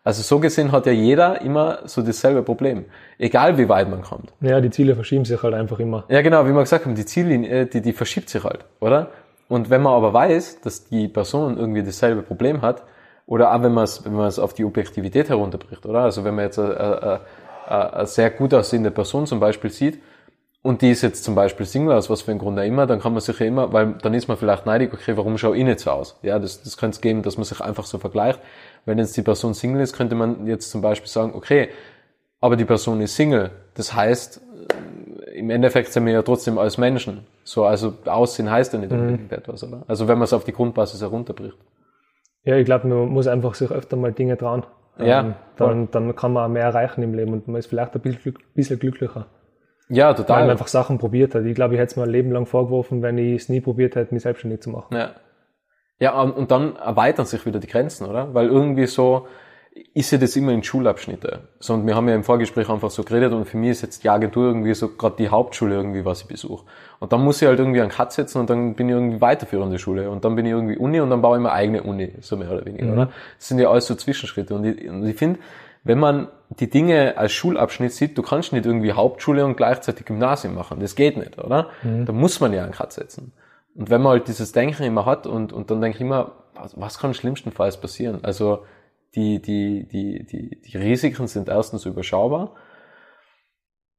Also 0.04 0.22
so 0.22 0.40
gesehen 0.40 0.72
hat 0.72 0.86
ja 0.86 0.92
jeder 0.92 1.40
immer 1.42 1.80
so 1.84 2.02
dasselbe 2.02 2.42
Problem. 2.42 2.86
Egal 3.18 3.56
wie 3.56 3.68
weit 3.68 3.88
man 3.88 4.02
kommt. 4.02 4.32
Ja, 4.40 4.60
die 4.60 4.70
Ziele 4.70 4.96
verschieben 4.96 5.24
sich 5.24 5.40
halt 5.42 5.54
einfach 5.54 5.78
immer. 5.78 6.04
Ja, 6.08 6.22
genau, 6.22 6.44
wie 6.44 6.52
wir 6.52 6.60
gesagt 6.60 6.86
haben, 6.86 6.96
die 6.96 7.04
Ziellinie, 7.04 7.66
die, 7.66 7.80
die 7.80 7.92
verschiebt 7.92 8.28
sich 8.28 8.42
halt, 8.42 8.64
oder? 8.80 9.10
Und 9.48 9.70
wenn 9.70 9.82
man 9.82 9.92
aber 9.92 10.12
weiß, 10.12 10.60
dass 10.62 10.86
die 10.86 11.06
Person 11.06 11.56
irgendwie 11.56 11.84
dasselbe 11.84 12.22
Problem 12.22 12.62
hat, 12.62 12.82
oder 13.26 13.54
auch 13.54 13.62
wenn 13.62 13.72
man 13.72 13.84
es 13.84 14.04
wenn 14.04 14.14
man 14.14 14.26
es 14.26 14.38
auf 14.38 14.54
die 14.54 14.64
Objektivität 14.64 15.28
herunterbricht, 15.28 15.86
oder? 15.86 16.00
Also 16.00 16.24
wenn 16.24 16.34
man 16.34 16.46
jetzt 16.46 16.58
eine, 16.58 17.20
eine, 17.68 17.92
eine 17.92 18.06
sehr 18.06 18.30
gut 18.30 18.52
aussehende 18.54 18.90
Person 18.90 19.26
zum 19.26 19.38
Beispiel 19.38 19.70
sieht 19.70 20.02
und 20.62 20.80
die 20.80 20.90
ist 20.92 21.02
jetzt 21.02 21.24
zum 21.24 21.34
Beispiel 21.34 21.66
Single, 21.66 21.94
aus 21.96 22.08
was 22.08 22.22
für 22.22 22.30
ein 22.30 22.38
Grund 22.38 22.58
auch 22.58 22.64
immer, 22.64 22.86
dann 22.86 23.00
kann 23.00 23.12
man 23.12 23.20
sich 23.20 23.38
ja 23.40 23.46
immer, 23.46 23.72
weil 23.72 23.94
dann 24.00 24.14
ist 24.14 24.28
man 24.28 24.36
vielleicht 24.36 24.64
neidig, 24.64 24.94
okay, 24.94 25.16
warum 25.16 25.36
schaue 25.36 25.56
ich 25.56 25.64
nicht 25.64 25.80
so 25.80 25.90
aus? 25.90 26.18
Ja, 26.22 26.38
das, 26.38 26.62
das 26.62 26.76
könnte 26.76 26.94
es 26.94 27.00
geben, 27.00 27.22
dass 27.22 27.36
man 27.36 27.44
sich 27.44 27.60
einfach 27.60 27.84
so 27.84 27.98
vergleicht. 27.98 28.38
Wenn 28.84 28.98
jetzt 28.98 29.16
die 29.16 29.22
Person 29.22 29.54
Single 29.54 29.82
ist, 29.82 29.96
könnte 29.96 30.14
man 30.14 30.46
jetzt 30.46 30.70
zum 30.70 30.80
Beispiel 30.80 31.08
sagen, 31.08 31.32
okay, 31.34 31.68
aber 32.40 32.56
die 32.56 32.64
Person 32.64 33.00
ist 33.00 33.16
Single. 33.16 33.50
Das 33.74 33.92
heißt, 33.94 34.40
im 35.34 35.50
Endeffekt 35.50 35.92
sind 35.92 36.06
wir 36.06 36.12
ja 36.12 36.22
trotzdem 36.22 36.58
als 36.58 36.78
Menschen. 36.78 37.26
So, 37.42 37.64
also 37.64 37.94
Aussehen 38.04 38.50
heißt 38.50 38.72
ja 38.72 38.78
nicht 38.78 38.92
unbedingt 38.92 39.32
mhm. 39.32 39.36
etwas, 39.36 39.64
oder? 39.64 39.82
Also 39.88 40.06
wenn 40.06 40.18
man 40.18 40.24
es 40.24 40.32
auf 40.32 40.44
die 40.44 40.52
Grundbasis 40.52 41.00
herunterbricht. 41.00 41.56
Ja, 42.44 42.56
ich 42.56 42.64
glaube, 42.64 42.86
man 42.86 43.08
muss 43.08 43.26
einfach 43.26 43.54
sich 43.54 43.70
öfter 43.70 43.96
mal 43.96 44.12
Dinge 44.12 44.36
trauen. 44.36 44.64
Ja. 44.98 45.20
Ähm, 45.20 45.34
dann, 45.56 45.90
dann 45.90 46.14
kann 46.14 46.32
man 46.32 46.52
mehr 46.52 46.64
erreichen 46.64 47.02
im 47.02 47.14
Leben 47.14 47.32
und 47.32 47.48
man 47.48 47.56
ist 47.56 47.66
vielleicht 47.66 47.94
ein 47.94 48.00
bisschen, 48.00 48.34
bisschen 48.54 48.78
glücklicher. 48.78 49.26
Ja, 49.88 50.14
total. 50.14 50.36
Weil 50.36 50.42
man 50.44 50.50
einfach 50.52 50.68
Sachen 50.68 50.98
probiert 50.98 51.34
hat. 51.34 51.44
Ich 51.44 51.54
glaube, 51.54 51.74
ich 51.74 51.80
hätte 51.80 51.90
es 51.90 51.96
mir 51.96 52.04
ein 52.04 52.10
Leben 52.10 52.30
lang 52.32 52.46
vorgeworfen, 52.46 53.02
wenn 53.02 53.18
ich 53.18 53.42
es 53.42 53.48
nie 53.48 53.60
probiert 53.60 53.94
hätte, 53.96 54.14
mich 54.14 54.22
selbstständig 54.22 54.62
zu 54.62 54.70
machen. 54.70 54.96
Ja. 54.96 55.12
Ja, 55.98 56.20
und 56.20 56.50
dann 56.50 56.74
erweitern 56.76 57.26
sich 57.26 57.46
wieder 57.46 57.60
die 57.60 57.68
Grenzen, 57.68 58.06
oder? 58.06 58.34
Weil 58.34 58.48
irgendwie 58.48 58.86
so, 58.86 59.28
ist 59.94 60.10
ja 60.10 60.18
das 60.18 60.36
immer 60.36 60.52
in 60.52 60.62
Schulabschnitte. 60.62 61.48
So, 61.58 61.74
und 61.74 61.86
wir 61.86 61.94
haben 61.94 62.08
ja 62.08 62.14
im 62.14 62.24
Vorgespräch 62.24 62.68
einfach 62.68 62.90
so 62.90 63.02
geredet 63.02 63.32
und 63.32 63.46
für 63.46 63.56
mich 63.56 63.70
ist 63.70 63.82
jetzt 63.82 64.04
die 64.04 64.10
Agentur 64.10 64.46
irgendwie 64.46 64.74
so 64.74 64.88
gerade 64.88 65.16
die 65.16 65.28
Hauptschule 65.28 65.74
irgendwie, 65.74 66.04
was 66.04 66.22
ich 66.22 66.28
besuche. 66.28 66.66
Und 66.98 67.12
dann 67.12 67.22
muss 67.22 67.40
ich 67.40 67.48
halt 67.48 67.58
irgendwie 67.58 67.80
einen 67.80 67.90
Cut 67.90 68.12
setzen 68.12 68.40
und 68.40 68.50
dann 68.50 68.74
bin 68.74 68.88
ich 68.88 68.94
irgendwie 68.94 69.20
weiterführende 69.20 69.78
Schule 69.78 70.10
und 70.10 70.24
dann 70.24 70.36
bin 70.36 70.44
ich 70.44 70.52
irgendwie 70.52 70.76
Uni 70.76 71.00
und 71.00 71.08
dann 71.08 71.22
baue 71.22 71.38
ich 71.38 71.42
meine 71.42 71.54
eigene 71.54 71.82
Uni, 71.82 72.12
so 72.20 72.36
mehr 72.36 72.50
oder 72.50 72.64
weniger, 72.66 72.86
mhm. 72.86 72.92
oder? 72.92 73.06
Das 73.38 73.48
sind 73.48 73.58
ja 73.58 73.70
alles 73.70 73.86
so 73.86 73.94
Zwischenschritte. 73.94 74.54
Und 74.54 74.64
ich, 74.64 74.88
und 74.88 75.06
ich 75.06 75.16
finde, 75.16 75.40
wenn 75.84 75.98
man 75.98 76.28
die 76.48 76.70
Dinge 76.70 77.16
als 77.16 77.32
Schulabschnitt 77.32 77.92
sieht, 77.92 78.16
du 78.16 78.22
kannst 78.22 78.52
nicht 78.52 78.66
irgendwie 78.66 78.92
Hauptschule 78.92 79.44
und 79.44 79.56
gleichzeitig 79.56 80.06
Gymnasium 80.06 80.54
machen. 80.54 80.80
Das 80.80 80.94
geht 80.94 81.16
nicht, 81.16 81.38
oder? 81.38 81.70
Mhm. 81.82 82.06
Da 82.06 82.12
muss 82.12 82.40
man 82.40 82.52
ja 82.52 82.62
einen 82.62 82.72
Cut 82.72 82.92
setzen. 82.92 83.32
Und 83.74 83.90
wenn 83.90 84.02
man 84.02 84.12
halt 84.12 84.28
dieses 84.28 84.52
Denken 84.52 84.82
immer 84.84 85.06
hat 85.06 85.26
und, 85.26 85.52
und 85.52 85.70
dann 85.70 85.80
denke 85.80 85.96
ich 85.96 86.02
immer, 86.02 86.32
was, 86.54 86.78
was 86.78 86.98
kann 86.98 87.14
schlimmstenfalls 87.14 87.80
passieren? 87.80 88.20
Also, 88.22 88.64
die, 89.14 89.42
die, 89.42 89.86
die, 89.88 90.24
die, 90.24 90.60
die 90.60 90.76
Risiken 90.76 91.26
sind 91.26 91.48
erstens 91.48 91.84
überschaubar. 91.84 92.54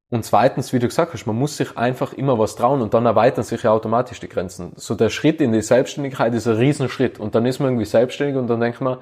Und 0.10 0.24
zweitens, 0.24 0.74
wie 0.74 0.80
du 0.80 0.88
gesagt 0.88 1.14
hast, 1.14 1.26
man 1.26 1.36
muss 1.36 1.58
sich 1.58 1.76
einfach 1.76 2.14
immer 2.14 2.38
was 2.38 2.56
trauen 2.56 2.82
und 2.82 2.94
dann 2.94 3.06
erweitern 3.06 3.44
sich 3.44 3.64
ja 3.64 3.72
automatisch 3.72 4.20
die 4.20 4.30
Grenzen. 4.30 4.74
So 4.76 4.94
der 4.94 5.10
Schritt 5.10 5.42
in 5.42 5.52
die 5.52 5.62
Selbstständigkeit 5.62 6.34
ist 6.36 6.48
ein 6.48 6.58
Riesenschritt 6.58 7.20
und 7.20 7.34
dann 7.34 7.48
ist 7.48 7.60
man 7.60 7.70
irgendwie 7.70 7.86
selbstständig 7.86 8.38
und 8.38 8.48
dann 8.48 8.60
denkt 8.60 8.80
man, 8.80 9.00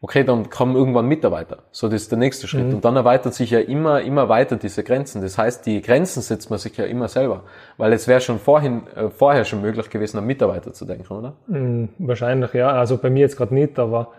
okay, 0.00 0.24
dann 0.24 0.50
kommen 0.50 0.76
irgendwann 0.76 1.06
Mitarbeiter. 1.06 1.58
So, 1.70 1.88
das 1.88 2.02
ist 2.02 2.12
der 2.12 2.18
nächste 2.18 2.46
Schritt. 2.46 2.66
Mhm. 2.66 2.74
Und 2.74 2.84
dann 2.84 2.96
erweitern 2.96 3.32
sich 3.32 3.50
ja 3.50 3.60
immer, 3.60 4.02
immer 4.02 4.28
weiter 4.28 4.56
diese 4.56 4.84
Grenzen. 4.84 5.22
Das 5.22 5.38
heißt, 5.38 5.64
die 5.66 5.80
Grenzen 5.80 6.22
setzt 6.22 6.50
man 6.50 6.58
sich 6.58 6.76
ja 6.76 6.84
immer 6.84 7.08
selber. 7.08 7.44
Weil 7.76 7.92
es 7.92 8.06
wäre 8.06 8.20
schon 8.20 8.38
vorhin, 8.38 8.82
äh, 8.94 9.08
vorher 9.08 9.44
schon 9.44 9.62
möglich 9.62 9.88
gewesen, 9.90 10.18
an 10.18 10.26
Mitarbeiter 10.26 10.72
zu 10.72 10.84
denken, 10.84 11.12
oder? 11.12 11.34
Mhm, 11.46 11.88
wahrscheinlich, 11.98 12.52
ja. 12.54 12.70
Also 12.70 12.98
bei 12.98 13.10
mir 13.10 13.20
jetzt 13.20 13.36
gerade 13.36 13.54
nicht, 13.54 13.78
aber 13.78 14.12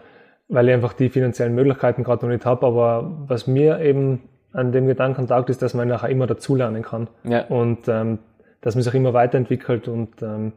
weil 0.50 0.68
ich 0.68 0.74
einfach 0.74 0.94
die 0.94 1.10
finanziellen 1.10 1.54
Möglichkeiten 1.54 2.04
gerade 2.04 2.26
noch 2.26 2.32
nicht 2.32 2.46
habe. 2.46 2.66
Aber 2.66 3.12
was 3.28 3.48
mir 3.48 3.80
eben 3.80 4.24
an 4.54 4.72
dem 4.72 4.88
Gedanken 4.88 5.28
taugt, 5.28 5.50
ist, 5.50 5.62
dass 5.62 5.74
man 5.74 5.88
nachher 5.88 6.10
immer 6.10 6.26
dazulernen 6.26 6.82
kann. 6.82 7.08
Ja. 7.24 7.46
Und 7.46 7.88
ähm, 7.88 8.20
dass 8.62 8.76
man 8.76 8.84
sich 8.84 8.94
immer 8.96 9.14
weiterentwickelt. 9.14 9.88
Und 9.88 10.22
ähm, 10.22 10.54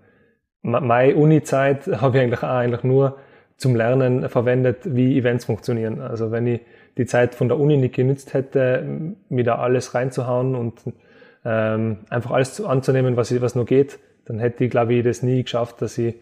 meine 0.63 1.15
Uni-Zeit 1.15 1.87
habe 2.01 2.17
ich 2.17 2.23
eigentlich 2.25 2.43
auch 2.43 2.49
eigentlich 2.49 2.85
nur 2.85 3.17
zum 3.61 3.77
Lernen 3.77 4.29
verwendet, 4.29 4.79
wie 4.85 5.19
Events 5.19 5.45
funktionieren. 5.45 6.01
Also 6.01 6.31
wenn 6.31 6.47
ich 6.47 6.61
die 6.97 7.07
Zeit 7.07 7.35
von 7.35 7.49
der 7.49 7.61
Uni 7.61 7.77
nicht 7.77 7.95
genützt 7.95 8.35
hätte, 8.35 9.15
mir 9.29 9.45
da 9.45 9.57
alles 9.57 9.95
reinzuhauen 9.95 10.55
und 10.55 10.83
ähm, 11.45 11.99
einfach 12.09 12.33
alles 12.33 12.61
anzunehmen, 12.61 13.17
was, 13.17 13.39
was 13.41 13.55
nur 13.55 13.67
geht, 13.67 13.99
dann 14.25 14.39
hätte 14.39 14.65
ich, 14.65 14.71
glaube 14.71 14.95
ich, 14.95 15.05
das 15.05 15.23
nie 15.23 15.43
geschafft, 15.43 15.83
dass 15.83 15.99
ich 15.99 16.15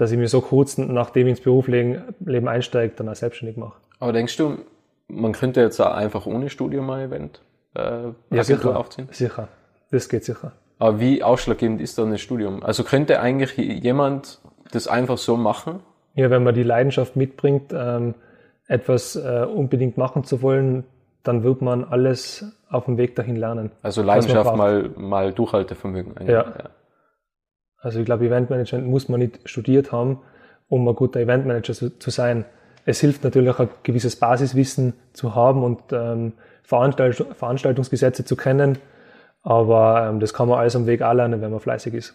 dass 0.00 0.12
ich 0.12 0.18
mir 0.18 0.28
so 0.28 0.40
kurz 0.40 0.78
nachdem 0.78 1.26
ich 1.26 1.32
ins 1.32 1.40
Berufsleben 1.40 2.48
einsteige, 2.48 2.94
dann 2.96 3.10
auch 3.10 3.14
selbstständig 3.14 3.58
mache. 3.58 3.78
Aber 3.98 4.14
denkst 4.14 4.34
du, 4.38 4.56
man 5.08 5.32
könnte 5.32 5.60
jetzt 5.60 5.78
auch 5.78 5.92
einfach 5.92 6.24
ohne 6.24 6.48
Studium 6.48 6.86
mal 6.86 7.02
Event 7.02 7.42
äh, 7.74 8.04
ja, 8.30 8.42
sicher, 8.42 8.78
aufziehen? 8.78 9.08
Sicher, 9.10 9.48
das 9.90 10.08
geht 10.08 10.24
sicher. 10.24 10.52
Aber 10.78 11.00
wie 11.00 11.22
ausschlaggebend 11.22 11.82
ist 11.82 11.98
dann 11.98 12.10
das 12.10 12.22
Studium? 12.22 12.62
Also 12.62 12.82
könnte 12.82 13.20
eigentlich 13.20 13.58
jemand 13.58 14.40
das 14.72 14.88
einfach 14.88 15.18
so 15.18 15.36
machen? 15.36 15.80
Ja, 16.14 16.30
wenn 16.30 16.42
man 16.42 16.54
die 16.54 16.62
Leidenschaft 16.62 17.16
mitbringt, 17.16 17.72
ähm, 17.72 18.14
etwas 18.66 19.16
äh, 19.16 19.44
unbedingt 19.44 19.96
machen 19.96 20.24
zu 20.24 20.42
wollen, 20.42 20.84
dann 21.22 21.42
wird 21.42 21.60
man 21.60 21.84
alles 21.84 22.44
auf 22.68 22.86
dem 22.86 22.96
Weg 22.96 23.16
dahin 23.16 23.36
lernen. 23.36 23.72
Also 23.82 24.02
Leidenschaft 24.02 24.56
mal, 24.56 24.90
mal 24.96 25.32
Durchhaltevermögen. 25.32 26.14
Ja. 26.26 26.32
ja. 26.32 26.70
Also 27.78 28.00
ich 28.00 28.04
glaube, 28.04 28.26
Eventmanagement 28.26 28.86
muss 28.86 29.08
man 29.08 29.20
nicht 29.20 29.48
studiert 29.48 29.92
haben, 29.92 30.20
um 30.68 30.86
ein 30.86 30.94
guter 30.94 31.20
Eventmanager 31.20 31.74
zu, 31.74 31.98
zu 31.98 32.10
sein. 32.10 32.44
Es 32.84 33.00
hilft 33.00 33.24
natürlich 33.24 33.58
ein 33.58 33.68
gewisses 33.82 34.16
Basiswissen 34.16 34.94
zu 35.12 35.34
haben 35.34 35.62
und 35.62 35.80
ähm, 35.92 36.32
Veranstalt 36.62 37.16
Veranstaltungsgesetze 37.34 38.24
zu 38.24 38.36
kennen, 38.36 38.78
aber 39.42 40.08
ähm, 40.08 40.20
das 40.20 40.32
kann 40.32 40.48
man 40.48 40.58
alles 40.58 40.76
am 40.76 40.86
Weg 40.86 41.02
auch 41.02 41.12
lernen, 41.12 41.40
wenn 41.40 41.50
man 41.50 41.60
fleißig 41.60 41.94
ist. 41.94 42.14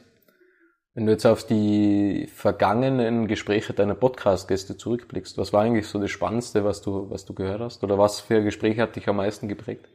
Wenn 0.95 1.07
du 1.07 1.11
jetzt 1.11 1.25
auf 1.25 1.43
die 1.43 2.25
vergangenen 2.33 3.27
Gespräche 3.27 3.73
deiner 3.73 3.95
Podcast-Gäste 3.95 4.77
zurückblickst, 4.77 5.37
was 5.37 5.51
war 5.51 5.63
eigentlich 5.63 5.87
so 5.87 5.99
das 5.99 6.09
Spannendste, 6.09 6.63
was 6.63 6.81
du, 6.81 7.09
was 7.09 7.25
du 7.25 7.33
gehört 7.33 7.59
hast? 7.59 7.83
Oder 7.83 7.97
was 7.97 8.21
für 8.21 8.41
Gespräche 8.41 8.81
hat 8.81 8.95
dich 8.95 9.09
am 9.09 9.17
meisten 9.17 9.49
geprägt? 9.49 9.89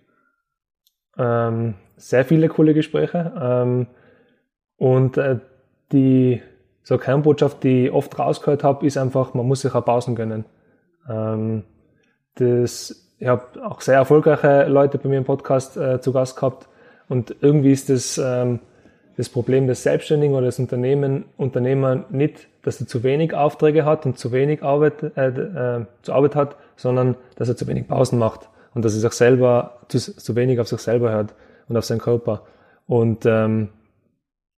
Ähm, 1.17 1.77
sehr 1.97 2.27
viele 2.27 2.49
coole 2.49 2.75
Gespräche. 2.75 3.33
Ähm, 3.41 3.87
und 4.77 5.17
äh, 5.17 5.39
die 5.91 6.43
so 6.83 6.99
Kernbotschaft, 6.99 7.65
die 7.65 7.87
ich 7.87 7.93
oft 7.93 8.19
rausgehört 8.19 8.63
habe, 8.63 8.87
ist 8.87 8.99
einfach, 8.99 9.33
man 9.33 9.47
muss 9.47 9.63
sich 9.63 9.75
auch 9.75 9.85
Pausen 9.85 10.15
gönnen. 10.15 10.45
Ähm, 11.09 11.65
das, 12.35 13.15
ich 13.19 13.27
habe 13.27 13.65
auch 13.65 13.81
sehr 13.81 13.97
erfolgreiche 13.97 14.67
Leute 14.67 14.99
bei 14.99 15.09
mir 15.09 15.17
im 15.17 15.25
Podcast 15.25 15.79
äh, 15.79 15.99
zu 16.03 16.13
Gast 16.13 16.37
gehabt 16.37 16.69
und 17.09 17.37
irgendwie 17.41 17.73
ist 17.73 17.89
das 17.89 18.19
ähm, 18.23 18.61
das 19.21 19.29
Problem 19.29 19.67
des 19.67 19.83
Selbstständigen 19.83 20.35
oder 20.35 20.47
des 20.47 20.59
Unternehmen, 20.59 21.27
Unternehmer 21.37 22.07
nicht, 22.09 22.49
dass 22.63 22.81
er 22.81 22.87
zu 22.87 23.03
wenig 23.03 23.35
Aufträge 23.35 23.85
hat 23.85 24.07
und 24.07 24.19
zu 24.19 24.33
wenig 24.33 24.63
Arbeit, 24.63 25.03
äh, 25.15 25.29
äh, 25.29 25.85
zu 26.01 26.15
Arbeit 26.15 26.35
hat, 26.35 26.57
sondern 26.77 27.17
dass 27.37 27.51
er 27.51 27.55
zu 27.55 27.67
wenig 27.67 27.87
Pausen 27.87 28.19
macht 28.19 28.49
und 28.73 28.83
dass 28.83 28.95
er 28.95 29.01
sich 29.01 29.13
selber 29.13 29.81
zu, 29.89 29.99
zu 29.99 30.37
wenig 30.37 30.59
auf 30.59 30.69
sich 30.69 30.81
selber 30.81 31.13
hört 31.13 31.35
und 31.69 31.77
auf 31.77 31.85
seinen 31.85 31.99
Körper. 31.99 32.47
Und 32.87 33.27
ähm, 33.27 33.69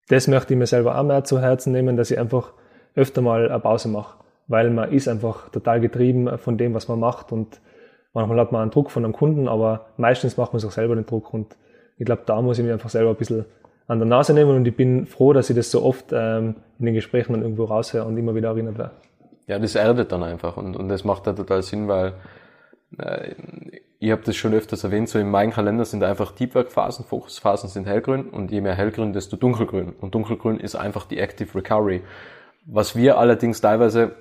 das 0.08 0.28
möchte 0.28 0.54
ich 0.54 0.58
mir 0.58 0.68
selber 0.68 0.96
auch 0.96 1.02
mehr 1.02 1.24
zu 1.24 1.40
Herzen 1.40 1.72
nehmen, 1.72 1.96
dass 1.96 2.12
ich 2.12 2.18
einfach 2.20 2.52
öfter 2.94 3.20
mal 3.20 3.48
eine 3.48 3.58
Pause 3.58 3.88
mache, 3.88 4.18
weil 4.46 4.70
man 4.70 4.92
ist 4.92 5.08
einfach 5.08 5.48
total 5.48 5.80
getrieben 5.80 6.38
von 6.38 6.56
dem, 6.56 6.72
was 6.72 6.86
man 6.86 7.00
macht 7.00 7.32
und 7.32 7.60
manchmal 8.12 8.38
hat 8.38 8.52
man 8.52 8.62
einen 8.62 8.70
Druck 8.70 8.92
von 8.92 9.04
einem 9.04 9.12
Kunden, 9.12 9.48
aber 9.48 9.86
meistens 9.96 10.36
macht 10.36 10.52
man 10.52 10.60
sich 10.60 10.68
auch 10.68 10.72
selber 10.72 10.94
den 10.94 11.04
Druck 11.04 11.34
und 11.34 11.56
ich 11.98 12.06
glaube, 12.06 12.22
da 12.26 12.40
muss 12.40 12.58
ich 12.58 12.64
mich 12.64 12.72
einfach 12.72 12.90
selber 12.90 13.10
ein 13.10 13.16
bisschen 13.16 13.44
an 13.86 13.98
der 13.98 14.08
Nase 14.08 14.34
nehmen 14.34 14.56
und 14.56 14.66
ich 14.66 14.76
bin 14.76 15.06
froh, 15.06 15.32
dass 15.32 15.50
ich 15.50 15.56
das 15.56 15.70
so 15.70 15.82
oft 15.82 16.06
ähm, 16.12 16.56
in 16.78 16.86
den 16.86 16.94
Gesprächen 16.94 17.32
dann 17.32 17.42
irgendwo 17.42 17.64
raushöre 17.64 18.04
und 18.04 18.16
immer 18.16 18.34
wieder 18.34 18.48
erinnert 18.48 18.78
werde. 18.78 18.92
Ja, 19.46 19.58
das 19.58 19.74
erdet 19.74 20.12
dann 20.12 20.22
einfach 20.22 20.56
und, 20.56 20.76
und 20.76 20.88
das 20.88 21.04
macht 21.04 21.26
ja 21.26 21.32
total 21.32 21.62
Sinn, 21.62 21.88
weil 21.88 22.14
äh, 22.98 23.34
ich 23.98 24.10
habe 24.10 24.22
das 24.24 24.34
schon 24.34 24.52
öfters 24.52 24.82
erwähnt, 24.82 25.08
so 25.08 25.20
in 25.20 25.30
meinem 25.30 25.52
Kalender 25.52 25.84
sind 25.84 26.02
einfach 26.02 26.32
Deep 26.32 26.56
Work 26.56 26.72
Phasen, 26.72 27.04
Fokusphasen 27.04 27.68
sind 27.68 27.86
hellgrün 27.86 28.28
und 28.28 28.50
je 28.50 28.60
mehr 28.60 28.74
hellgrün, 28.74 29.12
desto 29.12 29.36
dunkelgrün. 29.36 29.92
Und 30.00 30.12
dunkelgrün 30.16 30.58
ist 30.58 30.74
einfach 30.74 31.06
die 31.06 31.18
Active 31.18 31.54
Recovery. 31.54 32.02
Was 32.66 32.96
wir 32.96 33.18
allerdings 33.18 33.60
teilweise, 33.60 34.16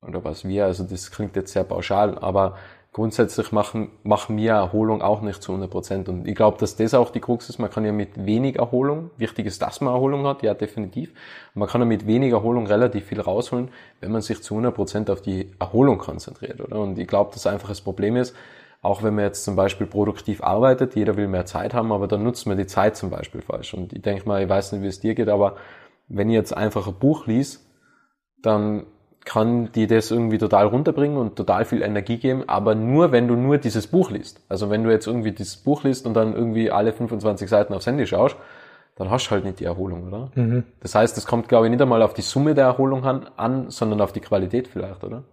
oder 0.00 0.22
was 0.22 0.46
wir, 0.46 0.66
also 0.66 0.84
das 0.84 1.10
klingt 1.10 1.34
jetzt 1.34 1.52
sehr 1.52 1.64
pauschal, 1.64 2.18
aber 2.20 2.56
grundsätzlich 2.94 3.50
machen, 3.50 3.90
machen 4.04 4.36
wir 4.36 4.52
Erholung 4.52 5.02
auch 5.02 5.20
nicht 5.20 5.42
zu 5.42 5.50
100 5.50 5.68
Prozent. 5.68 6.08
Und 6.08 6.28
ich 6.28 6.34
glaube, 6.36 6.58
dass 6.58 6.76
das 6.76 6.94
auch 6.94 7.10
die 7.10 7.18
Krux 7.18 7.48
ist. 7.48 7.58
Man 7.58 7.68
kann 7.68 7.84
ja 7.84 7.90
mit 7.90 8.24
wenig 8.24 8.56
Erholung, 8.56 9.10
wichtig 9.16 9.46
ist, 9.46 9.60
dass 9.62 9.80
man 9.80 9.92
Erholung 9.92 10.24
hat, 10.28 10.44
ja 10.44 10.54
definitiv. 10.54 11.12
Man 11.54 11.68
kann 11.68 11.80
ja 11.80 11.86
mit 11.86 12.06
wenig 12.06 12.32
Erholung 12.32 12.68
relativ 12.68 13.06
viel 13.06 13.20
rausholen, 13.20 13.70
wenn 14.00 14.12
man 14.12 14.22
sich 14.22 14.42
zu 14.42 14.54
100 14.54 14.72
Prozent 14.72 15.10
auf 15.10 15.20
die 15.20 15.50
Erholung 15.58 15.98
konzentriert, 15.98 16.60
oder? 16.60 16.78
Und 16.78 16.96
ich 16.96 17.08
glaube, 17.08 17.32
dass 17.34 17.48
einfach 17.48 17.68
das 17.68 17.80
Problem 17.80 18.14
ist, 18.14 18.32
auch 18.80 19.02
wenn 19.02 19.16
man 19.16 19.24
jetzt 19.24 19.42
zum 19.42 19.56
Beispiel 19.56 19.88
produktiv 19.88 20.44
arbeitet, 20.44 20.94
jeder 20.94 21.16
will 21.16 21.26
mehr 21.26 21.46
Zeit 21.46 21.74
haben, 21.74 21.90
aber 21.90 22.06
dann 22.06 22.22
nutzt 22.22 22.46
man 22.46 22.56
die 22.56 22.66
Zeit 22.66 22.96
zum 22.96 23.10
Beispiel 23.10 23.42
falsch. 23.42 23.74
Und 23.74 23.92
ich 23.92 24.02
denke 24.02 24.28
mal, 24.28 24.40
ich 24.40 24.48
weiß 24.48 24.70
nicht, 24.70 24.82
wie 24.82 24.86
es 24.86 25.00
dir 25.00 25.16
geht, 25.16 25.28
aber 25.28 25.56
wenn 26.06 26.30
ich 26.30 26.34
jetzt 26.34 26.56
einfach 26.56 26.86
ein 26.86 26.94
Buch 26.94 27.26
lies, 27.26 27.68
dann 28.40 28.86
kann 29.24 29.72
die 29.72 29.86
das 29.86 30.10
irgendwie 30.10 30.38
total 30.38 30.66
runterbringen 30.66 31.16
und 31.16 31.36
total 31.36 31.64
viel 31.64 31.82
Energie 31.82 32.18
geben, 32.18 32.44
aber 32.46 32.74
nur, 32.74 33.10
wenn 33.10 33.26
du 33.26 33.36
nur 33.36 33.58
dieses 33.58 33.86
Buch 33.86 34.10
liest. 34.10 34.44
Also 34.48 34.70
wenn 34.70 34.84
du 34.84 34.90
jetzt 34.90 35.06
irgendwie 35.06 35.32
dieses 35.32 35.56
Buch 35.56 35.84
liest 35.84 36.06
und 36.06 36.14
dann 36.14 36.34
irgendwie 36.34 36.70
alle 36.70 36.92
25 36.92 37.48
Seiten 37.48 37.72
aufs 37.72 37.86
Handy 37.86 38.06
schaust, 38.06 38.36
dann 38.96 39.10
hast 39.10 39.26
du 39.26 39.30
halt 39.32 39.44
nicht 39.44 39.60
die 39.60 39.64
Erholung, 39.64 40.08
oder? 40.08 40.30
Mhm. 40.34 40.64
Das 40.80 40.94
heißt, 40.94 41.16
es 41.16 41.26
kommt, 41.26 41.48
glaube 41.48 41.66
ich, 41.66 41.70
nicht 41.70 41.82
einmal 41.82 42.02
auf 42.02 42.14
die 42.14 42.22
Summe 42.22 42.54
der 42.54 42.66
Erholung 42.66 43.04
an, 43.04 43.26
an, 43.36 43.70
sondern 43.70 44.00
auf 44.00 44.12
die 44.12 44.20
Qualität 44.20 44.68
vielleicht, 44.68 45.02
oder? 45.02 45.24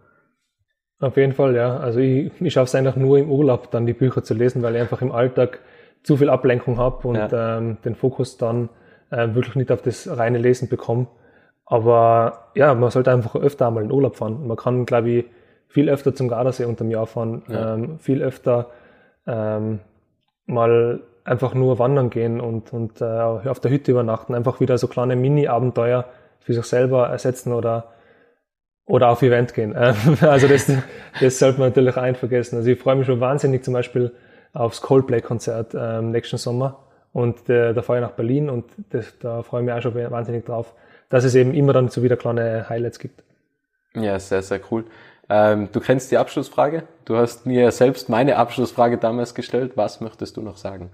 Auf 1.00 1.18
jeden 1.18 1.34
Fall, 1.34 1.56
ja. 1.56 1.78
Also 1.78 2.00
ich, 2.00 2.32
ich 2.39 2.54
schaffe 2.54 2.66
es 2.66 2.76
einfach 2.76 2.96
nur 2.96 3.18
im 3.18 3.30
Urlaub, 3.30 3.72
dann 3.72 3.86
die 3.86 3.94
Bücher 3.94 4.24
zu 4.24 4.34
lesen, 4.34 4.62
weil 4.62 4.76
ich 4.76 4.82
einfach 4.82 5.02
im 5.02 5.12
Alltag 5.12 5.60
zu 6.04 6.18
viel 6.18 6.30
Ablenkung 6.30 6.78
habe 6.78 7.08
und 7.08 7.16
ja. 7.16 7.58
ähm, 7.58 7.78
den 7.84 7.96
Fokus 7.96 8.38
dann 8.38 8.70
äh, 9.10 9.34
wirklich 9.34 9.56
nicht 9.56 9.72
auf 9.72 9.82
das 9.82 10.08
reine 10.18 10.38
Lesen 10.38 10.70
bekomme. 10.70 11.08
Aber 11.66 12.49
ja, 12.55 12.74
man 12.74 12.91
sollte 12.91 13.12
einfach 13.12 13.36
öfter 13.36 13.68
einmal 13.68 13.84
in 13.84 13.91
Urlaub 13.91 14.18
fahren. 14.18 14.45
Man 14.47 14.57
kann, 14.57 14.86
glaube 14.86 15.09
ich, 15.09 15.26
viel 15.68 15.89
öfter 15.89 16.14
zum 16.14 16.28
Gardasee 16.28 16.66
unterm 16.66 16.91
Jahr 16.91 17.07
fahren, 17.07 17.43
ja. 17.47 17.76
ähm, 17.76 17.99
viel 17.99 18.22
öfter 18.22 18.68
ähm, 19.26 19.80
mal 20.45 21.01
einfach 21.24 21.53
nur 21.53 21.80
wandern 21.80 22.09
gehen 22.09 22.41
und, 22.41 22.74
und 22.74 22.99
äh, 22.99 23.05
auf 23.05 23.59
der 23.59 23.72
Hütte 23.72 23.91
übernachten, 23.91 24.36
einfach 24.36 24.59
wieder 24.59 24.78
so 24.78 24.88
kleine 24.88 25.16
Mini-Abenteuer 25.16 26.05
für 26.39 26.53
sich 26.53 26.66
selber 26.66 27.07
ersetzen 27.07 27.53
oder 27.53 27.86
oder 28.86 29.09
auf 29.09 29.22
Event 29.22 29.53
gehen. 29.53 29.76
also 30.22 30.47
das, 30.47 30.70
das 31.22 31.39
sollte 31.39 31.59
man 31.59 31.70
natürlich 31.70 31.95
einvergessen. 31.95 32.57
Also 32.57 32.72
ich 32.72 32.80
freue 32.80 32.95
mich 32.95 33.05
schon 33.05 33.22
wahnsinnig 33.22 33.64
zum 33.64 33.74
Beispiel 33.74 34.12
aufs 34.53 34.82
Coldplay-Konzert 34.82 35.76
ähm, 35.80 36.12
nächsten 36.12 36.38
Sommer 36.38 36.80
und 37.14 37.49
äh, 37.49 37.74
da 37.74 37.82
fahre 37.84 37.99
ich 37.99 38.05
nach 38.05 38.12
Berlin 38.12 38.49
und 38.49 38.66
das, 38.89 39.18
da 39.20 39.43
freue 39.43 39.62
ich 39.62 39.66
mich 39.68 39.76
auch 39.76 39.82
schon 39.82 39.95
wahnsinnig 40.12 40.45
drauf, 40.45 40.74
dass 41.12 41.24
es 41.24 41.36
eben 41.36 41.53
immer 41.53 41.74
dann 41.74 41.89
so 41.89 42.01
wieder 42.01 42.18
kleine 42.18 42.68
Highlights 42.68 42.97
gibt. 42.97 43.24
Ja, 43.93 44.18
sehr, 44.18 44.41
sehr 44.41 44.62
cool. 44.72 44.86
Ähm, 45.30 45.70
du 45.72 45.80
kennst 45.80 46.12
die 46.12 46.18
Abschlussfrage. 46.18 46.84
Du 47.05 47.18
hast 47.18 47.45
mir 47.45 47.72
selbst 47.72 48.09
meine 48.09 48.38
Abschlussfrage 48.38 48.97
damals 48.97 49.36
gestellt. 49.36 49.74
Was 49.76 50.01
möchtest 50.01 50.38
du 50.38 50.41
noch 50.41 50.57
sagen? 50.57 50.89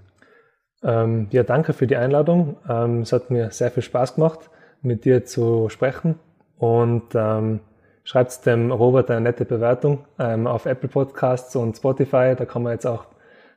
Ähm, 0.82 1.28
ja, 1.30 1.42
danke 1.42 1.72
für 1.72 1.86
die 1.86 1.96
Einladung. 1.96 2.56
Ähm, 2.68 3.00
es 3.00 3.12
hat 3.12 3.30
mir 3.30 3.50
sehr 3.50 3.70
viel 3.70 3.82
Spaß 3.82 4.16
gemacht, 4.16 4.50
mit 4.82 5.04
dir 5.04 5.24
zu 5.24 5.68
sprechen 5.70 6.16
und 6.56 7.14
ähm, 7.14 7.60
schreibt 8.04 8.46
dem 8.46 8.70
Robert 8.70 9.10
eine 9.10 9.20
nette 9.20 9.44
Bewertung 9.44 10.04
ähm, 10.18 10.46
auf 10.46 10.66
Apple 10.66 10.88
Podcasts 10.88 11.56
und 11.56 11.76
Spotify. 11.76 12.34
Da 12.36 12.44
kann 12.44 12.62
man 12.62 12.72
jetzt 12.72 12.86
auch 12.86 13.06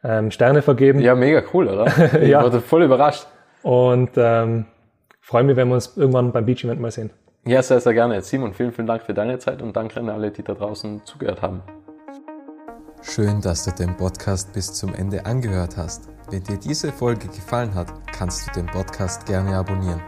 ähm, 0.03 0.31
Sterne 0.31 0.61
vergeben. 0.61 0.99
Ja, 0.99 1.15
mega 1.15 1.43
cool, 1.53 1.67
oder? 1.67 1.85
Ich 2.21 2.29
ja. 2.29 2.43
wurde 2.43 2.59
voll 2.59 2.83
überrascht. 2.83 3.27
Und 3.61 4.11
ähm, 4.17 4.65
freue 5.31 5.45
mich, 5.45 5.55
wenn 5.55 5.69
wir 5.69 5.75
uns 5.75 5.95
irgendwann 5.95 6.33
beim 6.33 6.45
Beach 6.45 6.65
Event 6.65 6.81
mal 6.81 6.91
sehen. 6.91 7.09
Ja, 7.45 7.63
sehr, 7.63 7.79
sehr 7.79 7.93
gerne. 7.93 8.21
Simon, 8.21 8.53
vielen, 8.53 8.73
vielen 8.73 8.85
Dank 8.85 9.03
für 9.03 9.13
deine 9.13 9.39
Zeit 9.39 9.61
und 9.61 9.73
danke 9.77 9.97
an 9.97 10.09
alle, 10.09 10.29
die 10.29 10.43
da 10.43 10.53
draußen 10.53 11.05
zugehört 11.05 11.41
haben. 11.41 11.61
Schön, 13.01 13.39
dass 13.39 13.63
du 13.63 13.71
den 13.71 13.95
Podcast 13.95 14.51
bis 14.51 14.73
zum 14.73 14.93
Ende 14.93 15.25
angehört 15.25 15.77
hast. 15.77 16.09
Wenn 16.29 16.43
dir 16.43 16.57
diese 16.57 16.91
Folge 16.91 17.27
gefallen 17.27 17.73
hat, 17.73 17.93
kannst 18.11 18.45
du 18.45 18.59
den 18.59 18.65
Podcast 18.65 19.25
gerne 19.25 19.55
abonnieren. 19.55 20.01